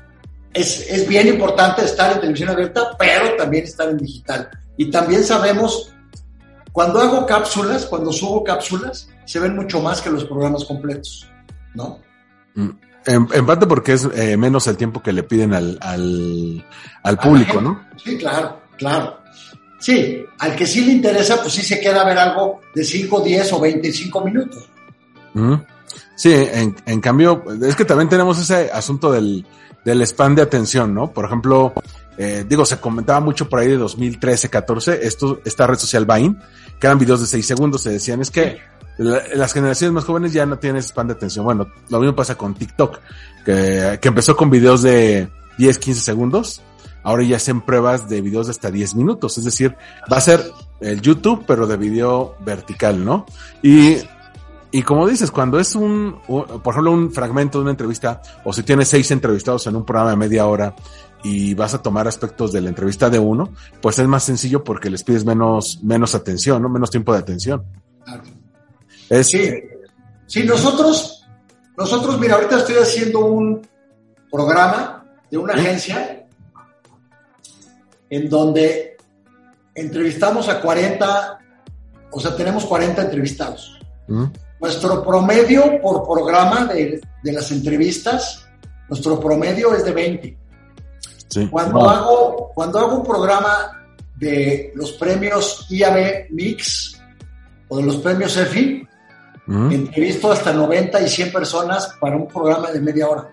es, 0.55 0.89
es, 0.89 1.09
bien 1.09 1.27
importante 1.27 1.85
estar 1.85 2.13
en 2.13 2.21
televisión 2.21 2.51
abierta, 2.51 2.97
pero 2.97 3.35
también 3.35 3.65
estar 3.65 3.89
en 3.89 3.97
digital. 3.97 4.49
Y 4.77 4.89
también 4.89 5.25
sabemos, 5.25 5.96
cuando 6.77 7.01
hago 7.01 7.25
cápsulas, 7.25 7.87
cuando 7.87 8.13
subo 8.13 8.45
cápsulas, 8.45 9.09
se 9.25 9.39
ven 9.41 9.57
mucho 9.57 9.81
más 9.81 10.03
que 10.03 10.11
los 10.11 10.27
programas 10.27 10.63
completos, 10.67 11.27
¿no? 11.73 12.03
En, 12.55 13.27
en 13.33 13.47
parte 13.47 13.67
porque 13.67 13.95
es 13.95 14.07
eh, 14.15 14.37
menos 14.37 14.67
el 14.67 14.77
tiempo 14.77 15.03
que 15.03 15.11
le 15.11 15.23
piden 15.23 15.55
al, 15.55 15.79
al, 15.81 16.63
al 17.03 17.19
público, 17.19 17.63
¿no? 17.63 17.81
Sí, 17.97 18.19
claro, 18.19 18.61
claro. 18.77 19.21
Sí, 19.81 20.23
al 20.39 20.55
que 20.55 20.67
sí 20.67 20.85
le 20.85 20.93
interesa, 20.93 21.41
pues 21.41 21.55
sí 21.55 21.63
se 21.63 21.81
queda 21.81 22.03
a 22.03 22.05
ver 22.05 22.19
algo 22.19 22.61
de 22.75 22.85
5, 22.85 23.21
10 23.23 23.53
o 23.55 23.61
25 23.61 24.21
minutos. 24.21 24.69
Mm. 25.33 25.55
Sí, 26.17 26.33
en, 26.33 26.75
en, 26.87 27.01
cambio, 27.01 27.45
es 27.63 27.77
que 27.77 27.85
también 27.85 28.09
tenemos 28.09 28.39
ese 28.41 28.71
asunto 28.73 29.13
del, 29.13 29.47
del 29.85 30.03
span 30.03 30.35
de 30.35 30.43
atención, 30.43 30.95
¿no? 30.95 31.13
Por 31.13 31.27
ejemplo, 31.27 31.75
eh, 32.19 32.45
digo, 32.49 32.65
se 32.65 32.79
comentaba 32.79 33.21
mucho 33.21 33.49
por 33.49 33.61
ahí 33.61 33.69
de 33.69 33.77
2013, 33.77 34.49
14, 34.49 35.07
esto, 35.07 35.41
esta 35.45 35.67
red 35.67 35.79
social 35.79 36.07
Vine, 36.07 36.37
que 36.81 36.87
eran 36.87 36.99
videos 36.99 37.21
de 37.21 37.27
6 37.27 37.47
segundos, 37.47 37.83
se 37.83 37.91
decían, 37.91 38.23
es 38.23 38.31
que 38.31 38.59
la, 38.97 39.23
las 39.35 39.53
generaciones 39.53 39.93
más 39.93 40.05
jóvenes 40.05 40.33
ya 40.33 40.47
no 40.47 40.59
tienen 40.59 40.83
span 40.83 41.07
de 41.07 41.13
atención. 41.13 41.45
Bueno, 41.45 41.69
lo 41.91 42.01
mismo 42.01 42.17
pasa 42.17 42.35
con 42.35 42.55
TikTok, 42.55 42.99
que, 43.45 43.99
que 44.01 44.09
empezó 44.09 44.35
con 44.35 44.49
videos 44.49 44.83
de 44.83 45.29
10, 45.59 45.79
15 45.79 46.01
segundos, 46.01 46.63
ahora 47.03 47.23
ya 47.25 47.37
hacen 47.37 47.61
pruebas 47.61 48.09
de 48.09 48.23
videos 48.23 48.47
de 48.47 48.53
hasta 48.53 48.71
10 48.71 48.95
minutos, 48.95 49.37
es 49.37 49.45
decir, 49.45 49.77
va 50.11 50.17
a 50.17 50.23
ser 50.23 50.51
el 50.81 51.01
YouTube, 51.01 51.45
pero 51.47 51.67
de 51.67 51.77
video 51.77 52.37
vertical, 52.41 53.05
¿no? 53.05 53.27
Y 53.63 53.99
y 54.71 54.83
como 54.83 55.07
dices, 55.07 55.31
cuando 55.31 55.59
es 55.59 55.75
un, 55.75 56.19
por 56.27 56.73
ejemplo, 56.73 56.93
un 56.93 57.13
fragmento 57.13 57.59
de 57.59 57.63
una 57.63 57.71
entrevista, 57.71 58.21
o 58.45 58.53
si 58.53 58.63
tienes 58.63 58.89
seis 58.89 59.11
entrevistados 59.11 59.67
en 59.67 59.77
un 59.77 59.85
programa 59.85 60.11
de 60.11 60.17
media 60.17 60.47
hora 60.47 60.75
y 61.23 61.55
vas 61.55 61.75
a 61.75 61.83
tomar 61.83 62.09
aspectos 62.09 62.53
de 62.53 62.61
la 62.61 62.69
entrevista 62.69 63.09
de 63.09 63.19
uno, 63.19 63.53
pues 63.81 63.99
es 63.99 64.07
más 64.07 64.25
sencillo 64.25 64.65
porque 64.65 64.91
les 64.91 65.03
pides 65.03 65.25
menos, 65.25 65.81
menos 65.83 66.15
atención, 66.15 66.63
¿no? 66.63 66.69
Menos 66.69 66.91
tiempo 66.91 67.13
de 67.13 67.19
atención. 67.21 67.65
Claro. 68.05 68.23
Es, 69.09 69.29
sí. 69.29 69.51
Sí, 70.27 70.43
nosotros, 70.45 71.25
nosotros, 71.77 72.19
mira, 72.19 72.35
ahorita 72.35 72.59
estoy 72.59 72.77
haciendo 72.77 73.27
un 73.27 73.67
programa 74.31 75.05
de 75.31 75.39
una 75.39 75.55
¿Sí? 75.55 75.61
agencia 75.61 76.27
en 78.11 78.29
donde 78.29 78.97
entrevistamos 79.75 80.49
a 80.49 80.61
40, 80.61 81.39
o 82.11 82.21
sea, 82.21 82.37
tenemos 82.37 82.65
40 82.65 83.03
entrevistados. 83.03 83.79
¿Mm? 84.09 84.25
Nuestro 84.67 85.05
promedio 85.05 85.81
por 85.81 86.03
programa 86.03 86.65
de, 86.65 87.01
de, 87.23 87.33
las 87.33 87.53
entrevistas, 87.53 88.49
nuestro 88.89 89.21
promedio 89.21 89.73
es 89.73 89.85
de 89.85 89.93
20. 89.93 90.39
Sí. 91.29 91.47
Cuando, 91.49 91.79
wow. 91.79 91.89
hago, 91.89 92.53
cuando 92.53 92.81
hago 92.81 92.97
un 92.97 93.05
programa 93.05 93.87
de 94.17 94.73
los 94.75 94.91
premios 94.95 95.69
IAB 95.71 96.31
Mix 96.31 97.01
o 97.69 97.77
de 97.77 97.85
los 97.85 97.97
premios 97.99 98.37
EFI, 98.37 98.89
entrevisto 99.47 100.33
hasta 100.33 100.53
90 100.53 101.01
y 101.01 101.09
100 101.09 101.33
personas 101.33 101.89
para 102.01 102.17
un 102.17 102.27
programa 102.27 102.73
de 102.73 102.81
media 102.81 103.09
hora. 103.09 103.31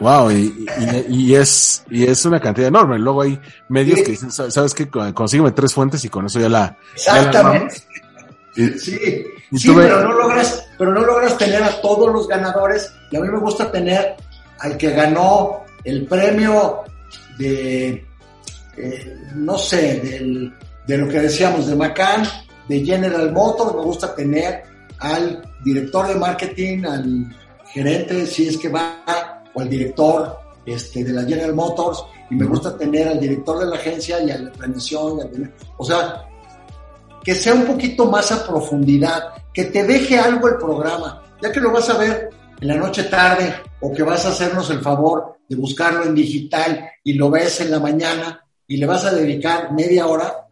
Wow, 0.00 0.32
y, 0.32 0.66
y, 1.08 1.14
y, 1.14 1.34
es, 1.36 1.84
y 1.88 2.02
es 2.02 2.24
una 2.24 2.40
cantidad 2.40 2.66
enorme. 2.66 2.98
Luego 2.98 3.22
hay 3.22 3.38
medios 3.68 4.00
sí. 4.00 4.04
que 4.04 4.10
dicen, 4.10 4.32
¿sabes 4.32 4.74
qué? 4.74 4.88
Consígueme 4.88 5.52
tres 5.52 5.72
fuentes 5.72 6.04
y 6.04 6.08
con 6.08 6.26
eso 6.26 6.40
ya 6.40 6.48
la. 6.48 6.76
Exactamente. 6.94 7.76
Y, 8.56 8.78
sí, 8.78 8.98
sí 9.52 9.72
pero, 9.74 10.02
no 10.02 10.12
logras, 10.12 10.66
pero 10.78 10.92
no 10.92 11.00
logras 11.00 11.36
tener 11.36 11.62
a 11.62 11.80
todos 11.80 12.12
los 12.12 12.28
ganadores. 12.28 12.92
Y 13.10 13.16
a 13.16 13.20
mí 13.20 13.28
me 13.28 13.40
gusta 13.40 13.70
tener 13.70 14.16
al 14.60 14.76
que 14.76 14.90
ganó 14.90 15.64
el 15.84 16.06
premio 16.06 16.82
de, 17.38 18.06
eh, 18.76 19.16
no 19.34 19.58
sé, 19.58 20.00
del, 20.00 20.52
de 20.86 20.98
lo 20.98 21.08
que 21.08 21.20
decíamos, 21.20 21.66
de 21.66 21.76
Macan, 21.76 22.24
de 22.68 22.84
General 22.84 23.32
Motors. 23.32 23.74
Me 23.74 23.82
gusta 23.82 24.14
tener 24.14 24.62
al 24.98 25.42
director 25.64 26.08
de 26.08 26.14
marketing, 26.14 26.84
al 26.84 27.36
gerente, 27.72 28.26
si 28.26 28.48
es 28.48 28.56
que 28.56 28.68
va, 28.68 29.42
o 29.52 29.60
al 29.60 29.68
director 29.68 30.38
este, 30.66 31.04
de 31.04 31.12
la 31.12 31.24
General 31.24 31.54
Motors. 31.54 32.04
Y 32.30 32.36
me 32.36 32.46
gusta 32.46 32.76
tener 32.76 33.08
al 33.08 33.20
director 33.20 33.58
de 33.58 33.66
la 33.66 33.76
agencia 33.76 34.22
y 34.22 34.30
a 34.30 34.38
la 34.38 34.52
planeación. 34.52 35.18
O 35.76 35.84
sea, 35.84 36.24
que 37.24 37.34
sea 37.34 37.54
un 37.54 37.64
poquito 37.64 38.06
más 38.06 38.30
a 38.30 38.46
profundidad, 38.46 39.32
que 39.52 39.64
te 39.64 39.84
deje 39.84 40.18
algo 40.18 40.48
el 40.48 40.56
programa, 40.56 41.22
ya 41.42 41.50
que 41.50 41.60
lo 41.60 41.72
vas 41.72 41.88
a 41.88 41.96
ver 41.96 42.30
en 42.60 42.68
la 42.68 42.76
noche 42.76 43.04
tarde 43.04 43.54
o 43.80 43.92
que 43.92 44.02
vas 44.02 44.26
a 44.26 44.28
hacernos 44.28 44.68
el 44.70 44.80
favor 44.80 45.38
de 45.48 45.56
buscarlo 45.56 46.04
en 46.04 46.14
digital 46.14 46.88
y 47.02 47.14
lo 47.14 47.30
ves 47.30 47.60
en 47.60 47.70
la 47.70 47.80
mañana 47.80 48.44
y 48.66 48.76
le 48.76 48.86
vas 48.86 49.04
a 49.04 49.14
dedicar 49.14 49.72
media 49.72 50.06
hora, 50.06 50.46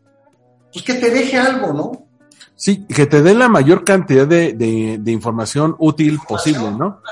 pues 0.73 0.85
que 0.85 0.95
te 0.95 1.11
deje 1.11 1.39
algo, 1.39 1.73
¿no? 1.73 2.09
Sí, 2.63 2.87
que 2.87 3.07
te 3.07 3.23
dé 3.23 3.35
la 3.35 3.49
mayor 3.49 3.83
cantidad 3.83 4.25
de, 4.25 4.53
de, 4.53 4.99
de 5.01 5.11
información 5.11 5.75
útil 5.81 6.21
posible, 6.29 6.71
¿no? 6.71 7.03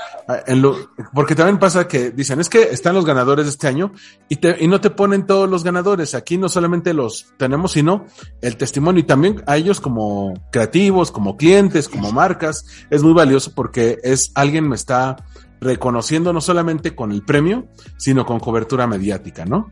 En 0.47 0.61
lo, 0.61 0.77
porque 1.13 1.35
también 1.35 1.59
pasa 1.59 1.89
que 1.89 2.11
dicen, 2.11 2.39
es 2.39 2.47
que 2.47 2.69
están 2.71 2.95
los 2.95 3.03
ganadores 3.03 3.47
de 3.47 3.49
este 3.51 3.67
año 3.67 3.91
y, 4.29 4.37
te, 4.37 4.55
y 4.63 4.69
no 4.69 4.79
te 4.79 4.91
ponen 4.91 5.25
todos 5.25 5.49
los 5.49 5.65
ganadores. 5.65 6.15
Aquí 6.15 6.37
no 6.37 6.47
solamente 6.47 6.93
los 6.93 7.33
tenemos, 7.35 7.73
sino 7.73 8.05
el 8.39 8.55
testimonio 8.55 9.01
y 9.01 9.03
también 9.03 9.43
a 9.45 9.57
ellos 9.57 9.81
como 9.81 10.33
creativos, 10.53 11.11
como 11.11 11.35
clientes, 11.35 11.89
como 11.89 12.13
marcas. 12.13 12.65
Es 12.89 13.03
muy 13.03 13.11
valioso 13.11 13.51
porque 13.53 13.97
es 14.05 14.31
alguien 14.35 14.69
me 14.69 14.77
está 14.77 15.17
reconociendo 15.59 16.31
no 16.31 16.39
solamente 16.39 16.95
con 16.95 17.11
el 17.11 17.25
premio, 17.25 17.67
sino 17.97 18.25
con 18.25 18.39
cobertura 18.39 18.87
mediática, 18.87 19.43
¿no? 19.43 19.69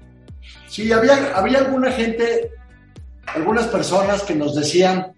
Sí, 0.68 0.92
había, 0.92 1.38
había 1.38 1.60
alguna 1.60 1.90
gente, 1.90 2.52
algunas 3.28 3.68
personas 3.68 4.24
que 4.24 4.36
nos 4.36 4.56
decían, 4.56 5.14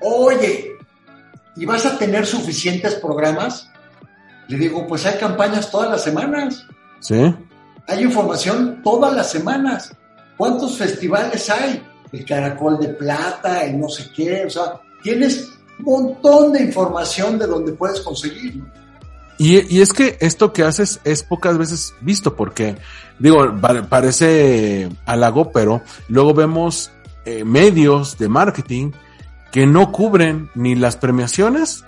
oye, 0.00 0.76
¿y 1.56 1.66
vas 1.66 1.86
a 1.86 1.98
tener 1.98 2.26
suficientes 2.26 2.94
programas? 2.94 3.70
Le 4.48 4.58
digo, 4.58 4.86
pues 4.86 5.04
hay 5.06 5.18
campañas 5.18 5.70
todas 5.70 5.90
las 5.90 6.02
semanas. 6.02 6.66
Sí. 7.00 7.34
Hay 7.86 8.02
información 8.02 8.80
todas 8.82 9.14
las 9.14 9.30
semanas. 9.30 9.92
¿Cuántos 10.36 10.76
festivales 10.76 11.48
hay? 11.50 11.82
El 12.12 12.24
Caracol 12.24 12.78
de 12.78 12.88
Plata, 12.88 13.64
el 13.64 13.78
no 13.78 13.88
sé 13.88 14.10
qué, 14.14 14.46
o 14.46 14.50
sea, 14.50 14.80
tienes 15.02 15.50
un 15.80 15.84
montón 15.84 16.52
de 16.52 16.62
información 16.62 17.38
de 17.38 17.46
donde 17.46 17.72
puedes 17.72 18.00
conseguir. 18.00 18.56
¿no? 18.56 18.66
Y, 19.38 19.72
y, 19.72 19.82
es 19.82 19.92
que 19.92 20.16
esto 20.20 20.52
que 20.52 20.64
haces 20.64 21.00
es 21.04 21.22
pocas 21.22 21.56
veces 21.56 21.94
visto 22.00 22.34
porque, 22.34 22.76
digo, 23.20 23.54
parece 23.88 24.88
halago, 25.06 25.52
pero 25.52 25.82
luego 26.08 26.34
vemos 26.34 26.90
eh, 27.24 27.44
medios 27.44 28.18
de 28.18 28.28
marketing 28.28 28.90
que 29.50 29.66
no 29.66 29.92
cubren 29.92 30.50
ni 30.54 30.74
las 30.74 30.96
premiaciones 30.96 31.84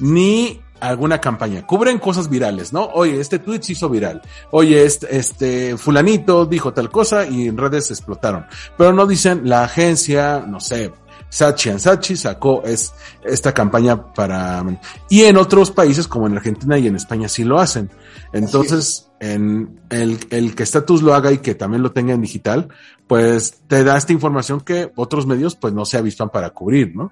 ni 0.00 0.60
alguna 0.82 1.20
campaña. 1.20 1.66
Cubren 1.66 1.98
cosas 1.98 2.28
virales, 2.28 2.72
¿no? 2.72 2.86
Oye, 2.94 3.20
este 3.20 3.38
tweet 3.38 3.62
se 3.62 3.72
hizo 3.72 3.88
viral. 3.88 4.20
Oye, 4.50 4.84
este, 4.84 5.16
este 5.16 5.76
fulanito 5.76 6.44
dijo 6.44 6.72
tal 6.72 6.90
cosa 6.90 7.26
y 7.26 7.46
en 7.46 7.56
redes 7.56 7.90
explotaron. 7.90 8.46
Pero 8.76 8.92
no 8.92 9.06
dicen 9.06 9.48
la 9.48 9.64
agencia, 9.64 10.44
no 10.46 10.60
sé, 10.60 10.92
Sachi 11.32 11.78
Sachi 11.78 12.14
sacó 12.14 12.62
es, 12.62 12.92
esta 13.24 13.54
campaña 13.54 14.12
para... 14.12 14.62
Y 15.08 15.22
en 15.22 15.38
otros 15.38 15.70
países 15.70 16.06
como 16.06 16.26
en 16.26 16.36
Argentina 16.36 16.76
y 16.76 16.86
en 16.86 16.96
España 16.96 17.26
sí 17.26 17.42
lo 17.42 17.58
hacen. 17.58 17.90
Entonces, 18.34 19.10
en 19.18 19.80
el, 19.88 20.18
el 20.28 20.54
que 20.54 20.64
Status 20.64 21.00
lo 21.00 21.14
haga 21.14 21.32
y 21.32 21.38
que 21.38 21.54
también 21.54 21.82
lo 21.82 21.92
tenga 21.92 22.12
en 22.12 22.20
digital, 22.20 22.68
pues 23.06 23.62
te 23.66 23.82
da 23.82 23.96
esta 23.96 24.12
información 24.12 24.60
que 24.60 24.92
otros 24.94 25.26
medios 25.26 25.56
pues 25.56 25.72
no 25.72 25.86
se 25.86 25.96
avispan 25.96 26.28
para 26.28 26.50
cubrir, 26.50 26.94
¿no? 26.94 27.10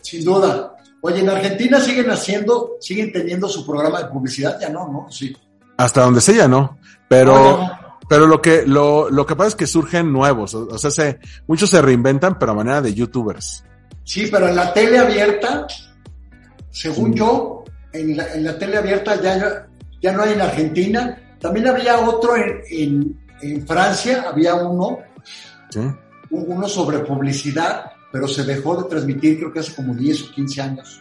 Sin 0.00 0.24
duda. 0.24 0.76
Oye, 1.00 1.18
en 1.18 1.28
Argentina 1.28 1.80
siguen 1.80 2.08
haciendo, 2.08 2.76
siguen 2.80 3.12
teniendo 3.12 3.48
su 3.48 3.66
programa 3.66 4.00
de 4.00 4.10
publicidad, 4.10 4.60
ya 4.60 4.68
no, 4.68 4.86
¿no? 4.86 5.10
Sí. 5.10 5.36
Hasta 5.76 6.02
donde 6.02 6.20
sea 6.20 6.36
ya 6.36 6.48
no, 6.48 6.78
pero, 7.08 7.68
pero 8.10 8.26
lo 8.26 8.42
que, 8.42 8.66
lo, 8.66 9.08
lo 9.08 9.24
que 9.24 9.36
pasa 9.36 9.50
es 9.50 9.54
que 9.54 9.68
surgen 9.68 10.12
nuevos, 10.12 10.52
o, 10.52 10.76
sea, 10.78 10.90
se, 10.90 11.20
muchos 11.46 11.70
se 11.70 11.80
reinventan, 11.80 12.40
pero 12.40 12.50
a 12.50 12.54
manera 12.56 12.82
de 12.82 12.92
youtubers. 12.92 13.62
Sí, 14.02 14.28
pero 14.28 14.48
en 14.48 14.56
la 14.56 14.74
tele 14.74 14.98
abierta, 14.98 15.68
según 16.70 17.14
yo, 17.14 17.62
en 17.92 18.16
la, 18.16 18.34
en 18.34 18.42
la 18.42 18.58
tele 18.58 18.78
abierta 18.78 19.14
ya, 19.22 19.68
ya 20.02 20.10
no 20.10 20.24
hay 20.24 20.32
en 20.32 20.40
Argentina, 20.40 21.36
también 21.38 21.68
había 21.68 22.00
otro 22.00 22.34
en, 22.34 22.60
en, 22.68 23.20
en 23.42 23.64
Francia, 23.64 24.24
había 24.28 24.56
uno, 24.56 24.98
¿Sí? 25.68 25.80
uno 26.30 26.66
sobre 26.66 26.98
publicidad, 26.98 27.92
pero 28.10 28.26
se 28.26 28.42
dejó 28.42 28.82
de 28.82 28.88
transmitir 28.88 29.38
creo 29.38 29.52
que 29.52 29.60
hace 29.60 29.72
como 29.76 29.94
10 29.94 30.22
o 30.22 30.32
15 30.32 30.60
años. 30.60 31.00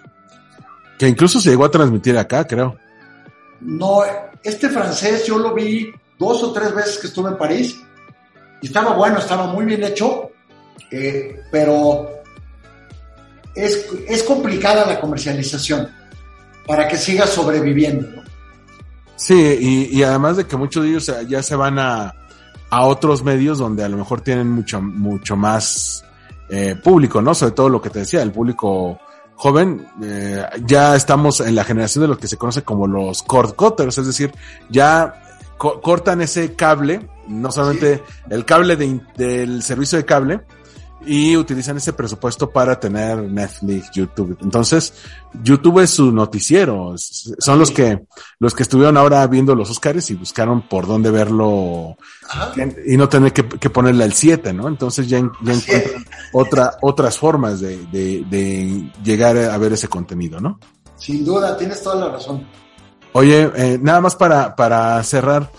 Que 0.99 1.07
incluso 1.07 1.41
se 1.41 1.49
llegó 1.49 1.66
a 1.66 1.72
transmitir 1.72 2.16
acá, 2.20 2.45
creo. 2.45 2.78
No, 3.62 4.03
este 4.43 4.70
francés 4.70 5.26
yo 5.26 5.39
lo 5.39 5.55
vi 5.55 5.91
dos 6.20 6.43
o 6.43 6.51
tres 6.51 6.76
veces 6.76 6.97
que 6.99 7.07
estuve 7.07 7.30
en 7.30 7.38
París 7.38 7.82
y 8.61 8.67
estaba 8.67 8.93
bueno, 8.93 9.17
estaba 9.20 9.47
muy 9.47 9.65
bien 9.65 9.84
hecho, 9.84 10.32
eh, 10.91 11.41
pero 11.51 12.09
es, 13.55 13.88
es, 14.07 14.22
complicada 14.24 14.86
la 14.86 14.99
comercialización 14.99 15.89
para 16.67 16.88
que 16.88 16.97
siga 16.97 17.26
sobreviviendo. 17.26 18.22
Sí, 19.15 19.57
y, 19.59 19.97
y, 19.97 20.03
además 20.03 20.38
de 20.38 20.45
que 20.45 20.55
muchos 20.55 20.84
de 20.84 20.89
ellos 20.89 21.11
ya 21.28 21.41
se 21.41 21.55
van 21.55 21.80
a, 21.80 22.13
a 22.70 22.86
otros 22.86 23.24
medios 23.24 23.57
donde 23.57 23.84
a 23.84 23.89
lo 23.89 23.97
mejor 23.97 24.22
tienen 24.22 24.49
mucho, 24.49 24.82
mucho 24.82 25.36
más 25.36 26.03
eh, 26.49 26.76
público, 26.82 27.22
¿no? 27.22 27.34
Sobre 27.34 27.53
todo 27.53 27.70
lo 27.70 27.82
que 27.82 27.89
te 27.89 27.99
decía, 27.99 28.22
el 28.22 28.32
público 28.32 28.99
joven, 29.36 29.88
eh, 30.03 30.43
ya 30.65 30.95
estamos 30.95 31.39
en 31.39 31.55
la 31.55 31.63
generación 31.63 32.03
de 32.03 32.07
lo 32.09 32.17
que 32.17 32.28
se 32.28 32.38
conoce 32.38 32.63
como 32.63 32.88
los 32.88 33.24
cord 33.24 33.55
cutters, 33.55 33.97
es 33.97 34.07
decir, 34.07 34.34
ya 34.70 35.29
co 35.60 35.82
cortan 35.82 36.22
ese 36.22 36.55
cable, 36.55 37.07
no 37.28 37.51
solamente 37.51 37.97
sí. 37.97 38.03
el 38.30 38.45
cable 38.45 38.78
de, 38.78 39.01
del 39.18 39.62
servicio 39.62 39.97
de 39.97 40.05
cable, 40.05 40.41
y 41.05 41.36
utilizan 41.38 41.78
ese 41.78 41.93
presupuesto 41.93 42.49
para 42.49 42.80
tener 42.80 43.18
Netflix, 43.18 43.89
YouTube. 43.93 44.38
Entonces, 44.41 44.93
YouTube 45.43 45.80
es 45.80 45.91
su 45.91 46.12
noticiero. 46.12 46.93
Son 46.97 47.60
los 47.60 47.72
que, 47.72 48.05
los 48.39 48.53
que 48.53 48.64
estuvieron 48.64 48.97
ahora 48.97 49.26
viendo 49.28 49.55
los 49.55 49.70
Oscars 49.70 50.10
y 50.12 50.16
buscaron 50.16 50.68
por 50.68 50.88
dónde 50.88 51.12
verlo 51.12 51.97
Ajá. 52.30 52.53
y 52.86 52.97
no 52.97 53.07
tener 53.07 53.34
que, 53.34 53.47
que 53.47 53.70
ponerle 53.70 54.05
el 54.05 54.14
7, 54.14 54.53
¿no? 54.53 54.68
Entonces 54.68 55.07
ya, 55.07 55.20
ya 55.41 55.53
encuentran 55.53 56.05
otra, 56.34 56.78
otras 56.82 57.18
formas 57.18 57.60
de, 57.60 57.86
de, 57.88 58.26
de, 58.30 58.91
llegar 59.03 59.38
a 59.38 59.57
ver 59.57 59.74
ese 59.74 59.88
contenido, 59.88 60.39
¿no? 60.39 60.60
Sin 60.97 61.24
duda, 61.24 61.57
tienes 61.57 61.82
toda 61.82 62.07
la 62.07 62.12
razón. 62.14 62.45
Oye, 63.14 63.51
eh, 63.55 63.80
nada 63.82 64.01
más 64.01 64.16
para, 64.16 64.55
para 64.55 65.01
cerrar. 65.03 65.49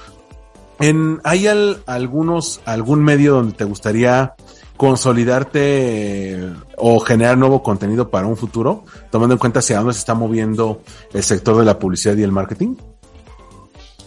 En, 0.79 1.21
¿Hay 1.25 1.47
al, 1.47 1.83
algunos, 1.87 2.61
algún 2.65 3.03
medio 3.03 3.35
donde 3.35 3.53
te 3.53 3.65
gustaría 3.65 4.35
consolidarte 4.77 5.61
eh, 6.33 6.53
o 6.79 7.01
generar 7.01 7.37
nuevo 7.37 7.63
contenido 7.63 8.09
para 8.09 8.27
un 8.27 8.37
futuro, 8.37 8.85
tomando 9.11 9.35
en 9.35 9.39
cuenta 9.39 9.59
hacia 9.59 9.77
dónde 9.79 9.93
se 9.93 9.99
está 9.99 10.15
moviendo 10.15 10.81
el 11.13 11.23
sector 11.23 11.59
de 11.59 11.67
la 11.67 11.79
publicidad 11.79 12.17
y 12.17 12.23
el 12.23 12.33
marketing? 12.33 12.77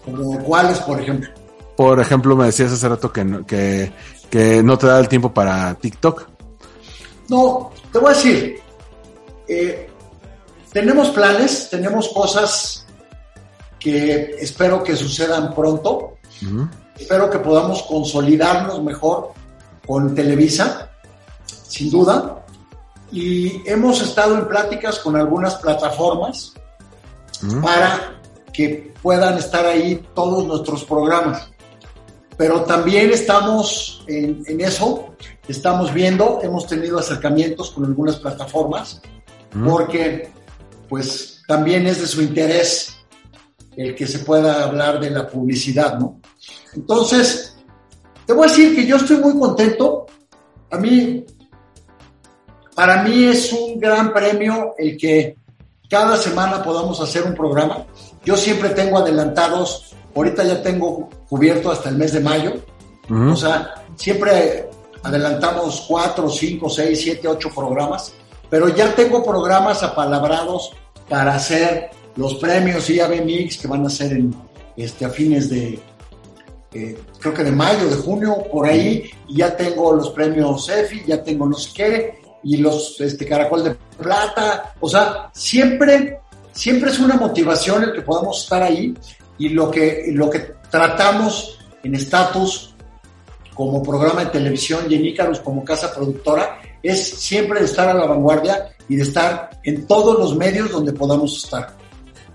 ¿Como 0.03 0.43
cuáles, 0.43 0.79
por 0.79 0.99
ejemplo? 0.99 1.29
Por 1.77 1.99
ejemplo, 1.99 2.35
me 2.35 2.45
decías 2.45 2.71
hace 2.71 2.89
rato 2.89 3.11
que 3.11 3.23
no, 3.23 3.45
que, 3.45 3.91
que 4.29 4.63
no 4.63 4.77
te 4.77 4.87
da 4.87 4.99
el 4.99 5.07
tiempo 5.07 5.31
para 5.31 5.75
TikTok. 5.75 6.27
No, 7.29 7.71
te 7.91 7.99
voy 7.99 8.11
a 8.11 8.15
decir, 8.15 8.59
eh, 9.47 9.89
tenemos 10.71 11.09
planes, 11.09 11.69
tenemos 11.69 12.09
cosas 12.09 12.82
que 13.83 14.37
espero 14.39 14.81
que 14.81 14.95
sucedan 14.95 15.53
pronto, 15.53 16.17
uh 16.41 16.45
-huh. 16.45 16.69
espero 16.97 17.29
que 17.29 17.39
podamos 17.39 17.83
consolidarnos 17.83 18.81
mejor 18.81 19.33
con 19.85 20.15
Televisa, 20.15 20.89
sin 21.67 21.91
duda, 21.91 22.45
y 23.11 23.61
hemos 23.69 24.01
estado 24.01 24.37
en 24.37 24.47
pláticas 24.47 24.99
con 24.99 25.17
algunas 25.17 25.55
plataformas 25.55 26.53
¿Mm? 27.41 27.61
para 27.61 28.21
que 28.53 28.93
puedan 29.01 29.37
estar 29.37 29.65
ahí 29.65 30.01
todos 30.15 30.47
nuestros 30.47 30.85
programas. 30.85 31.49
Pero 32.37 32.61
también 32.61 33.11
estamos 33.11 34.03
en, 34.07 34.43
en 34.47 34.61
eso, 34.61 35.09
estamos 35.47 35.93
viendo, 35.93 36.39
hemos 36.41 36.65
tenido 36.65 36.97
acercamientos 36.99 37.71
con 37.71 37.83
algunas 37.85 38.15
plataformas, 38.15 39.01
¿Mm? 39.53 39.69
porque 39.69 40.31
pues 40.87 41.43
también 41.47 41.85
es 41.85 41.99
de 41.99 42.07
su 42.07 42.21
interés 42.21 42.93
el 43.77 43.95
que 43.95 44.07
se 44.07 44.19
pueda 44.19 44.63
hablar 44.63 44.99
de 44.99 45.09
la 45.09 45.27
publicidad, 45.27 45.99
¿no? 45.99 46.19
Entonces, 46.75 47.57
te 48.25 48.33
voy 48.33 48.47
a 48.47 48.51
decir 48.51 48.75
que 48.75 48.85
yo 48.85 48.97
estoy 48.97 49.17
muy 49.17 49.37
contento. 49.37 50.05
A 50.71 50.77
mí, 50.77 51.25
para 52.75 53.03
mí 53.03 53.25
es 53.25 53.51
un 53.53 53.79
gran 53.79 54.13
premio 54.13 54.73
el 54.77 54.97
que 54.97 55.35
cada 55.89 56.17
semana 56.17 56.63
podamos 56.63 56.99
hacer 57.01 57.23
un 57.23 57.35
programa. 57.35 57.85
Yo 58.25 58.35
siempre 58.35 58.69
tengo 58.69 58.97
adelantados, 58.97 59.95
ahorita 60.15 60.43
ya 60.43 60.61
tengo 60.63 61.09
cubierto 61.29 61.71
hasta 61.71 61.89
el 61.89 61.97
mes 61.97 62.13
de 62.13 62.19
mayo. 62.19 62.53
Uh 63.09 63.13
-huh. 63.13 63.33
O 63.33 63.35
sea, 63.35 63.75
siempre 63.95 64.69
adelantamos 65.03 65.85
cuatro, 65.87 66.29
cinco, 66.29 66.69
seis, 66.69 67.01
siete, 67.01 67.27
ocho 67.27 67.49
programas, 67.49 68.13
pero 68.49 68.69
ya 68.69 68.95
tengo 68.95 69.23
programas 69.23 69.83
apalabrados 69.83 70.71
para 71.09 71.35
hacer 71.35 71.91
los 72.15 72.35
premios 72.35 72.89
IAB 72.89 73.23
Mix 73.25 73.57
que 73.57 73.67
van 73.67 73.85
a 73.85 73.89
ser 73.89 74.13
en, 74.13 74.33
este, 74.75 75.05
a 75.05 75.09
fines 75.09 75.49
de, 75.49 75.79
eh, 76.73 76.97
creo 77.19 77.33
que 77.33 77.43
de 77.43 77.51
mayo, 77.51 77.89
de 77.89 77.95
junio, 77.95 78.43
por 78.51 78.67
ahí, 78.67 79.09
y 79.27 79.37
ya 79.37 79.55
tengo 79.55 79.93
los 79.93 80.09
premios 80.09 80.67
EFI, 80.69 81.03
ya 81.05 81.23
tengo 81.23 81.47
no 81.47 81.55
sé 81.55 81.69
qué, 81.73 82.21
y 82.43 82.57
los 82.57 82.99
este, 82.99 83.25
Caracol 83.25 83.63
de 83.63 83.75
Plata, 83.97 84.73
o 84.79 84.89
sea, 84.89 85.29
siempre, 85.33 86.19
siempre 86.51 86.89
es 86.89 86.99
una 86.99 87.15
motivación 87.15 87.83
el 87.83 87.93
que 87.93 88.01
podamos 88.01 88.43
estar 88.43 88.63
ahí, 88.63 88.93
y 89.37 89.49
lo 89.49 89.69
que, 89.69 90.05
lo 90.13 90.29
que 90.29 90.39
tratamos 90.69 91.59
en 91.83 91.95
Status 91.95 92.73
como 93.53 93.83
programa 93.83 94.25
de 94.25 94.31
televisión 94.31 94.85
y 94.89 94.95
en 94.95 95.05
Icarus 95.05 95.39
como 95.39 95.63
casa 95.63 95.93
productora 95.93 96.59
es 96.81 97.07
siempre 97.07 97.59
de 97.59 97.65
estar 97.65 97.87
a 97.87 97.93
la 97.93 98.05
vanguardia 98.05 98.69
y 98.89 98.95
de 98.95 99.03
estar 99.03 99.59
en 99.63 99.85
todos 99.85 100.17
los 100.17 100.35
medios 100.35 100.71
donde 100.71 100.91
podamos 100.91 101.43
estar. 101.43 101.82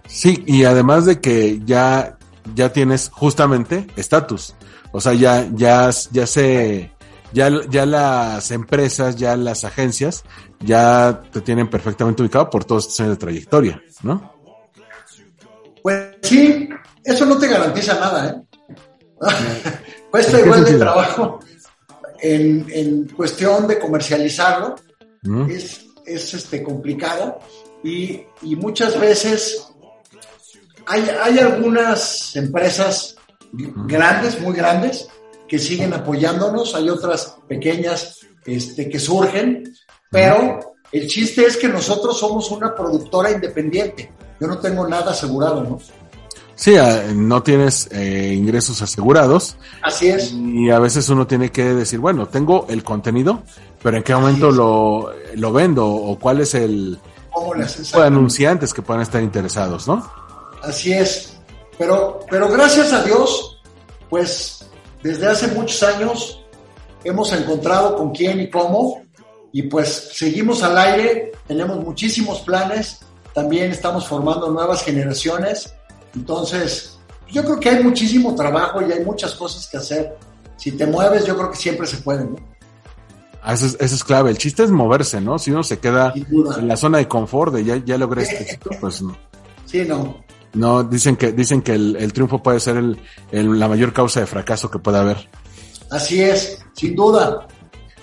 Sí, 0.08 0.42
y 0.46 0.64
además 0.64 1.04
de 1.04 1.20
que 1.20 1.60
ya 1.64 2.18
ya 2.54 2.72
tienes 2.72 3.10
justamente 3.12 3.86
estatus. 3.96 4.54
O 4.92 5.00
sea, 5.00 5.12
ya, 5.12 5.48
ya, 5.52 5.90
ya 6.10 6.26
se, 6.26 6.92
ya, 7.32 7.50
ya 7.68 7.86
las 7.86 8.50
empresas, 8.50 9.16
ya 9.16 9.36
las 9.36 9.64
agencias, 9.64 10.24
ya 10.60 11.22
te 11.30 11.40
tienen 11.40 11.68
perfectamente 11.68 12.22
ubicado 12.22 12.48
por 12.50 12.64
todos 12.64 12.84
estos 12.84 13.00
años 13.00 13.12
de 13.14 13.20
trayectoria, 13.20 13.82
¿no? 14.02 14.34
Pues 15.82 16.16
sí, 16.22 16.68
eso 17.04 17.26
no 17.26 17.38
te 17.38 17.48
garantiza 17.48 17.98
nada, 17.98 18.28
¿eh? 18.28 18.68
Cuesta 20.10 20.40
igual 20.40 20.64
de 20.64 20.78
trabajo 20.78 21.40
en, 22.20 22.66
en, 22.70 23.08
cuestión 23.08 23.66
de 23.66 23.78
comercializarlo. 23.78 24.76
¿Mm? 25.22 25.50
Es, 25.50 25.84
es 26.06 26.32
este, 26.32 26.62
complicado 26.62 27.40
y, 27.84 28.22
y 28.42 28.56
muchas 28.56 28.98
veces 28.98 29.68
hay, 30.88 31.08
hay 31.22 31.38
algunas 31.38 32.34
empresas 32.36 33.16
grandes, 33.52 34.40
muy 34.40 34.54
grandes, 34.54 35.08
que 35.46 35.58
siguen 35.58 35.92
apoyándonos, 35.92 36.74
hay 36.74 36.90
otras 36.90 37.36
pequeñas 37.46 38.20
este, 38.44 38.88
que 38.88 38.98
surgen, 38.98 39.74
pero 40.10 40.74
el 40.92 41.06
chiste 41.06 41.44
es 41.44 41.56
que 41.56 41.68
nosotros 41.68 42.18
somos 42.18 42.50
una 42.50 42.74
productora 42.74 43.30
independiente. 43.30 44.10
Yo 44.40 44.46
no 44.46 44.58
tengo 44.58 44.86
nada 44.86 45.12
asegurado, 45.12 45.62
¿no? 45.62 45.78
Sí, 46.54 46.74
no 47.14 47.42
tienes 47.42 47.88
eh, 47.92 48.34
ingresos 48.36 48.82
asegurados. 48.82 49.56
Así 49.82 50.08
es. 50.08 50.32
Y 50.32 50.70
a 50.70 50.80
veces 50.80 51.08
uno 51.08 51.26
tiene 51.26 51.52
que 51.52 51.62
decir, 51.62 52.00
bueno, 52.00 52.26
tengo 52.26 52.66
el 52.68 52.82
contenido, 52.82 53.42
pero 53.80 53.96
¿en 53.96 54.02
qué 54.02 54.14
momento 54.14 54.50
lo, 54.50 55.12
lo 55.36 55.52
vendo? 55.52 55.86
¿O 55.86 56.18
cuál 56.18 56.40
es 56.40 56.54
el 56.54 56.98
¿Cómo 57.30 57.54
le 57.54 57.64
de 57.64 58.02
anunciantes 58.02 58.74
que 58.74 58.82
puedan 58.82 59.02
estar 59.02 59.22
interesados, 59.22 59.86
no? 59.86 60.17
Así 60.62 60.92
es. 60.92 61.38
Pero, 61.76 62.20
pero 62.30 62.48
gracias 62.48 62.92
a 62.92 63.02
Dios, 63.04 63.60
pues 64.10 64.66
desde 65.02 65.26
hace 65.26 65.48
muchos 65.48 65.82
años 65.82 66.44
hemos 67.04 67.32
encontrado 67.32 67.96
con 67.96 68.10
quién 68.12 68.40
y 68.40 68.50
cómo. 68.50 69.02
Y 69.52 69.62
pues 69.62 70.10
seguimos 70.12 70.62
al 70.62 70.76
aire, 70.76 71.32
tenemos 71.46 71.78
muchísimos 71.78 72.40
planes, 72.40 73.00
también 73.32 73.70
estamos 73.70 74.06
formando 74.06 74.50
nuevas 74.50 74.82
generaciones 74.82 75.72
entonces, 76.14 76.98
yo 77.30 77.44
creo 77.44 77.60
que 77.60 77.68
hay 77.70 77.82
muchísimo 77.82 78.34
trabajo 78.34 78.80
y 78.82 78.92
hay 78.92 79.04
muchas 79.04 79.34
cosas 79.34 79.68
que 79.68 79.76
hacer. 79.76 80.16
Si 80.56 80.72
te 80.72 80.86
mueves, 80.86 81.24
yo 81.24 81.36
creo 81.36 81.50
que 81.50 81.56
siempre 81.56 81.86
se 81.86 81.98
puede, 81.98 82.24
¿no? 82.24 82.36
Ah, 83.42 83.54
eso, 83.54 83.76
es, 83.78 84.04
clave. 84.04 84.30
El 84.30 84.38
chiste 84.38 84.64
es 84.64 84.70
moverse, 84.70 85.20
¿no? 85.20 85.38
Si 85.38 85.52
uno 85.52 85.62
se 85.62 85.78
queda 85.78 86.12
en 86.14 86.66
la 86.66 86.76
zona 86.76 86.98
de 86.98 87.06
confort 87.06 87.54
de 87.54 87.64
ya, 87.64 87.76
ya 87.76 87.96
logré 87.96 88.22
este 88.22 88.58
pues 88.80 89.00
no. 89.00 89.16
Sí, 89.64 89.84
no. 89.86 90.16
No, 90.54 90.82
dicen 90.82 91.16
que, 91.16 91.32
dicen 91.32 91.62
que 91.62 91.74
el, 91.74 92.12
triunfo 92.12 92.42
puede 92.42 92.60
ser 92.60 92.76
el, 92.76 92.98
la 93.58 93.68
mayor 93.68 93.92
causa 93.92 94.20
de 94.20 94.26
fracaso 94.26 94.70
que 94.70 94.78
pueda 94.78 95.00
haber. 95.00 95.28
Así 95.90 96.22
es, 96.22 96.58
sin 96.74 96.94
duda. 96.94 97.46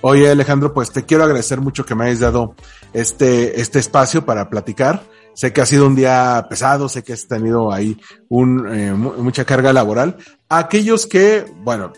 Oye, 0.02 0.30
Alejandro, 0.30 0.74
pues 0.74 0.92
te 0.92 1.04
quiero 1.04 1.24
agradecer 1.24 1.62
mucho 1.62 1.86
que 1.86 1.96
me 1.96 2.06
hayas 2.06 2.20
dado 2.20 2.56
este, 2.94 3.60
este 3.60 3.80
espacio 3.80 4.26
para 4.26 4.50
platicar. 4.50 5.04
Sé 5.34 5.52
que 5.52 5.62
ha 5.62 5.66
sido 5.66 5.88
un 5.88 5.96
día 5.96 6.46
pesado, 6.50 6.88
sé 6.88 7.04
que 7.04 7.14
has 7.14 7.28
tenido 7.28 7.72
ahí 7.74 8.00
un, 8.30 8.74
eh, 8.74 8.94
mucha 8.94 9.46
carga 9.46 9.74
laboral. 9.74 10.18
Aquellos 10.48 11.08
que, 11.08 11.46
bueno, 11.64 11.92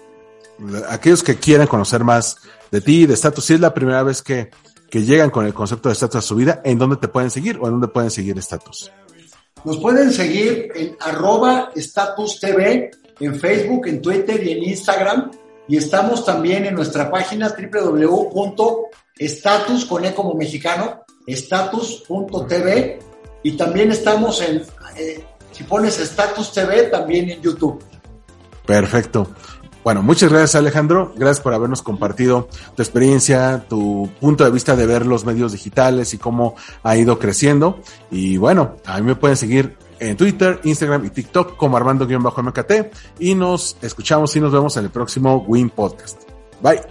aquellos 0.90 1.22
que 1.22 1.36
quieran 1.36 1.68
conocer 1.68 2.04
más 2.04 2.38
de 2.72 2.82
ti, 2.82 3.06
de 3.06 3.14
Status, 3.14 3.46
si 3.46 3.54
es 3.56 3.60
la 3.60 3.74
primera 3.74 4.04
vez 4.04 4.22
que, 4.22 4.50
que 4.90 5.04
llegan 5.04 5.30
con 5.30 5.46
el 5.46 5.54
concepto 5.54 5.90
de 5.90 5.94
Status 5.94 6.16
a 6.16 6.22
su 6.22 6.36
vida, 6.36 6.62
¿en 6.64 6.78
dónde 6.80 6.96
te 6.96 7.10
pueden 7.10 7.30
seguir 7.30 7.58
o 7.62 7.66
en 7.66 7.74
dónde 7.74 7.90
pueden 7.90 8.10
seguir 8.10 8.38
Status? 8.40 8.92
Nos 9.64 9.78
pueden 9.78 10.12
seguir 10.12 10.72
en 10.76 10.96
arroba 11.00 11.72
Status 11.76 12.40
TV, 12.40 12.92
en 13.20 13.40
Facebook, 13.40 13.88
en 13.88 14.02
Twitter 14.02 14.42
y 14.46 14.52
en 14.52 14.64
Instagram. 14.64 15.32
Y 15.68 15.78
estamos 15.78 16.24
también 16.26 16.66
en 16.66 16.76
nuestra 16.76 17.12
página 17.12 17.50
www.status 17.50 18.66
con 19.86 20.06
e 20.06 20.14
como 20.14 20.34
mexicano, 20.34 21.04
status.tv 21.26 23.00
y 23.44 23.52
también 23.58 23.92
estamos 23.92 24.42
en, 24.42 24.64
eh, 24.98 25.24
si 25.52 25.64
pones 25.64 26.00
Status 26.00 26.52
TV, 26.52 26.84
también 26.84 27.30
en 27.30 27.42
YouTube. 27.42 27.84
Perfecto. 28.66 29.30
Bueno, 29.88 30.04
muchas 30.04 30.30
gracias 30.30 30.56
Alejandro, 30.56 31.14
gracias 31.16 31.40
por 31.40 31.54
habernos 31.54 31.82
compartido 31.82 32.50
tu 32.76 32.82
experiencia, 32.82 33.64
tu 33.70 34.10
punto 34.20 34.44
de 34.44 34.52
vista 34.52 34.76
de 34.76 34.86
ver 34.86 35.06
los 35.06 35.24
medios 35.24 35.54
digitales 35.54 36.14
y 36.14 36.18
cómo 36.18 36.56
ha 36.84 36.98
ido 36.98 37.18
creciendo. 37.20 37.82
Y 38.12 38.36
bueno, 38.36 38.76
a 38.86 38.98
mí 38.98 39.04
me 39.04 39.16
pueden 39.16 39.38
seguir 39.38 39.78
en 40.00 40.18
Twitter, 40.18 40.60
Instagram 40.66 41.06
y 41.06 41.10
TikTok 41.10 41.56
como 41.56 41.78
Armando-MKT 41.78 42.72
y 43.20 43.34
nos 43.34 43.78
escuchamos 43.82 44.36
y 44.36 44.42
nos 44.42 44.52
vemos 44.52 44.76
en 44.76 44.84
el 44.84 44.90
próximo 44.90 45.46
Win 45.48 45.70
Podcast. 45.70 46.22
Bye. 46.62 46.82